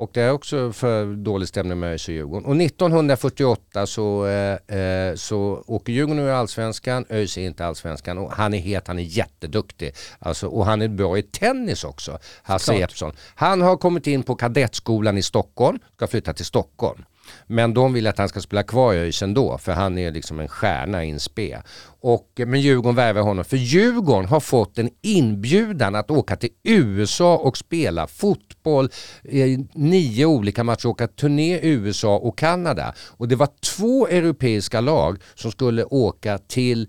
[0.00, 2.44] Och det är också för dålig stämning med ÖIS och Djurgården.
[2.44, 8.32] Och 1948 så, eh, eh, så åker Djurgården ur allsvenskan, ÖIS är inte allsvenskan och
[8.32, 9.92] han är het, han är jätteduktig.
[10.18, 12.80] Alltså, och han är bra i tennis också, Hasse Klart.
[12.80, 13.12] Jeppsson.
[13.34, 17.04] Han har kommit in på kadettskolan i Stockholm, ska flytta till Stockholm.
[17.46, 20.40] Men de vill att han ska spela kvar i ÖIS ändå, för han är liksom
[20.40, 21.62] en stjärna i en spe.
[22.02, 27.36] Och, men Djurgården värvar honom, för Djurgården har fått en inbjudan att åka till USA
[27.36, 28.90] och spela fotboll,
[29.22, 32.94] i nio olika matcher, åka turné i USA och Kanada.
[32.98, 36.88] Och det var två europeiska lag som skulle åka till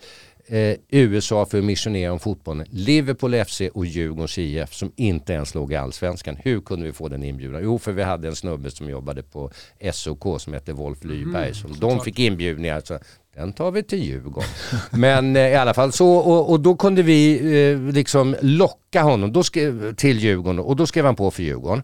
[0.52, 2.66] eh, USA för att missionera om fotbollen.
[2.70, 6.38] Liverpool FC och Djurgårdens IF som inte ens låg i allsvenskan.
[6.44, 7.64] Hur kunde vi få den inbjudan?
[7.64, 9.52] Jo, för vi hade en snubbe som jobbade på
[9.94, 11.54] SOK som hette Wolf Lyberg.
[11.54, 12.82] som de fick inbjudningar.
[12.86, 13.00] Så
[13.36, 14.50] den tar vi till Djurgården.
[14.92, 17.40] Men eh, i alla fall så, och, och då kunde vi
[17.72, 21.84] eh, liksom locka honom då skrev, till Djurgården och då skrev han på för Djurgården.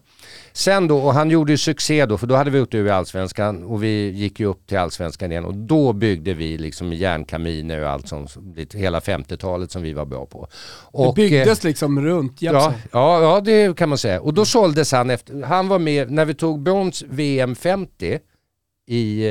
[0.52, 2.90] Sen då, och han gjorde ju succé då, för då hade vi gjort det ur
[2.90, 7.82] allsvenskan och vi gick ju upp till allsvenskan igen och då byggde vi liksom järnkaminer
[7.82, 8.36] och allt sånt,
[8.74, 10.40] hela 50-talet som vi var bra på.
[10.40, 14.20] Det Och, eh, byggdes liksom runt Ja, ja, ja, det kan man säga.
[14.20, 18.18] Och då såldes han efter, han var med när vi tog brons VM 50
[18.86, 19.26] i,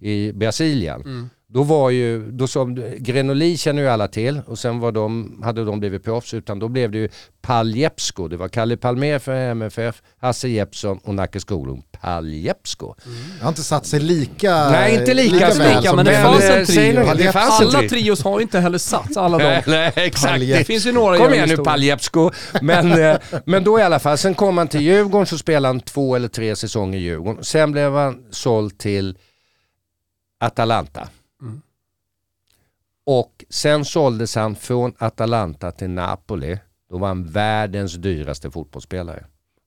[0.00, 1.00] i Brasilien.
[1.00, 1.30] Mm.
[1.52, 5.64] Då var ju, då som, Grenoli känner ju alla till och sen var de, hade
[5.64, 7.08] de blivit proffs utan då blev det ju
[7.42, 8.28] Paljepsko.
[8.28, 11.82] Det var Kalle Palmer för MFF, Hasse Jeppsson och Nacke Skoglund.
[12.00, 12.94] Paljepsko.
[13.38, 16.44] Det har inte satt sig lika Nej, inte lika väl lika, som men det fanns
[16.44, 16.92] en trio.
[16.92, 17.88] nu, Det fanns en Alla trio.
[17.88, 19.62] trios har ju inte heller satts, alla de.
[19.70, 20.40] nej, exakt.
[20.40, 21.56] Det finns ju några Kom igen nu.
[21.56, 22.30] Paljepsko.
[22.62, 23.16] Men, eh,
[23.46, 26.28] men då i alla fall, sen kom han till Djurgården så spelade han två eller
[26.28, 27.44] tre säsonger i Djurgården.
[27.44, 29.16] Sen blev han såld till
[30.40, 31.08] Atalanta.
[33.12, 36.58] Och sen såldes han från Atalanta till Napoli.
[36.90, 39.24] Då var han världens dyraste fotbollsspelare.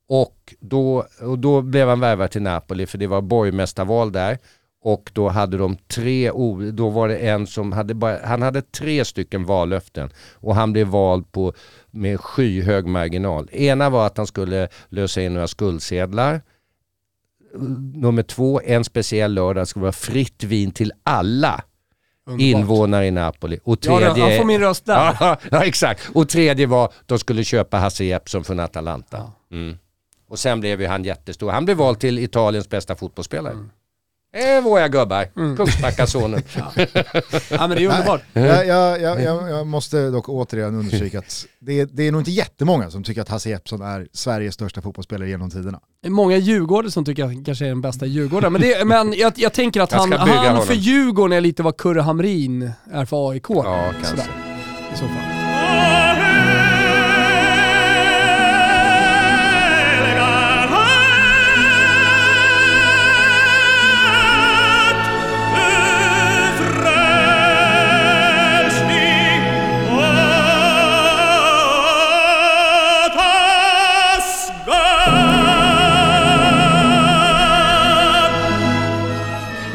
[0.09, 4.37] Och då, och då blev han värvad till Napoli för det var borgmästarval där.
[4.83, 6.31] Och då hade de tre,
[6.73, 10.87] då var det en som hade bara, han hade tre stycken vallöften och han blev
[10.87, 11.53] vald på
[11.91, 13.49] med skyhög marginal.
[13.51, 16.41] Ena var att han skulle lösa in några skuldsedlar.
[17.93, 21.63] Nummer två, en speciell lördag skulle vara fritt vin till alla
[22.27, 22.61] Underbart.
[22.61, 23.59] invånare i Napoli.
[23.63, 24.95] Och Ja, tredje, han får min röst där.
[25.19, 26.09] Ja, ja, exakt.
[26.13, 29.31] Och tredje var de skulle köpa Hasse Jeppsson från Atalanta.
[29.51, 29.77] Mm.
[30.29, 31.51] Och sen blev ju han jättestor.
[31.51, 33.53] Han blev vald till Italiens bästa fotbollsspelare.
[33.53, 33.69] Mm.
[34.33, 35.55] Det är våra gubbar.
[35.55, 36.41] Kungsbackasonen.
[37.49, 38.21] Ja men det är underbart.
[38.33, 42.31] Jag, jag, jag, jag, måste dock återigen understryka att det är, det är nog inte
[42.31, 45.79] jättemånga som tycker att Hasse Jeppsson är Sveriges största fotbollsspelare genom tiderna.
[46.01, 48.53] Det är många djurgårdare som tycker att han kanske är den bästa djurgårdaren.
[48.53, 50.65] Men, det, men jag, jag tänker att han, han honom.
[50.65, 53.45] för Djurgården är lite vad Kurre Hamrin är för AIK.
[53.49, 54.07] Ja, kanske.
[54.07, 54.27] Sådär,
[54.93, 56.02] I så fall.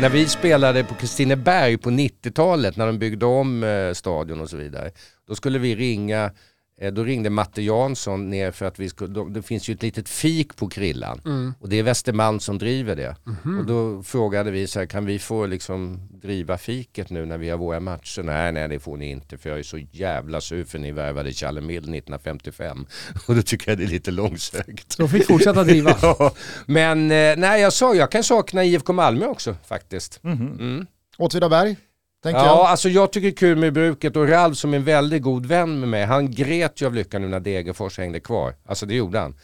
[0.01, 4.57] När vi spelade på Kristineberg på 90-talet när de byggde om eh, stadion och så
[4.57, 4.91] vidare.
[5.29, 6.31] Då skulle vi ringa,
[6.93, 10.57] då ringde Matte Jansson ner för att vi skulle, det finns ju ett litet fik
[10.57, 11.21] på Krillan.
[11.25, 11.55] Mm.
[11.61, 13.17] Och det är Västermalm som driver det.
[13.25, 13.59] Mhm.
[13.59, 17.51] Och då frågade vi så här, kan vi få liksom driva fiket nu när vi
[17.51, 18.23] har våra matcher?
[18.23, 21.33] Nej, nej det får ni inte för jag är så jävla sur för ni värvade
[21.33, 22.87] Challe Mild 1955.
[23.27, 24.99] Och då tycker jag det är lite långsökt.
[24.99, 25.97] De fick fortsätta driva.
[26.03, 26.35] Ja,
[26.67, 30.21] men eh, nej, jag sa jag kan sakna IFK Malmö också faktiskt.
[30.25, 30.87] Mm.
[31.19, 31.77] Åtvidaberg,
[32.23, 32.67] tänker Ja, jag.
[32.67, 35.89] alltså jag tycker kul med bruket och Ralf som är en väldigt god vän med
[35.89, 38.55] mig, han grät ju av lycka nu när Degerfors hängde kvar.
[38.67, 39.35] Alltså det gjorde han.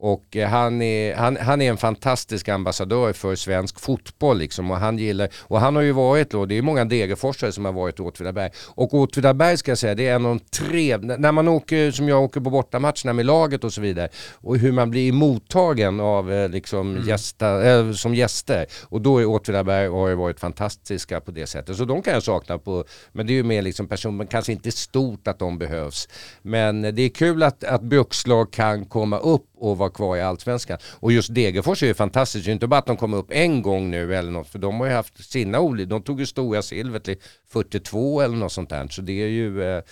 [0.00, 4.76] Och eh, han är, han, han är en fantastisk ambassadör för svensk fotboll liksom och
[4.76, 7.98] han gillar, och han har ju varit då, det är många Degerforsare som har varit
[7.98, 8.50] i Åtvidaberg.
[8.66, 12.08] Och Åtvidaberg ska jag säga, det är en av de tre, när man åker, som
[12.08, 16.32] jag åker på bortamatcherna med laget och så vidare, och hur man blir mottagen av
[16.32, 18.66] eh, liksom gästa, eh, som gäster.
[18.82, 21.76] Och då är Åtvidaberg och har ju varit fantastiska på det sättet.
[21.76, 24.52] Så de kan jag sakna på, men det är ju mer liksom person, men kanske
[24.52, 26.08] inte stort att de behövs.
[26.42, 30.22] Men det är kul att, att brukslag kan komma upp och vara vara kvar i
[30.22, 30.78] Allsvenskan.
[31.00, 33.62] Och just Degerfors är ju fantastiskt, det är inte bara att de kom upp en
[33.62, 36.62] gång nu eller något, för de har ju haft sina olika, de tog ju stora
[36.62, 37.16] silver till
[37.52, 38.88] 42 eller något sånt där.
[38.88, 39.62] Så det är ju...
[39.62, 39.82] Eh...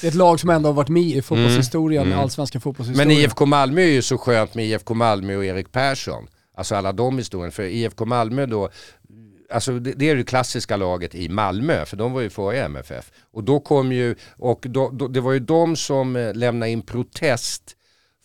[0.00, 2.12] Det är ett lag som ändå har varit med i fotbollshistorien, mm.
[2.12, 2.22] Mm.
[2.22, 3.08] allsvenska fotbollshistorien.
[3.08, 6.26] Men IFK Malmö är ju så skönt med IFK Malmö och Erik Persson.
[6.56, 7.50] Alltså alla de historierna.
[7.50, 8.70] För IFK Malmö då,
[9.50, 13.12] alltså det, det, är det klassiska laget i Malmö, för de var ju före MFF.
[13.32, 16.82] Och då kom ju, och då, då, det var ju de som eh, lämnade in
[16.82, 17.76] protest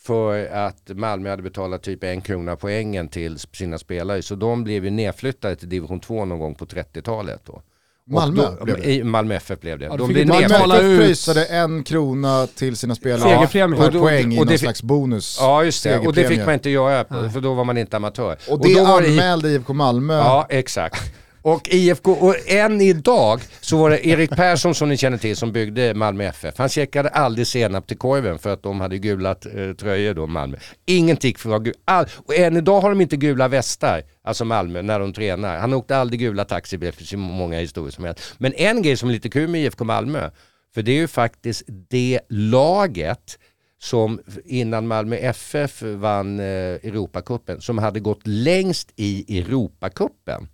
[0.10, 4.22] för att Malmö hade betalat typ en krona poängen till sina spelare.
[4.22, 7.42] Så de blev ju nedflyttade till division 2 någon gång på 30-talet.
[7.46, 7.62] Då.
[8.08, 9.04] Malmö då, blev det?
[9.04, 9.86] Malmö FF blev det.
[9.86, 13.80] Ja, de blev Malmö FF pröjsade en krona till sina spelare Segerpremie.
[13.80, 15.38] per poäng i någon slags bonus.
[15.42, 18.38] Ja just det, och det fick man inte göra för då var man inte amatör.
[18.50, 20.18] Och det och anmälde IFK Malmö.
[20.18, 21.14] Ja exakt.
[21.42, 25.52] Och IFK, och än idag så var det Erik Persson som ni känner till som
[25.52, 26.58] byggde Malmö FF.
[26.58, 30.58] Han checkade aldrig senap till korven för att de hade gula eh, tröjor då, Malmö.
[30.86, 35.00] Ingenting för att All, Och än idag har de inte gula västar, alltså Malmö, när
[35.00, 35.58] de tränar.
[35.58, 38.36] Han åkte aldrig gula taxibilar för så många historier som helst.
[38.38, 40.30] Men en grej som är lite kul med IFK Malmö,
[40.74, 43.40] för det är ju faktiskt det laget
[43.82, 50.48] som innan Malmö FF vann eh, Europacupen, som hade gått längst i Europacupen.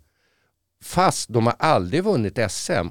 [0.86, 2.88] Fast de har aldrig vunnit SM.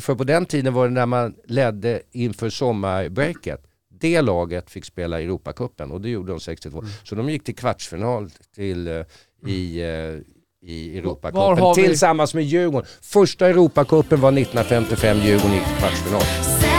[0.00, 3.66] För på den tiden var det när man ledde inför sommarbreaket.
[4.00, 6.78] Det laget fick spela Europacupen och det gjorde de 62.
[6.78, 6.90] Mm.
[7.04, 9.04] Så de gick till kvartsfinal till, uh,
[9.46, 10.20] i, uh,
[10.62, 12.88] i Europacupen tillsammans med Djurgården.
[13.02, 16.71] Första Europacupen var 1955, Djurgården gick till kvartsfinal.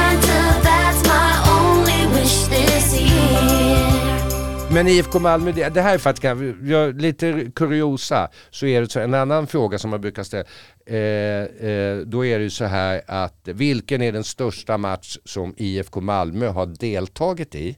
[4.73, 9.47] Men IFK Malmö, det här är göra lite kuriosa, så är det så, en annan
[9.47, 10.43] fråga som man brukar ställa,
[10.85, 15.53] eh, eh, då är det ju så här att vilken är den största match som
[15.57, 17.77] IFK Malmö har deltagit i?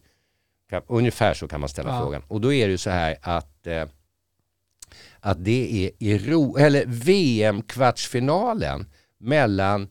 [0.87, 2.01] Ungefär så kan man ställa ja.
[2.01, 2.21] frågan.
[2.27, 3.83] Och då är det ju så här att, eh,
[5.19, 8.85] att det är Euro, eller VM-kvartsfinalen
[9.19, 9.87] mellan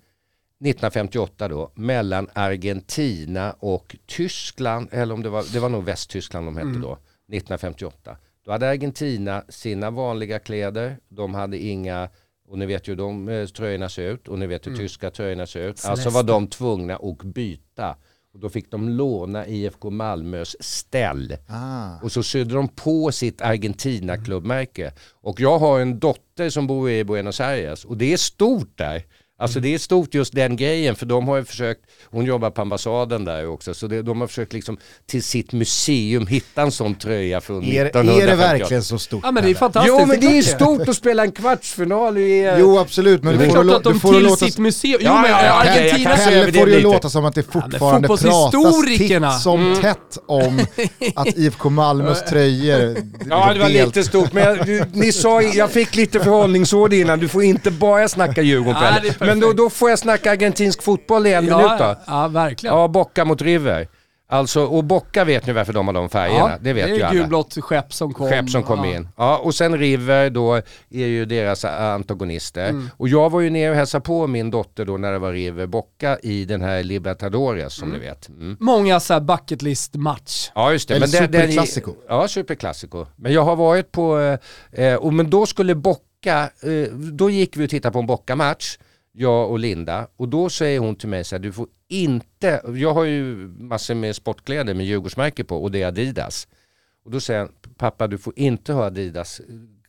[0.64, 6.56] 1958 då, mellan Argentina och Tyskland, eller om det var, det var nog Västtyskland de
[6.56, 6.80] hette mm.
[6.80, 8.16] då, 1958.
[8.44, 12.08] Då hade Argentina sina vanliga kläder, de hade inga,
[12.48, 14.78] och ni vet ju hur de eh, tröjorna ser ut, och ni vet hur mm.
[14.78, 15.78] tyska tröjorna ser ut.
[15.78, 15.90] Celeste.
[15.90, 17.96] Alltså var de tvungna att byta.
[18.34, 21.36] Och då fick de låna IFK Malmös ställ.
[21.48, 22.00] Ah.
[22.02, 24.92] Och så sydde de på sitt Argentina-klubbmärke.
[25.12, 29.04] Och jag har en dotter som bor i Buenos Aires och det är stort där.
[29.38, 31.80] Alltså det är stort just den grejen för de har ju försökt,
[32.10, 36.26] hon jobbar på ambassaden där också, så det, de har försökt liksom till sitt museum
[36.26, 38.22] hitta en sån tröja från är, 1950.
[38.22, 39.20] Är det verkligen så stort?
[39.24, 39.96] Ja men det är fantastiskt.
[40.00, 42.56] Jo men det är stort att spela en kvartsfinal i...
[42.58, 44.46] Jo absolut men det är klart att de till låta...
[44.46, 46.16] sitt museum, jo ja, men ja, ja, Argentina...
[46.16, 49.80] Pelle får ju låta som att det fortfarande ja, pratas titt som mm.
[49.80, 50.60] tätt om
[51.14, 52.96] att IFK Malmös tröjor...
[53.30, 57.28] Ja det var lite stort men jag, ni sa, jag fick lite förhållningsord innan, du
[57.28, 59.23] får inte bara snacka Djurgården Pelle.
[59.26, 61.96] Men då, då får jag snacka argentinsk fotboll i en ja, minut då.
[62.06, 62.76] Ja, verkligen.
[62.76, 63.88] Ja, Bocca mot River.
[64.26, 66.50] Alltså, och Bocca vet ni varför de har de färgerna.
[66.50, 67.10] Ja, det vet ju alla.
[67.10, 68.28] Det är gulblått skepp som kom.
[68.28, 68.96] Skepp som kom ja.
[68.96, 69.08] in.
[69.16, 70.54] Ja, och sen River då
[70.90, 72.68] är ju deras antagonister.
[72.68, 72.90] Mm.
[72.96, 75.66] Och jag var ju nere och hälsade på min dotter då när det var River
[75.66, 78.00] Bocca i den här Libertadores som mm.
[78.00, 78.28] ni vet.
[78.28, 78.56] Mm.
[78.60, 80.50] Många så här bucket list match.
[80.54, 80.94] Ja just det.
[80.96, 81.94] Eller superklassiko.
[82.08, 83.06] Ja, superklassiko.
[83.16, 84.38] Men jag har varit på,
[84.72, 88.78] eh, och men då skulle Bocca, eh, då gick vi och tittade på en Bocca-match
[89.16, 90.08] jag och Linda.
[90.16, 93.94] Och då säger hon till mig så här, du får inte, jag har ju massor
[93.94, 96.48] med sportkläder med Djurgårdsmärke på och det är Adidas.
[97.04, 99.40] Och då säger han, pappa du får inte ha Adidas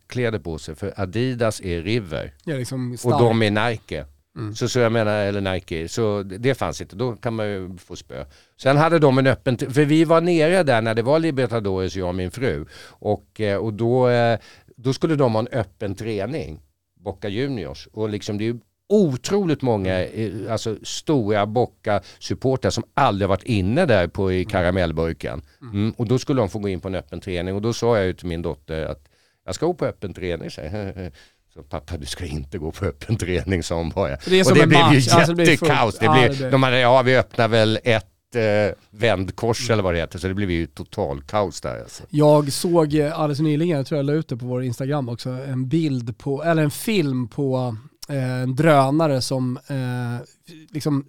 [0.07, 2.33] kläder på sig för Adidas är River.
[2.43, 4.05] Ja, liksom och de är Nike.
[4.37, 4.55] Mm.
[4.55, 6.95] Så, så jag menar, eller Nike, så det fanns inte.
[6.95, 8.25] Då kan man ju få spö.
[8.57, 12.07] Sen hade de en öppen, för vi var nere där när det var Libertadores, jag
[12.07, 12.65] och min fru.
[12.87, 14.39] Och, eh, och då, eh,
[14.75, 16.59] då skulle de ha en öppen träning,
[16.99, 17.87] Boca Juniors.
[17.91, 18.59] Och liksom det är
[18.89, 25.41] otroligt många eh, alltså, stora Bocca-supportrar som aldrig varit inne där på i karamellburken.
[25.61, 25.73] Mm.
[25.73, 27.97] mm, och då skulle de få gå in på en öppen träning och då sa
[27.97, 29.09] jag ju till min dotter att
[29.45, 30.51] jag ska gå på öppen träning.
[30.51, 30.61] Så,
[31.53, 34.17] så pappa du ska inte gå på öppen träning sa hon bara.
[34.25, 35.97] Det och det blev ju jättekaos.
[35.99, 39.73] Det blev, ja, de hade, ja vi öppnar väl ett eh, vändkors mm.
[39.73, 40.19] eller vad det heter.
[40.19, 41.81] Så det blev ju total kaos där.
[41.81, 42.03] Alltså.
[42.09, 45.67] Jag såg alldeles nyligen, jag tror jag la ut det på vår Instagram också, en
[45.67, 50.27] bild på, eller en film på Eh, en drönare som eh,
[50.71, 51.05] liksom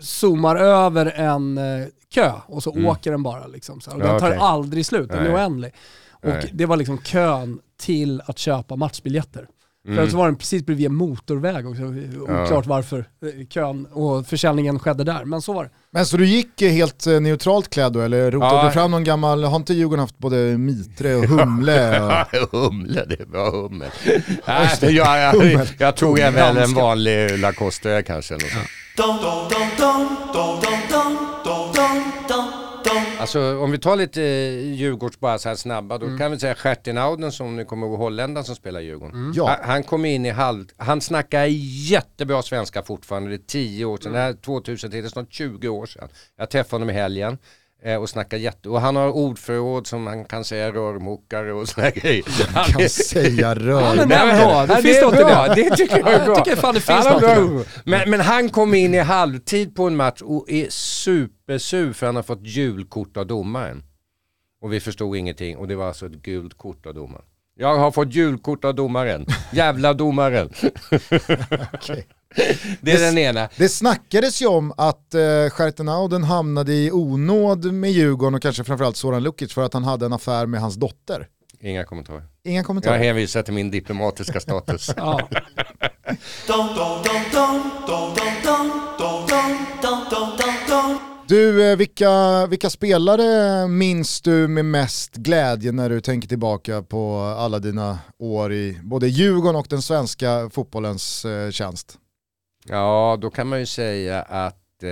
[0.00, 2.86] zoomar över en eh, kö och så mm.
[2.86, 3.46] åker den bara.
[3.46, 4.38] Liksom, så och den tar okay.
[4.38, 5.72] aldrig slut, den är oändlig.
[6.12, 6.50] Och Nej.
[6.52, 9.48] det var liksom kön till att köpa matchbiljetter.
[9.86, 11.82] För att så var den precis bredvid en motorväg också.
[12.22, 15.70] Oklart varför eh, kön och försäljningen skedde där, men så var det.
[15.92, 18.64] Men så du gick helt eh, neutralt klädd då, eller rotade Ja.
[18.66, 22.00] du fram någon gammal, har inte Djurgården haft både mitre och humle?
[22.00, 22.12] Och...
[22.60, 23.90] humle, det var hummel.
[24.46, 28.34] Nej, jag, jag, jag tog en väl en vanlig Lacoste kanske.
[28.34, 28.66] eller något.
[33.20, 36.54] Alltså om vi tar lite eh, Djurgårds bara så här snabba, då kan vi säga
[36.54, 39.32] Stjärtenauden som ni kommer ihåg, holländaren som spelar Djurgården.
[39.36, 39.48] Ja.
[39.48, 41.44] Han, han kom in i halv, han snackar
[41.90, 45.32] jättebra svenska fortfarande, det är 10 år sedan, det här är 2000, det är snart
[45.32, 46.08] 20 år sedan.
[46.36, 47.38] Jag träffade honom i helgen
[48.00, 52.24] och snackar jätte, och han har ordförråd som man kan säga rörmokare och sådana grejer.
[52.54, 53.96] Han kan säga rör.
[53.96, 55.46] men- Nej, men- bra, det Ja, finns något bra.
[55.48, 55.54] det.
[55.54, 56.44] Det tycker jag Ja, är jag bra.
[56.44, 57.66] tycker fan det finns Han något.
[57.84, 62.16] Men, men han kom in i halvtid på en match och är supersur för han
[62.16, 63.82] har fått julkort av domaren.
[64.62, 67.24] Och vi förstod ingenting och det var alltså ett gult kort av domaren.
[67.60, 69.26] Jag har fått julkort av domaren.
[69.52, 70.50] Jävla domaren.
[72.80, 73.48] Det är den ena.
[73.56, 78.96] Det snackades ju om att uh, Stjärtenauden hamnade i onåd med Djurgården och kanske framförallt
[78.96, 81.26] Soran Lukic för att han hade en affär med hans dotter.
[81.60, 82.22] Inga kommentarer.
[82.44, 82.98] Inga Jag kommentarer.
[82.98, 84.90] hänvisar till min diplomatiska status.
[91.30, 97.18] Du, eh, vilka, vilka spelare minns du med mest glädje när du tänker tillbaka på
[97.18, 101.98] alla dina år i både Djurgården och den svenska fotbollens eh, tjänst?
[102.68, 104.90] Ja, då kan man ju säga att eh,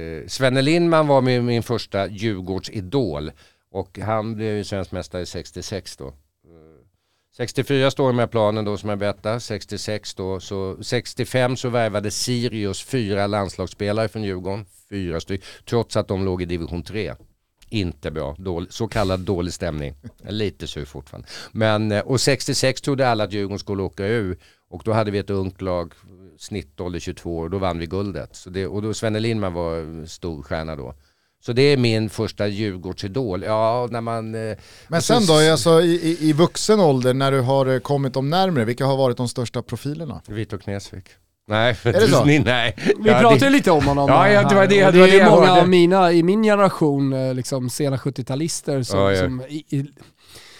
[0.00, 3.32] eh, Svenne Lindman var min, min första Djurgårdsidol
[3.70, 6.06] och han blev ju svensk mästare 66 då.
[6.06, 6.12] Eh,
[7.36, 12.10] 64 står de med planen då som jag berättade, 66 då, så 65 så värvade
[12.10, 17.14] Sirius fyra landslagsspelare från Djurgården, fyra stycken, trots att de låg i division 3.
[17.68, 19.94] Inte bra, dålig, så kallad dålig stämning.
[20.28, 21.28] Lite sur fortfarande.
[21.52, 24.38] Men, eh, och 66 trodde alla att Djurgården skulle åka ur
[24.70, 25.92] och då hade vi ett ungt lag,
[26.38, 28.36] snittålder 22 år, då vann vi guldet.
[28.36, 30.94] Så det, och då Svenne Lindman var stor stjärna då.
[31.44, 33.42] Så det är min första Djurgårdsidol.
[33.42, 34.34] Ja, när man...
[34.34, 34.56] eh,
[34.88, 38.64] Men sen då, alltså, i, i, vuxen ålder när du har eh, kommit dem närmre,
[38.64, 40.22] vilka har varit de största profilerna?
[40.28, 41.04] Vito Knesvik.
[41.48, 42.24] Nej, Är det så?
[42.24, 42.74] Ni, nej.
[42.76, 45.20] Vi Ja, pratade det- ju lite om honom Ja, ja, det var det- det det
[45.20, 45.60] är många hörde.
[45.62, 49.22] av mina, i min generation, eh, liksom sena 70-talister som, Ja, ja.
[49.24, 49.86] som i, i,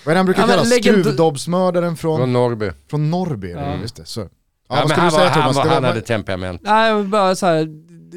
[0.04, 0.62] Vad är det han brukar Ja, kalla?
[0.62, 2.70] legend- Skruvdobbsmördaren från, Från Norrby.
[2.90, 3.50] från Norrby?
[3.52, 3.74] Ja.
[3.82, 4.20] Just det, så.
[4.20, 4.26] Ja,
[4.68, 5.56] Ja, vad men han, du säga var, han, Thomas?
[5.66, 6.60] var, han hade temperament.
[6.64, 7.66] Nej, bara så här,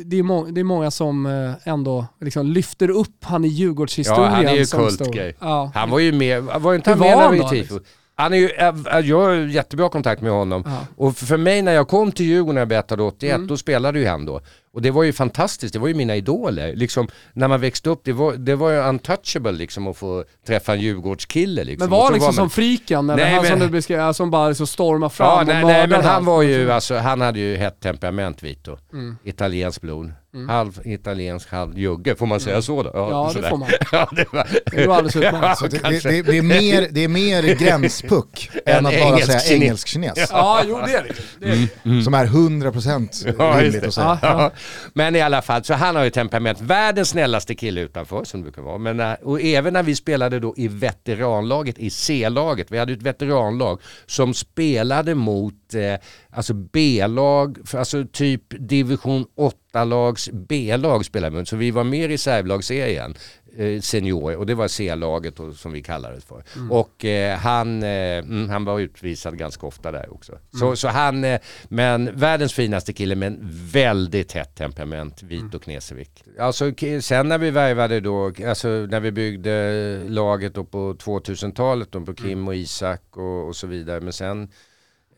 [0.06, 4.24] det är, må, det är många som eh, ändå liksom lyfter upp han i Djurgårdshistorien.
[4.32, 5.36] Ja, han är ju kultgrej.
[5.40, 5.72] Ja.
[5.76, 7.80] Han var ju med, var inte han med när vi tifo?
[8.18, 10.64] Han är ju, äh, jag har jättebra kontakt med honom.
[10.66, 10.80] Ja.
[10.98, 13.48] Och för mig när jag kom till Djurgården när jag berättade 81, Mm.
[13.48, 14.42] då spelade ju han då.
[14.74, 16.76] Och det var ju fantastiskt, det var ju mina idoler.
[16.76, 20.74] Liksom, när man växte upp, det var, det var ju untouchable liksom att få träffa
[20.74, 21.64] en Djurgårdskille.
[21.64, 21.90] Liksom.
[21.90, 24.32] Men var så liksom man- som friken, eller Nej, han men- som du beskrev, som
[24.32, 27.40] bara så stormar fram Ja, och nej, nej men han var ju, alltså, han hade
[27.40, 28.78] ju hett temperament Vito.
[28.94, 29.18] Mm.
[29.24, 30.14] Italienskt blod.
[30.50, 32.92] Halv italiensk, halv jugge, får man säga så då?
[32.94, 33.50] Ja, det sådär.
[33.50, 33.70] får man.
[33.92, 34.48] ja, det var...
[34.72, 35.60] Det var alldeles utmärkt.
[35.60, 39.26] Så det, det, det, det, är mer, det är mer gränspuck än att bara engelsk
[39.26, 39.62] säga kines.
[39.62, 40.30] engelsk-kines.
[40.32, 41.14] Ja, jo det är det.
[41.40, 42.04] det, är det.
[42.04, 42.96] Som är 100%
[43.26, 43.36] Mm.
[43.40, 43.88] Ja, rimligt det.
[43.88, 44.20] att säga.
[44.22, 44.42] Ja, ja.
[44.42, 44.52] Ja,
[44.94, 46.62] men i alla fall, så han har ju temperament.
[46.62, 48.78] Världens snällaste kille utanför som det brukar vara.
[48.78, 53.02] Men, äh, och även när vi spelade då i veteranlaget, i C-laget, vi hade ett
[53.02, 55.98] veteranlag som spelade mot eh,
[56.30, 61.46] alltså B-lag, alltså typ division 8-lags B-lag spelade vi.
[61.46, 63.16] Så vi var med i reservlagsserien,
[63.58, 66.44] eh, senior, och det var C-laget som vi kallade det för.
[66.70, 70.38] Och eh, han, eh, mm, han var utvisad ganska ofta där också.
[70.60, 73.40] Så, så han, eh, men världens finaste kille men
[73.72, 76.24] väldigt hett temperament, Vito Knesevik.
[76.40, 76.72] Alltså
[77.02, 82.14] sen när vi värvade då, alltså när vi byggde laget då på 2000-talet då på
[82.14, 84.02] Kim och Isak och, och så vidare.
[84.02, 84.50] Men sen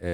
[0.01, 0.09] Eh,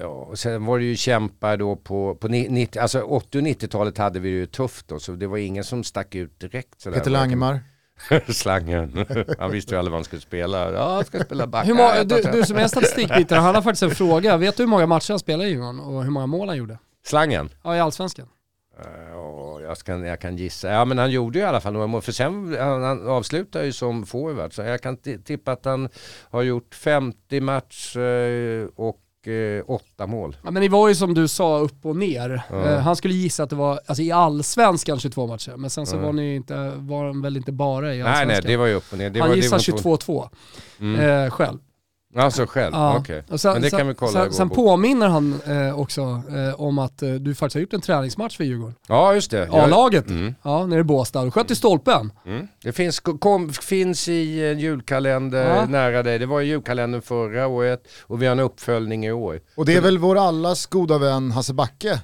[0.00, 3.42] ja, och sen var det ju kämpar då på, på ni- 90, alltså 80 och
[3.44, 6.80] 90-talet hade vi det ju tufft då, så det var ingen som stack ut direkt.
[6.80, 6.98] Sådär.
[6.98, 7.60] Peter Langemar.
[8.28, 9.06] Slangen.
[9.38, 10.72] Han visste ju aldrig vad han skulle spela.
[10.72, 11.66] Ja, jag ska spela back.
[11.66, 14.36] Hur många, du, du som är statistikbitare, han har faktiskt en fråga.
[14.36, 16.78] Vet du hur många matcher han spelade i Djurgården och hur många mål han gjorde?
[17.06, 17.50] Slangen?
[17.64, 18.28] Ja, i Allsvenskan.
[19.12, 20.68] Ja, jag, ska, jag kan gissa.
[20.72, 22.02] Ja, men han gjorde ju i alla fall några mål.
[22.02, 24.52] För sen, han, han avslutar ju som forward.
[24.54, 25.88] Så jag kan ti- tippa att han
[26.30, 30.36] har gjort 50 matcher eh, och eh, 8 mål.
[30.44, 32.42] Ja, men det var ju som du sa upp och ner.
[32.52, 35.96] Eh, han skulle gissa att det var alltså, i allsvenskan 22 matcher, men sen så
[35.96, 36.00] Ja.
[36.00, 38.28] var, ni inte, var han väl inte bara i Nej, allsvenskan.
[38.28, 39.10] nej, det var ju upp och ner.
[39.10, 40.28] Det han var, gissar det var 22-2
[40.80, 41.00] Mm.
[41.24, 41.58] eh, själv.
[42.16, 42.96] Alltså själv, Ja.
[42.98, 43.24] okej.
[43.38, 44.56] Sen, Men det sen, kan vi kolla i sen, vår sen bok.
[44.56, 48.44] påminner han eh, också eh, om att eh, du faktiskt har gjort en träningsmatch för
[48.44, 48.74] Djurgården.
[48.88, 49.38] Ja, just det.
[49.38, 50.34] Jag- A-laget, Mm.
[50.42, 51.24] ja, nere i Båstad.
[51.24, 52.12] Du sköt i stolpen.
[52.26, 52.48] Mm.
[52.62, 55.66] Det finns, kom, finns i en julkalender Ja.
[55.66, 56.18] nära dig.
[56.18, 59.40] Det var i julkalendern förra året och vi har en uppföljning i år.
[59.56, 62.00] Och det är väl vår allas goda vän Hasse Backe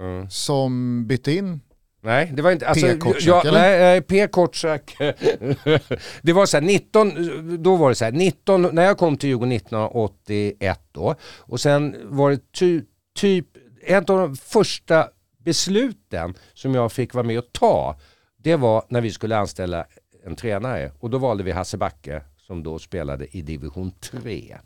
[0.00, 0.30] Mm.
[0.30, 1.60] som bytte in
[2.02, 2.68] Nej, det var inte...
[2.68, 2.98] Alltså, P.
[2.98, 3.60] Kortsak, jag, eller?
[3.60, 4.26] nej, P.
[4.26, 4.96] Kortsak.
[6.22, 9.28] det var så här 19, då var det så här 19, när jag kom till
[9.28, 12.82] Djurgården 1981 då och sen var det ty,
[13.14, 13.46] typ,
[13.82, 15.08] ett av de första
[15.38, 17.98] besluten som jag fick vara med och ta,
[18.36, 19.86] det var när vi skulle anställa
[20.24, 24.58] en tränare och då valde vi Hasse Backe som då spelade i division 3.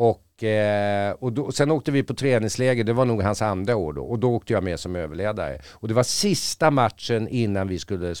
[0.00, 3.92] Och, eh, och, då, sen åkte vi på träningsläger, det var nog hans andra år
[3.92, 4.02] då.
[4.02, 5.60] Och då åkte jag med som överledare.
[5.70, 8.14] Och det var sista matchen innan vi skulle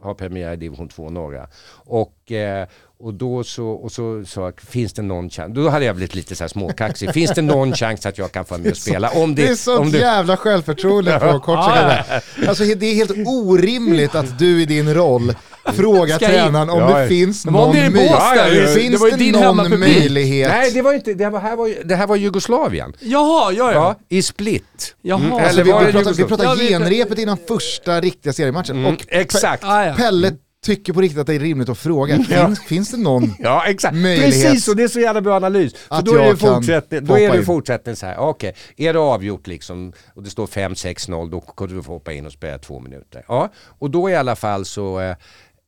[0.00, 1.48] ha premiär i division 2 norra.
[1.70, 5.54] Och, eh, och då så, och så sa jag, finns det någon chans?
[5.54, 7.12] Då hade jag blivit lite så här småkaxig.
[7.12, 9.10] Finns det någon chans att jag kan få vara med och spela?
[9.10, 12.06] Om Det är om sånt det, jävla självförtroende på Kortsak.
[12.48, 15.34] Alltså det är helt orimligt att du i din roll
[15.74, 16.30] frågar Ska in.
[16.32, 17.08] tränaren om Ja, det ja.
[17.08, 18.10] finns var någon möjlighet.
[18.10, 18.66] Ja, ja, ja.
[18.68, 20.48] Finns Det var det någon möjlighet?
[20.48, 22.92] Nej, det var inte, det här var, det här var Jugoslavien.
[23.00, 23.82] Jaha, gör jag?
[23.82, 24.94] Ja, i Split.
[25.02, 25.20] Jaha.
[25.20, 28.76] Mm, Alltså, vi, var vi pratar, vi pratar Ja, genrepet innan första riktiga seriematchen.
[28.78, 29.64] Mm, Och exakt.
[29.64, 29.94] Ah, ja.
[29.94, 30.32] Pelle
[30.66, 33.34] tycker på riktigt att det är rimligt att fråga, finns, finns det någon?
[33.38, 35.72] Ja exakt, möjlighet precis och det är så jävla bra analys.
[35.88, 37.44] För då är det fortsättning, då är det in.
[37.44, 41.82] fortsättning så här, okej, är det avgjort liksom och det står 5-6-0 då kan du
[41.82, 43.24] få hoppa in och spela två minuter.
[43.28, 43.48] Ja,
[43.78, 45.16] och då i alla fall så eh,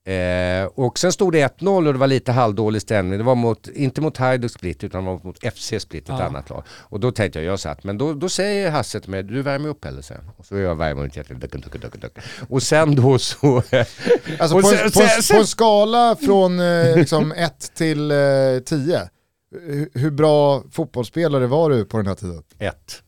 [0.08, 3.18] Eh, och sen stod det 1-0 och det var lite halvdålig stämning.
[3.18, 6.22] Det var mot, inte mot Hajduk Split utan det var mot FC Split, ett Ja.
[6.24, 6.62] annat lag.
[6.70, 9.68] Och då tänkte jag, jag satt, men då, då säger Hasse till mig, du värmer
[9.68, 10.30] upp eller sen?
[10.36, 12.18] Och så jag värmer upp jätte- duck, duck, duck, duck.
[12.48, 13.62] Och sen då så...
[14.38, 18.12] Alltså på, sen- en, på, en, sen- på en skala från eh, liksom 1 till
[18.66, 19.00] 10,
[19.94, 22.42] hur bra fotbollsspelare var du på den här tiden?
[22.58, 23.02] Ett.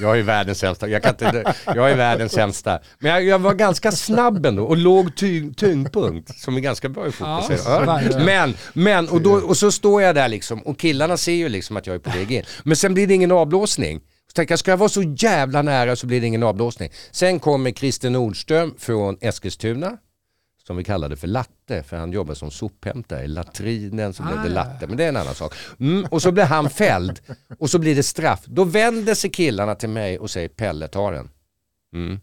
[0.00, 0.88] Jag är världens sämsta.
[0.88, 2.80] Jag, kan inte, jag är världens sämsta.
[2.98, 7.06] Men jag, jag var ganska snabb ändå och låg ty, tyngdpunkt som är ganska bra
[7.06, 7.58] i fotboll.
[7.66, 11.48] Ja, men, men och, då, och så står jag där liksom och killarna ser ju
[11.48, 12.42] liksom att jag är på väg in.
[12.62, 14.00] Men sen blir det ingen avblåsning.
[14.26, 16.90] Så tänkte jag, ska jag vara så jävla nära så blir det ingen avblåsning.
[17.10, 19.96] Sen kommer Christer Nordström från Eskilstuna
[20.66, 23.24] som vi kallade för latte, för han jobbar som sophämtare.
[23.24, 24.64] I latrinen så blev det Ah.
[24.64, 25.54] latte, men det är en annan sak.
[25.80, 27.20] Mm, och så blir han fälld
[27.58, 28.40] och så blir det straff.
[28.46, 31.30] Då vänder sig killarna till mig och säger Pelle tar den.
[31.94, 32.20] Mm.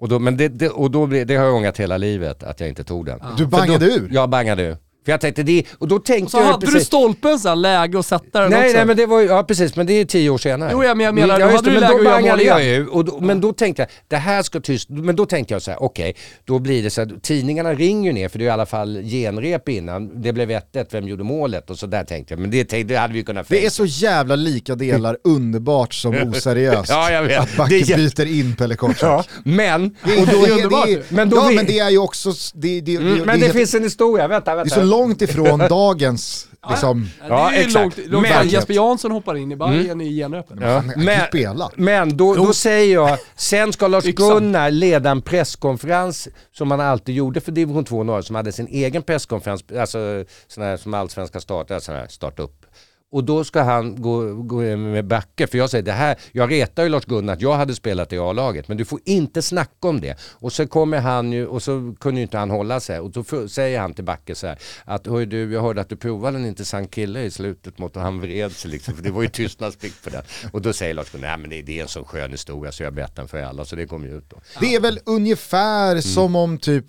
[0.00, 2.60] Och då, men det, det, och då blir, det har jag ångat hela livet att
[2.60, 3.20] jag inte tog den.
[3.36, 4.08] Du För bangade då, ur?
[4.12, 4.76] Jag bangade ur.
[5.08, 7.98] För jag tänkte det, och då tänkte Så jag hade du stolpen så här, läge
[7.98, 8.76] att sätta den Nej, också?
[8.76, 10.70] nej men det var ju, ja precis, men det är tio år senare.
[10.72, 12.40] Jo, ja, men jag menar, Mm, då hade du men läge då att göra mål
[12.40, 12.64] igen.
[12.64, 12.86] ju.
[12.86, 15.70] Och då, Men då tänkte jag, det här ska tyst, men då tänkte jag så
[15.70, 16.14] här, okej,
[16.44, 19.02] då blir det så här, tidningarna ringer ju ner för det är i alla fall
[19.02, 20.22] genrep innan.
[20.22, 21.70] Det blev 1-1, vem gjorde målet?
[21.70, 23.70] Och så där tänkte jag, men det, det hade vi kunnat Det är fejka.
[23.70, 26.90] så jävla lika delar underbart som oseriöst.
[26.90, 27.38] Ja, jag vet.
[27.40, 29.26] Att Backe Det byter in Pelle Kortsak.
[29.34, 31.54] Ja, men, Det är, och då, det är, underbart det är, Men då ja, vi-
[31.56, 34.50] men det är ju också, det, det, mm, det, men det finns en historia, vänta,
[34.54, 34.80] det är vänta.
[34.98, 37.96] Långt ifrån dagens, liksom, Ja, det är ju exakt.
[37.96, 38.48] långt, långt Men-.
[38.48, 40.56] Jesper Jansson hoppar in i Bayern i genrepet.
[40.60, 41.70] Ja, han ju spela.
[41.74, 44.28] men då, då säger jag, sen ska Lars Yxan.
[44.28, 48.66] Gunnar leda en presskonferens som han alltid gjorde för division 2 norr, som hade sin
[48.66, 52.66] egen presskonferens, alltså sån här som allsvenska startar, sån här starta upp.
[53.10, 56.82] Och då ska han gå, gå med Backe, för jag säger det här, jag retar
[56.82, 60.00] ju Lars Gunnar att jag hade spelat i A-laget, men du får inte snacka om
[60.00, 60.16] det.
[60.32, 63.48] Och så kommer han ju, och så kunde ju inte han hålla sig, och då
[63.48, 66.46] säger han till Backe så här, att hör du, jag hörde att du provade en
[66.46, 69.94] intressant kille i slutet mot och han vred sig liksom, för det var ju tystnadsplikt
[69.96, 70.22] för den.
[70.52, 72.82] Och då säger Lars Gunnar, nej men det, det är en sån skön historia så
[72.82, 74.36] jag berättar den för alla, så det kommer ju ut då.
[74.60, 76.02] Det är väl ungefär Mm.
[76.02, 76.84] som om typ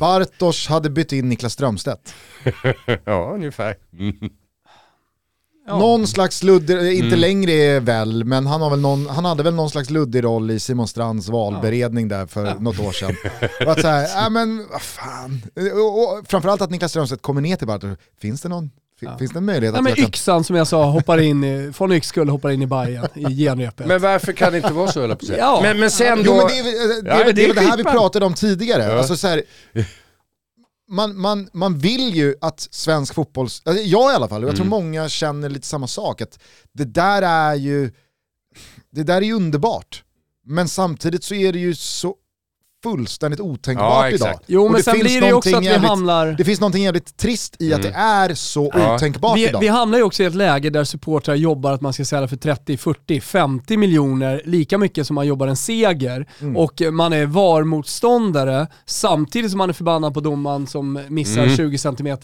[0.00, 2.14] Bartosz hade bytt in Niklas Strömstedt.
[3.04, 3.76] ja, ungefär.
[3.92, 4.30] Mm.
[5.68, 5.78] Ja.
[5.78, 7.04] Någon slags luddig, Mm.
[7.04, 10.50] inte längre väl, men han, har väl någon, han hade väl någon slags luddig roll
[10.50, 13.16] i Simon Strands valberedning där för något år sedan.
[13.66, 15.42] Och att såhär, ja men vad fan.
[15.74, 18.70] Och, och, framförallt att Niklas Strömstedt kommer ner till Bartosz, finns det någon,
[19.00, 20.08] fi- finns det en möjlighet Nej att men jag kan...
[20.08, 23.86] Yxan som jag sa hoppar in i, från Yxkull hoppar in i Bayern i genrepet.
[23.86, 25.38] Men varför kan det inte vara så höll jag på att säga.
[25.38, 25.60] Ja.
[25.62, 26.36] Men, men sen Jo då...
[26.36, 28.34] men det är, väl- det Ja, är, det är väl det här vi pratade om
[28.34, 28.84] tidigare.
[28.84, 28.98] Ja.
[28.98, 29.42] Alltså, så här,
[30.88, 34.56] man, man, man vill ju att svensk fotboll, alltså jag i alla fall, och jag
[34.56, 34.84] tror Mm.
[34.84, 36.38] många känner lite samma sak, att
[36.72, 37.92] det där är ju,
[38.90, 40.04] det där är ju underbart.
[40.44, 42.14] Men samtidigt så är det ju så
[42.82, 44.30] fullständigt otänkbart Ja, exakt.
[44.30, 44.40] idag.
[44.46, 46.26] Jo Och men det sen finns blir det ju också att vi jävligt- hamnar...
[46.38, 48.94] Det finns någonting jävligt trist i att det är så Ja.
[48.94, 49.60] otänkbart Vi, idag.
[49.60, 52.36] vi hamnar ju också i ett läge där supportrar jobbar att man ska sälja för
[52.36, 56.26] 30, 40, 50 miljoner, lika mycket som man jobbar en seger.
[56.40, 56.56] Mm.
[56.56, 61.56] Och man är VAR-motståndare samtidigt som man är förbannad på domaren som missar Mm.
[61.56, 62.18] 20 cm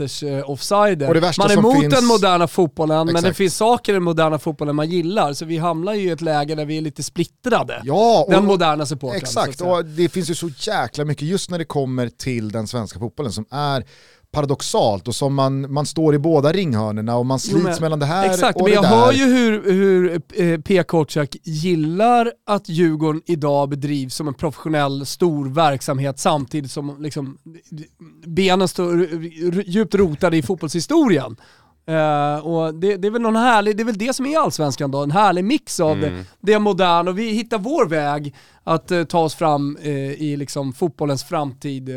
[0.46, 1.08] offsider.
[1.08, 3.36] Och det värsta Man är emot finns- den moderna fotbollen, men det Exakt.
[3.36, 5.32] finns saker i den moderna fotbollen man gillar.
[5.32, 7.80] Så vi hamnar ju i ett läge där vi är lite splittrade.
[7.84, 9.16] Ja, och, den moderna supporten.
[9.16, 12.98] Exakt, och det finns ju så jäkla mycket just när det kommer till den svenska
[12.98, 13.84] fotbollen som är
[14.32, 18.06] paradoxalt och som man, man står i båda ringhörnorna och man slits men- mellan det
[18.06, 18.88] här Exakt, och men det jag där.
[18.90, 20.82] hör ju hur, hur eh, P.
[20.82, 27.38] Kortsak gillar att Djurgården idag bedrivs som en professionell stor verksamhet samtidigt som liksom,
[28.26, 29.08] benen står
[29.66, 31.36] djupt rotade i fotbollshistorien.
[31.86, 34.90] Eh, och det, det är väl någon härlig, det är väl det som är allsvenskan
[34.90, 37.10] då, en härlig mix av det, det moderna.
[37.10, 41.90] Och vi hittar vår väg att eh, ta oss fram eh, i liksom fotbollens framtid.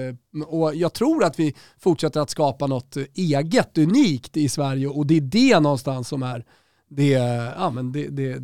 [0.47, 4.88] och jag tror att vi fortsätter att skapa något eget, unikt i Sverige.
[4.88, 6.45] Och det är det någonstans som är
[6.89, 7.11] det,
[7.57, 8.38] ja, men det, det,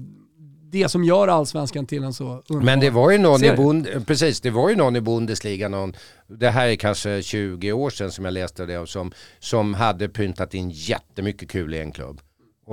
[0.73, 3.57] det som gör allsvenskan till en så underbar Men det var ju någon i, serie.
[3.57, 5.93] Bund, precis, det var ju någon i Bundesliga, någon,
[6.27, 10.53] det här är kanske 20 år sedan som jag läste det, som, som hade pyntat
[10.53, 12.21] in jättemycket kul i en klubb.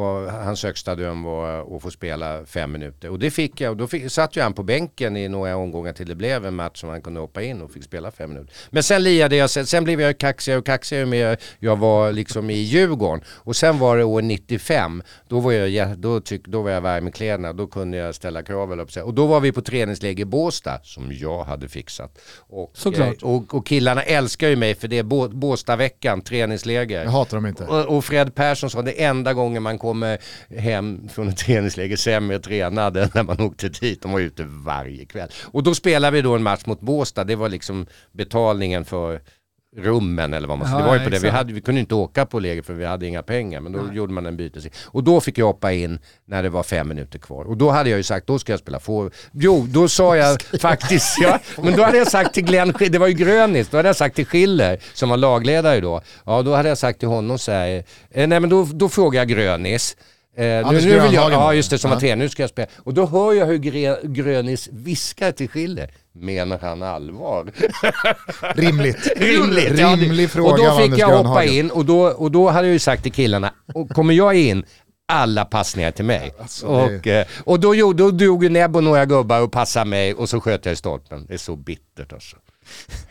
[0.01, 3.09] Och hans högsta dröm var att få spela fem minuter.
[3.11, 3.71] Och det fick jag.
[3.71, 6.55] Och då fick, satt ju han på bänken i några omgångar till det blev en
[6.55, 8.55] match som han kunde hoppa in och fick spela fem minuter.
[8.71, 12.51] Men sen liade jag, sen, sen blev jag kaxigare och kaxigare med jag var liksom
[12.51, 13.25] i Djurgården.
[13.29, 15.03] Och sen var det år 95.
[15.29, 17.53] Då var jag, då tyck, då var jag varm i kläderna.
[17.53, 18.73] Då kunde jag ställa krav.
[18.73, 19.03] eller.
[19.03, 22.19] Och då var vi på träningsläger i Båstad som jag hade fixat.
[22.49, 23.23] Och, Såklart.
[23.23, 27.05] eh, och, och killarna älskar ju mig för det är Bå, Båstadveckan, träningsläger.
[27.05, 27.65] Jag hatar dem inte.
[27.65, 30.19] Och, och Fred Persson sa det enda gången man kommer
[30.61, 34.03] hem från ett träningsläger sämre tränade än när man åkte dit.
[34.03, 35.29] De var ute varje kväll.
[35.43, 37.25] Och då spelade vi då en match mot Båstad.
[37.25, 39.21] Det var liksom betalningen för
[39.77, 40.79] rummen eller vad man säger.
[40.79, 41.19] Ja, Det var ju på det.
[41.19, 43.61] Vi, hade, vi kunde inte åka på läger för vi hade inga pengar.
[43.61, 44.67] Men då gjorde man en bytes.
[44.85, 47.45] Och då fick jag hoppa in när det var fem minuter kvar.
[47.45, 49.11] Och då hade jag ju sagt, då ska jag spela for.
[49.33, 53.07] Jo, då sa jag faktiskt, ja, men då hade jag sagt till Glenn, det var
[53.07, 56.01] ju Grönis, då hade jag sagt till Schiller som var lagledare då.
[56.25, 59.21] Ja, då hade jag sagt till honom så här, eh, nej men då, då frågar
[59.21, 59.97] jag Grönis.
[60.37, 62.01] Eh, nu, Anders nu vill jag, ja var just det, som var Ja.
[62.01, 62.69] tränare, nu ska jag spela.
[62.79, 65.91] Och då hör jag hur Gre- Grönis viskar till Schiller.
[66.13, 67.53] Menar han allvar?
[68.55, 69.13] Rimligt.
[69.17, 69.79] Rimligt.
[69.79, 72.73] ja, Rimlig fråga Och då fick jag hoppa in och då, och då hade jag
[72.73, 74.65] ju sagt till killarna, och kommer jag in,
[75.13, 76.33] alla passningar till mig.
[76.41, 80.29] Alltså, och, eh, och då, gjorde- då drog Nebbo några gubbar och passade mig och
[80.29, 81.27] så sköt jag i stolpen.
[81.29, 82.37] Det är så bittert alltså.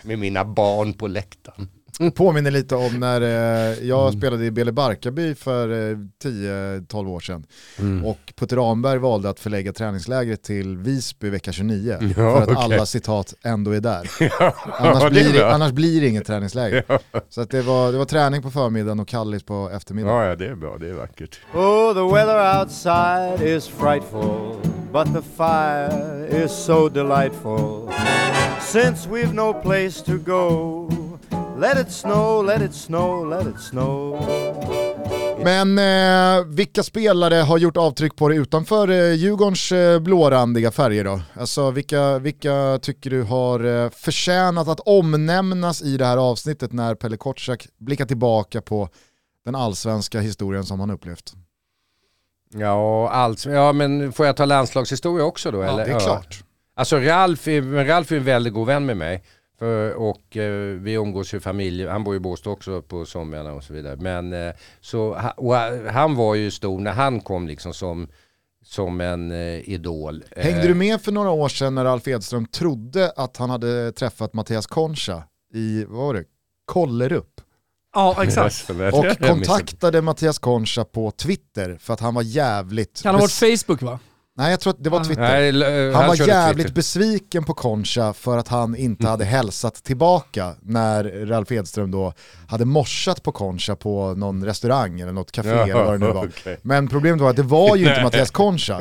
[0.01, 1.69] Med mina barn på läktaren.
[2.15, 4.19] Påminner lite om när eh, jag Mm.
[4.19, 7.45] spelade i Bele Barkarby för eh, 10-12 år sedan.
[7.79, 8.05] Mm.
[8.05, 11.97] Och Putte Ramberg valde att förlägga träningslägret till Visby vecka 29.
[12.01, 12.55] Ja, för att okej.
[12.75, 14.09] alla citat ändå är där.
[14.39, 15.51] Ja, Annars, det blir, det, bra.
[15.51, 16.83] annars blir det inget träningsläger.
[17.29, 20.17] Så att det, var, det var träning på förmiddagen och kallis på eftermiddagen.
[20.17, 20.77] Ja, ja, det är bra.
[20.79, 21.39] Det är vackert.
[21.53, 24.55] Oh, the weather outside is frightful,
[24.93, 27.89] but the fire is so delightful.
[28.61, 30.89] Since we've no place to go,
[31.59, 34.25] let it snow, let it snow, let it snow.
[35.43, 41.03] Men eh, vilka spelare har gjort avtryck på det utanför eh, Djurgårdens eh, blårandiga färger
[41.03, 41.21] då?
[41.33, 46.95] Alltså vilka, vilka tycker du har eh, förtjänat att omnämnas i det här avsnittet när
[46.95, 48.89] Pelle Kotschack blickar tillbaka på
[49.45, 51.33] den allsvenska historien som han upplevt?
[52.53, 53.45] Ja, allt.
[53.45, 55.63] ja, men får jag ta landslagshistoria också då?
[55.63, 55.85] Ja, eller?
[55.85, 56.43] det är klart.
[56.75, 57.47] Alltså Ralf
[57.87, 59.23] Ralf är en väldigt god vän med mig.
[59.59, 63.63] För, och eh, vi umgås ju familj, han bor i Båstad också på somrarna och
[63.63, 63.95] så vidare.
[63.95, 65.55] Men eh, så, och
[65.91, 68.07] han var ju stor när han kom liksom som,
[68.65, 70.23] som en eh, idol.
[70.35, 73.91] Hängde Eh, du med för några år sedan när Alf Edström trodde att han hade
[73.91, 75.23] träffat Mattias Concha
[75.53, 76.23] i, vad var det,
[76.65, 77.41] Kollerup?
[77.93, 78.69] Ja, exakt.
[78.93, 83.01] Och kontaktade Mattias Concha på Twitter för att han var jävligt...
[83.03, 83.99] Kan ha varit Facebook va?
[84.39, 85.51] Nej jag tror att det var Twitter.
[85.51, 86.75] Nej, eh, Han var jävligt Twitter.
[86.75, 92.13] besviken på Concha för att han inte hade hälsat tillbaka när Ralf Edström då
[92.47, 96.13] hade morsat på Concha på någon restaurang eller något café Ja, eller vad det nu
[96.13, 96.25] var.
[96.27, 96.57] okej.
[96.61, 98.79] Men problemet var att det var ju inte Mattias Concha.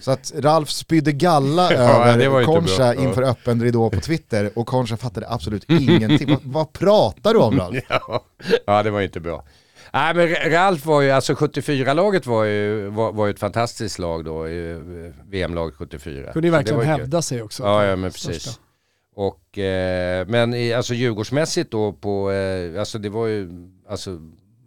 [0.00, 4.96] Så att Ralf spydde galla Ja, över Concha inför öppen ridå på Twitter och Concha
[4.96, 6.28] fattade absolut ingenting.
[6.30, 7.76] vad, vad pratar du om Ralf?
[7.88, 8.24] Ja,
[8.66, 9.44] ja, det var inte bra.
[9.96, 14.46] Nej men Ralf var ju, alltså 74-laget var ju, var, var ett fantastiskt lag då,
[14.46, 14.76] eh,
[15.24, 16.32] VM-lag 74.
[16.32, 17.62] Kunde ju verkligen var ju hävda sig också.
[17.62, 18.28] Ja, ja men Största.
[18.28, 18.60] precis.
[19.14, 23.50] Och, eh, men i, alltså Djurgårdsmässigt då på, eh, alltså det var ju,
[23.88, 24.18] alltså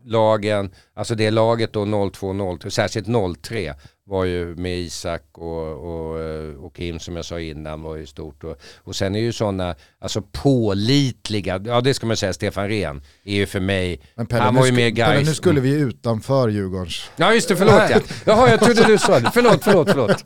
[0.06, 3.08] lagen, alltså det laget då 02-03, särskilt
[3.42, 3.74] 03
[4.10, 8.06] var ju med Isak och, och, eh, och Kim som jag sa innan var ju
[8.06, 8.44] stort.
[8.44, 13.02] Och, och sen är ju sådana, alltså pålitliga, ja det ska man säga, Stefan Rehn
[13.24, 15.28] är ju för mig, Men Pelle, han nu var ju med Pelle, guys.
[15.28, 17.10] nu skulle vi utanför Djurgårdens.
[17.16, 18.00] Ja just det, förlåt ja.
[18.26, 19.32] Jaha jag trodde du sa det.
[19.34, 20.24] Förlåt, förlåt, förlåt.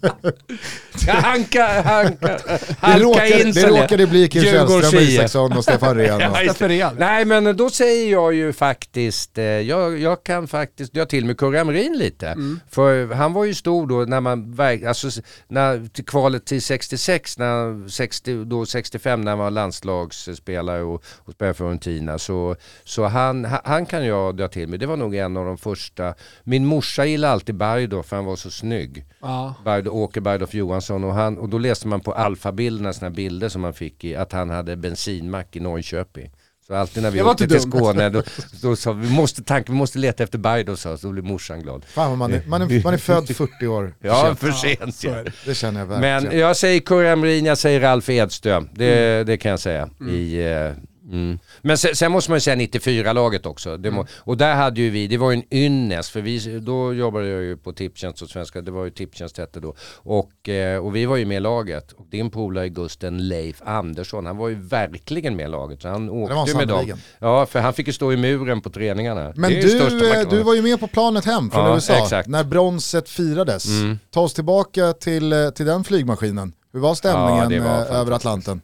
[1.08, 5.02] Jag hanka, hanka, Det halka råkade, in det råkade bli Kim Källström.
[5.02, 6.20] Isaksson och Stefan Rehn.
[6.20, 6.92] Ja, det.
[6.98, 11.38] Nej men då säger jag ju faktiskt, eh, jag, jag kan faktiskt, jag till med
[11.38, 12.28] Kurre Hamrin lite.
[12.28, 12.60] Mm.
[12.70, 14.56] För han var ju stor då när man,
[14.88, 21.34] alltså när, kvalet till 66, när, 60, då 65 när han var landslagsspelare och, och
[21.34, 22.20] spelade för Fiorentina.
[22.20, 24.80] Så, så han, ha- han kan jag dra till med.
[24.80, 26.14] Det var nog en av de första.
[26.44, 29.06] Min morsa gillade alltid Bergdorf för han var så snygg.
[29.22, 29.56] Ja.
[29.90, 33.74] Åke Bergdorf Johansson och, han, och då läste man på alfabilderna såna bilder som man
[33.74, 36.32] fick i att han hade bensinmack i Norrköping.
[36.68, 37.60] Så alltid när vi åkte till.
[37.62, 38.24] Skåne då,
[38.62, 40.38] då sa vi, måste tanka, vi måste leta efter
[40.76, 41.86] sa så då blev morsan glad.
[41.86, 45.24] Fan man är, man är, man är född 40 år Ja, för sent så ja.
[45.24, 45.32] det.
[45.46, 46.24] Det känner jag verkligen.
[46.24, 48.70] Men jag säger Kurre Hamrin, jag säger Ralf Edström.
[48.74, 49.26] Det, Mm.
[49.26, 49.90] det kan jag säga.
[50.10, 50.72] I, eh,
[51.12, 51.40] mm.
[51.62, 53.78] Men sen, sen måste man ju säga 94-laget också.
[53.78, 54.12] Det må, Mm.
[54.20, 57.42] Och där hade ju vi, det var ju en ynnest, för vi, då jobbade jag
[57.42, 59.76] ju på Tipstjänst och Svenska, det var ju Tipstjänst hette då.
[59.98, 61.92] Och, eh, och vi var ju med i laget.
[61.92, 65.82] Och din polare Gusten Leif Andersson, han var ju verkligen med i laget.
[65.82, 66.94] Så han åkte ju med dem.
[67.20, 69.34] Ja, för han fick ju stå i muren på träningarna.
[69.36, 69.78] Men du,
[70.14, 72.28] eh, du var ju med på planet hem från Ja, USA exakt.
[72.30, 73.66] när bronset firades.
[73.66, 74.00] Mm.
[74.12, 76.54] Ta oss tillbaka till, eh, till den flygmaskinen.
[76.74, 78.62] Hur var stämningen Ja, var över Atlanten?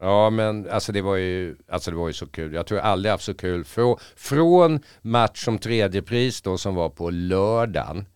[0.00, 2.52] Ja men alltså det var ju, alltså det var ju så kul.
[2.54, 3.64] Jag tror jag aldrig haft så kul.
[3.64, 8.06] Frå, från match som tredje pris då som var på lördagen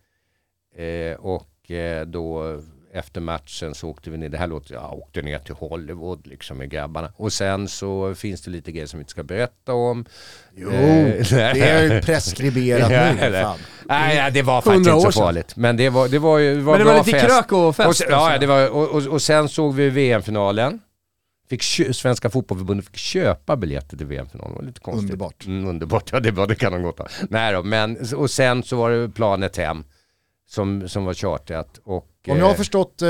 [0.77, 2.61] eh, och eh, då
[2.93, 6.59] efter matchen så åkte vi ner, det här låter, jag åkte ner till Hollywood liksom
[6.59, 7.13] med grabbarna.
[7.17, 10.05] Och sen så finns det lite grejer som vi inte ska berätta om.
[10.57, 13.33] Jo, Eh, det är preskriberat nu.
[13.43, 13.59] Fan.
[13.85, 15.57] Nej, ja, det var faktiskt 100 inte så farligt.
[15.57, 17.27] Men det var, det var ju det var Men det var lite fest.
[17.27, 17.89] krök och fest.
[17.89, 20.81] Och sen, ja, det var, och, och, och sen såg vi VM-finalen.
[21.49, 21.63] Fick
[21.95, 24.53] Svenska fotbollförbundet fick köpa biljetter till VM-finalen.
[24.53, 25.03] Det var lite konstigt.
[25.11, 25.47] Underbart.
[25.47, 27.07] Mm, underbart, ja det, var, det kan de gott ha.
[27.31, 29.85] Nej då, men och sen så var det planet hem
[30.49, 31.81] som, som var chartrat.
[31.85, 33.09] Och, Om jag har eh, förstått eh,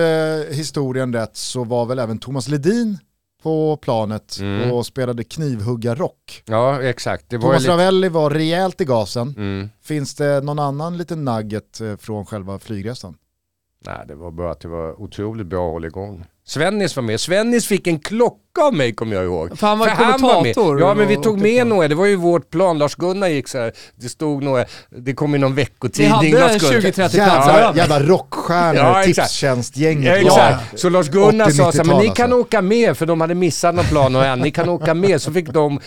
[0.57, 2.99] historien rätt så var väl även Thomas Ledin
[3.43, 4.73] på planet Mm.
[4.73, 6.43] och spelade knivhuggarrock.
[6.47, 7.25] Ja, exakt.
[7.31, 7.73] Det var Thomas lite...
[7.73, 9.35] Ravelli var rejält i gasen.
[9.37, 9.69] Mm.
[9.83, 13.17] Finns det någon annan liten nugget eh, från själva flygresan?
[13.87, 16.25] Nej, det var bara att det var otroligt bra hålligång.
[16.47, 17.21] Svennis var med.
[17.21, 19.59] Svennis fick en klocka av mig kommer jag ihåg.
[19.59, 20.55] För han var För han var med.
[20.55, 20.81] kommentator.
[20.81, 22.79] Ja men vi tog med några, det var ju vårt plan.
[22.79, 23.73] Lars-Gunnar gick så här.
[23.97, 26.13] det stod några, det kom i någon Vi veckotidning.
[26.13, 29.03] hade Lars-Gunnar- 20-30 platser Jävla, jävla rockstjärnor, Ja.
[29.05, 30.59] Tipstjänstgänget Ja.
[30.75, 32.41] Så Lars-Gunnar sa så här, men ni 80-90-tal kan alltså.
[32.41, 35.23] åka med för de hade missat någon plan och en, ni kan åka med.
[35.23, 35.81] Så fick de,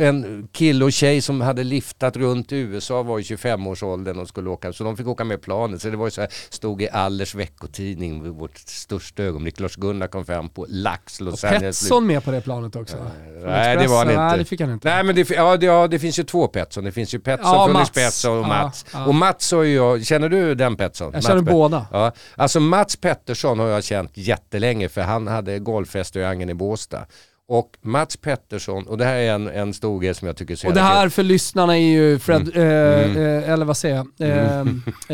[0.00, 4.50] en kille och tjej som hade liftat runt i USA var i 25-årsåldern och skulle
[4.50, 5.82] åka, så de fick åka med planet.
[5.82, 9.60] Så det var ju så här, stod i Allers veckotidning, vårt största ögonblick.
[9.60, 11.80] Lars-Gunnar kom fram på Lax, Los Angeles.
[11.80, 12.96] Petson med på det planet också.
[12.96, 13.10] Från
[13.50, 14.20] Nej, det var han inte.
[14.22, 14.88] Nej, det fick han inte.
[14.88, 16.84] Nej men det, ja, det, ja, det finns ju två Petson.
[16.84, 17.90] Det finns ju Petson Ja, från Mats.
[17.90, 18.86] Petson och Ja, Mats.
[18.92, 19.06] ja.
[19.06, 21.10] Och Mats har ju jag, känner du den Petson?
[21.14, 21.86] Jag känner Mats båda.
[21.92, 27.06] Ja, alltså Mats Pettersson har jag känt jättelänge för han hade golfrestaurangen i Båstad.
[27.50, 30.56] Och Mats Pettersson, och det här är en, en stor grej som jag tycker är
[30.56, 33.16] så Och det här för lyssnarna är ju Fred, Mm.
[33.16, 34.60] eh, eh, eller vad säger jag, eh,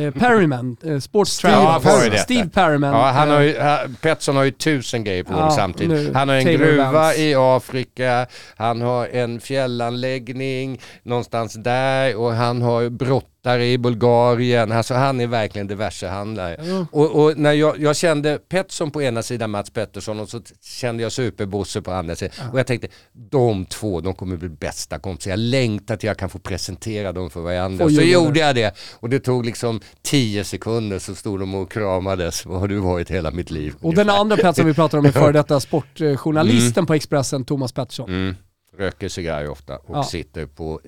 [0.05, 1.82] eh, Perryman, eh, Sports Steve Travel.
[1.82, 2.19] Perryman.
[2.19, 2.93] Steve Perryman.
[2.94, 6.15] Ja, han har eh, ju, ha- Pettersson har ju tusen grejer på Ja, samtidigt.
[6.15, 7.20] Han har en gruva Vance.
[7.23, 12.89] i Afrika, han har en fjällanläggning någonstans där och han har
[13.45, 14.73] brottare i Bulgarien.
[14.73, 16.57] Alltså han är verkligen diversehandlare.
[16.65, 16.87] Ja.
[16.93, 21.03] Och, och när jag, jag kände Pettersson på ena sidan, Mats Pettersson och så kände
[21.03, 22.51] jag Superbosse på andra sidan.
[22.53, 25.31] Och jag tänkte, de två, de kommer bli bästa kompisar.
[25.31, 27.85] Jag längtar till jag kan få presentera dem för varandra.
[27.85, 28.75] Få så gjorde jag det.
[29.01, 32.47] Och det tog liksom tio sekunder så stod de och kramades.
[32.47, 33.75] Vad har du varit hela mitt liv?
[33.81, 38.09] Och den andra Petson vi pratar om är före detta sportjournalisten på Expressen, Thomas Pettersson.
[38.11, 38.35] Mm.
[38.79, 40.03] Röker cigarr ofta och Ja.
[40.05, 40.81] sitter på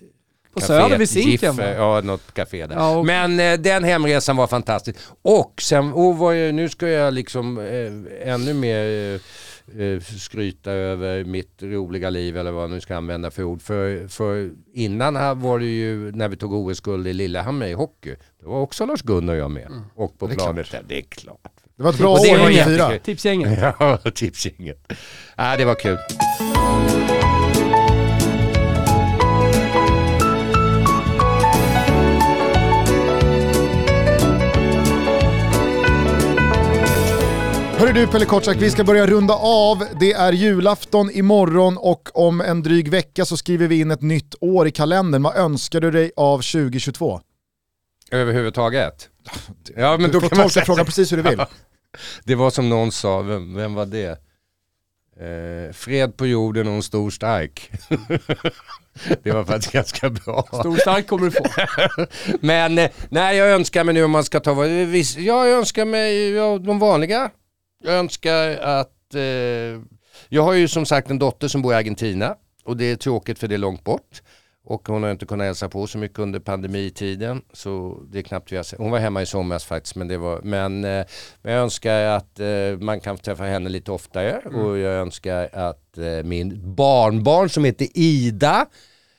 [0.60, 1.08] På Söder vid
[1.56, 1.64] va?
[1.76, 2.76] Ja, något café där.
[2.76, 4.98] Ja, och- Men eh, den hemresan var fantastisk.
[5.22, 8.84] Och sen, var jag, nu ska jag liksom eh, ännu mer
[9.74, 13.62] eh, eh, skryta över mitt roliga liv eller vad jag nu ska använda för ord.
[13.62, 18.14] För, för innan här var det ju när vi tog OS-guld i Lillehammer i hockey.
[18.40, 19.68] Det var också Lars-Gunnar och jag med.
[19.94, 20.82] Och på Det planet där.
[20.88, 21.40] Det är klart.
[21.76, 22.52] Det var ett bra år var 94.
[22.72, 23.00] jättekul.
[23.04, 23.58] Tipsgänget.
[23.80, 24.92] Ja, tipsgänget.
[25.36, 25.98] Ja, det var kul.
[37.78, 39.84] Hörru du Pelle Kortsak, vi ska börja runda av.
[40.00, 44.34] Det är julafton imorgon och om en dryg vecka så skriver vi in ett nytt
[44.40, 45.22] år i kalendern.
[45.22, 47.20] Vad önskar du dig av 2022?
[48.10, 49.08] Överhuvudtaget.
[49.76, 51.42] Ja men Du då får kan man tolka säga frågan precis hur du vill.
[52.24, 54.20] Det var som någon sa, vem, vem var det?
[55.20, 57.70] Eh, fred på jorden och en stor stark.
[59.22, 60.46] det var faktiskt ganska bra.
[60.52, 61.44] Stor stark kommer du få.
[62.46, 64.66] Men eh, nej, jag önskar mig nu om man ska ta
[65.16, 67.30] jag önskar mig ja, de vanliga.
[67.82, 69.22] Jag önskar att, eh,
[70.28, 73.38] jag har ju som sagt en dotter som bor i Argentina och det är tråkigt
[73.38, 74.22] för det är långt bort.
[74.68, 77.42] Och hon har inte kunnat hälsa på så mycket under pandemitiden.
[77.52, 78.78] Så det är knappt vi har sett.
[78.78, 79.96] Hon var hemma i somras faktiskt.
[79.96, 81.04] Men, det var, men, eh,
[81.42, 84.38] men jag önskar att eh, man kan träffa henne lite oftare.
[84.38, 88.66] Och jag önskar att eh, min barnbarn som heter Ida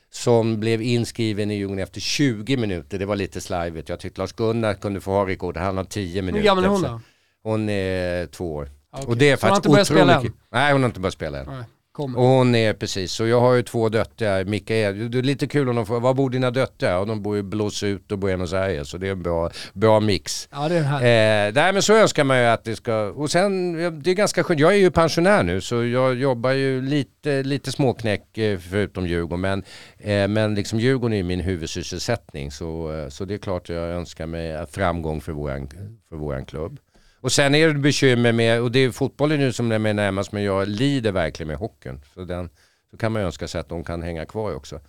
[0.09, 2.99] som blev inskriven i Djungeln efter 20 minuter.
[2.99, 3.89] Det var lite slarvigt.
[3.89, 5.57] Jag tyckte Lars-Gunnar kunde få ha rekord.
[5.57, 6.39] Han har 10 minuter.
[6.39, 7.01] Hur gammal är hon då?
[7.47, 8.69] Hon är två år.
[8.91, 9.05] Okej.
[9.07, 10.33] Och det är Så hon har faktiskt inte börjat spela än?
[10.49, 11.45] Nej, hon har inte börjat spela än.
[11.45, 11.63] Nej.
[11.99, 15.69] Och hon är precis, så jag har ju två döttrar, Mikael, det är lite kul
[15.69, 16.97] om de får, var bor dina döttrar?
[16.97, 20.49] Och de bor i Blåsut och Buenos Aires, så det är en bra, bra mix.
[20.51, 21.47] Ja, det är.
[21.47, 24.43] Eh, nej men så önskar man ju att det ska, och sen, det är ganska
[24.43, 29.07] skönt, jag är ju pensionär nu så jag jobbar ju lite, lite småknäck eh, förutom
[29.07, 29.63] Djurgården men,
[29.97, 33.89] eh, men liksom Djurgården är ju min huvudsysselsättning så, eh, så det är klart jag
[33.89, 35.69] önskar mig framgång för våran,
[36.09, 36.79] för våran klubb.
[37.27, 40.31] Och sen är det bekymmer med, och det är fotbollen nu som är mig närmast
[40.31, 42.01] men jag lider verkligen med hockeyn.
[42.13, 42.49] Så, den,
[42.91, 44.79] så kan man ju önska sig att de kan hänga kvar också.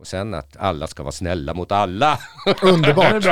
[0.00, 2.18] Och sen att alla ska vara snälla mot alla.
[2.62, 3.24] Underbart.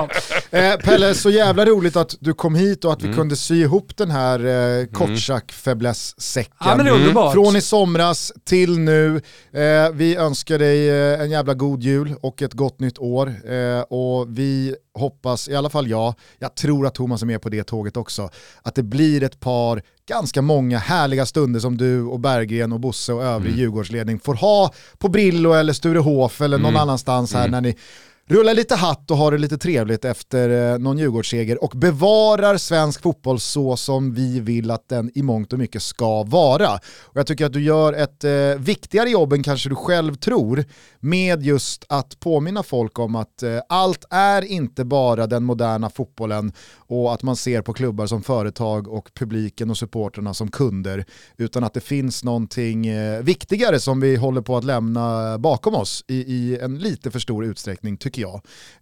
[0.50, 3.16] Eh, Pelle, så jävla roligt att du kom hit och att vi Mm.
[3.16, 4.44] kunde sy ihop den här
[4.80, 6.54] eh, Kotschack fäbless-säcken.
[6.60, 7.32] Ja, men det är underbart.
[7.32, 9.16] Från i somras till nu.
[9.52, 13.34] Eh, vi önskar dig eh, en jävla god jul och ett gott nytt år.
[13.50, 17.48] Eh, och vi hoppas, i alla fall jag, jag tror att Thomas är med på
[17.48, 18.30] det tåget också,
[18.62, 23.12] att det blir ett par ganska många härliga stunder som du och Berggren och Bosse
[23.12, 23.60] och övrig Mm.
[23.60, 26.82] Djurgårdsledning får ha på Brillo eller Sturehof eller någon Mm.
[26.82, 27.51] annanstans här Mm.
[27.51, 27.77] när ni
[28.26, 33.02] rullar lite hatt och har det lite trevligt efter eh, någon Djurgårdsseger och bevarar svensk
[33.02, 36.74] fotboll så som vi vill att den i mångt och mycket ska vara.
[37.02, 40.64] Och jag tycker att du gör ett eh, viktigare jobb än kanske du själv tror
[41.01, 46.52] med just att påminna folk om att eh, allt är inte bara den moderna fotbollen
[46.76, 51.05] och att man ser på klubbar som företag och publiken och supporterna som kunder
[51.36, 56.05] utan att det finns någonting eh, viktigare som vi håller på att lämna bakom oss
[56.09, 58.22] i, i en lite för stor utsträckning tycker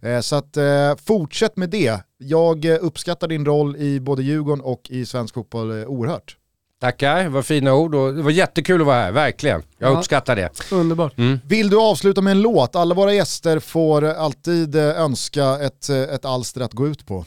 [0.01, 0.15] jag.
[0.15, 1.99] Eh, så att eh, fortsätt med det.
[2.17, 6.37] Jag eh, uppskattar din roll i både Djurgården och i svensk fotboll oerhört.
[6.81, 9.61] Tackar, vad fina ord och det var jättekul att vara här, verkligen.
[9.77, 9.97] Jag Ja.
[9.97, 10.49] uppskattar det.
[10.71, 11.13] Underbart.
[11.45, 12.75] Vill du avsluta med en låt?
[12.75, 17.25] Alla våra gäster får alltid önska ett, ett alster att gå ut på.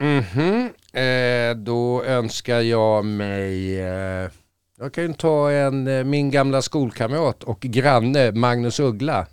[0.00, 4.30] Mhm, eh, då önskar jag mig, eh,
[4.78, 9.26] jag kan ju ta en, min gamla skolkamrat och granne Magnus Uggla.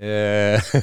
[0.00, 0.80] Eh,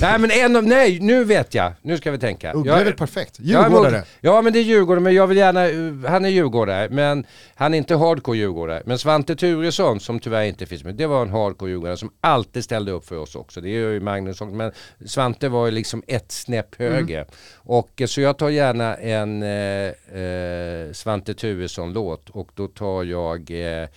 [0.00, 2.52] nej men en av, nej nu vet jag, nu ska vi tänka.
[2.52, 3.36] Uggla Jag- är väl perfekt?
[3.40, 4.02] Djurgårdare.
[4.20, 7.74] Ja men det är Djurgården, men jag vill gärna, uh, han är Djurgårdare, men han
[7.74, 8.82] är inte hardcore Djurgårdare.
[8.86, 12.64] Men Svante Turesson, som tyvärr inte finns med, det var en hardcore Djurgårdare som alltid
[12.64, 13.60] ställde upp för oss också.
[13.60, 14.72] Det gör ju Magnus också, men
[15.06, 17.26] Svante var ju liksom ett snäpp högre.
[17.56, 23.50] Och eh, så jag tar gärna en eh, eh, Svante Turesson-låt och då tar jag
[23.50, 23.88] eh,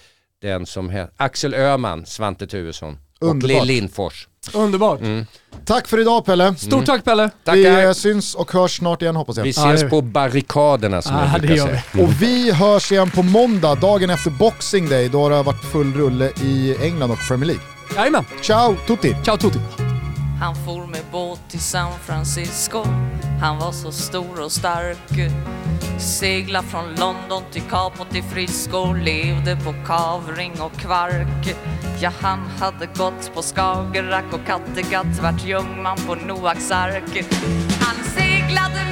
[0.41, 2.97] den som heter Axel Öhman, Svante Turesson.
[3.21, 3.65] Och Underbart.
[3.65, 4.27] Lill Lindfors.
[4.53, 4.99] Underbart.
[5.65, 6.55] Tack för idag Pelle.
[6.55, 7.29] Stort tack Pelle.
[7.51, 7.93] Vi eh, Tackar!
[7.93, 9.43] syns och hörs snart igen hoppas jag.
[9.43, 12.03] Vi ses på barrikaderna som Ja, jag brukar säga.
[12.03, 15.93] Och vi hörs igen på måndag, dagen efter Boxing Day, då har det varit full
[15.93, 17.63] rulle i England och Premier League.
[17.95, 18.25] Jajamän.
[18.41, 19.15] Ciao tutti!
[19.25, 19.59] Ciao Tutti.
[20.39, 22.83] Han for med båt till San Francisco
[23.41, 25.31] han var så stor och stark.
[25.99, 31.55] Segla från London till Capo till Frisco Levde på kavring och kvark.
[32.01, 37.25] Ja, han hade gått på Skagerrak och Kattegatt Vart jungman på Noaks ark.
[37.81, 38.88] Han seglade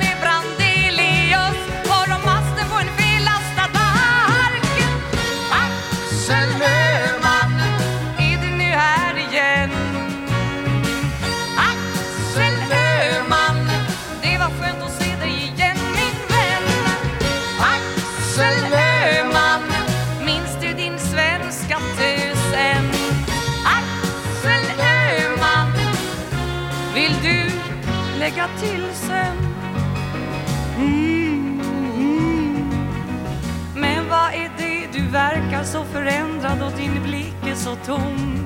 [35.08, 38.40] du verkar så förändrad och din blick är så tom?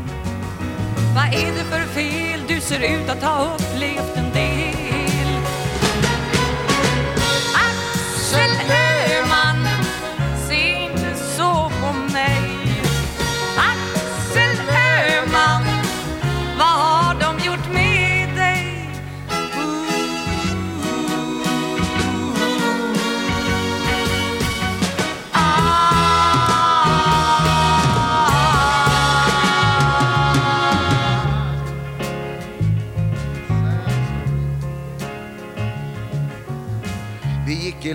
[1.15, 2.39] Vad är det för fel?
[2.47, 4.70] Du ser ut att ha upplevt en del.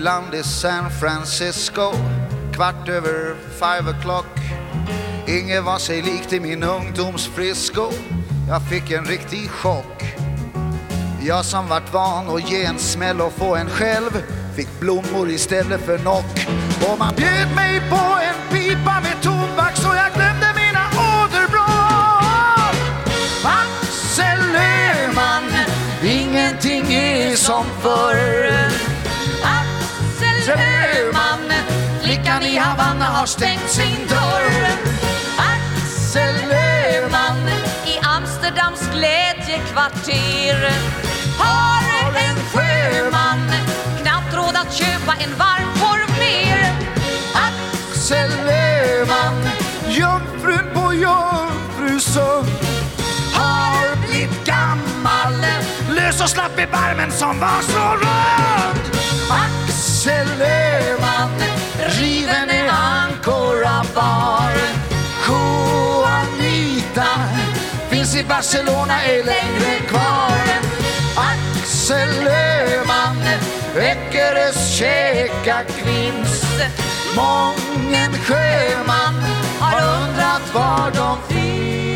[0.07, 1.91] I land i San Francisco
[2.53, 4.25] kvart över five o'clock.
[5.27, 7.91] Inget var sig likt i min ungdoms Frisco.
[8.49, 10.03] Jag fick en riktig chock.
[11.21, 14.23] Jag som vart van att ge en smäll och få en själv
[14.55, 16.47] fick blommor istället för knock
[16.91, 20.85] Och man bjöd mig på en pipa med tobak så jag glömde mina
[21.19, 22.75] åderbråck.
[23.43, 25.43] Axel Öhman,
[26.03, 28.46] ingenting är som förr.
[32.57, 34.67] I Havanna har stängt sin dörr.
[35.37, 37.49] Axel Öhman,
[37.85, 40.71] i Amsterdams glädjekvarter
[41.39, 43.51] har en sjöman
[44.01, 46.75] knappt råd att köpa en varmkorv mer.
[47.47, 49.49] Axel Öhman,
[49.87, 52.49] jungfrun på Jungfrusund
[53.33, 55.45] har blivit gammal,
[55.89, 58.97] lös och slapp i barmen som var så rund.
[59.29, 64.53] Axel Öhman, riven i Ancora bar.
[65.27, 67.09] Juanita
[67.89, 70.41] finns i Barcelona, är längre kvar.
[71.15, 73.21] Axel Öhman,
[73.75, 76.61] Eckerös käkakvinst.
[77.15, 79.23] Mången sjöman
[79.59, 81.86] har undrat var de finns.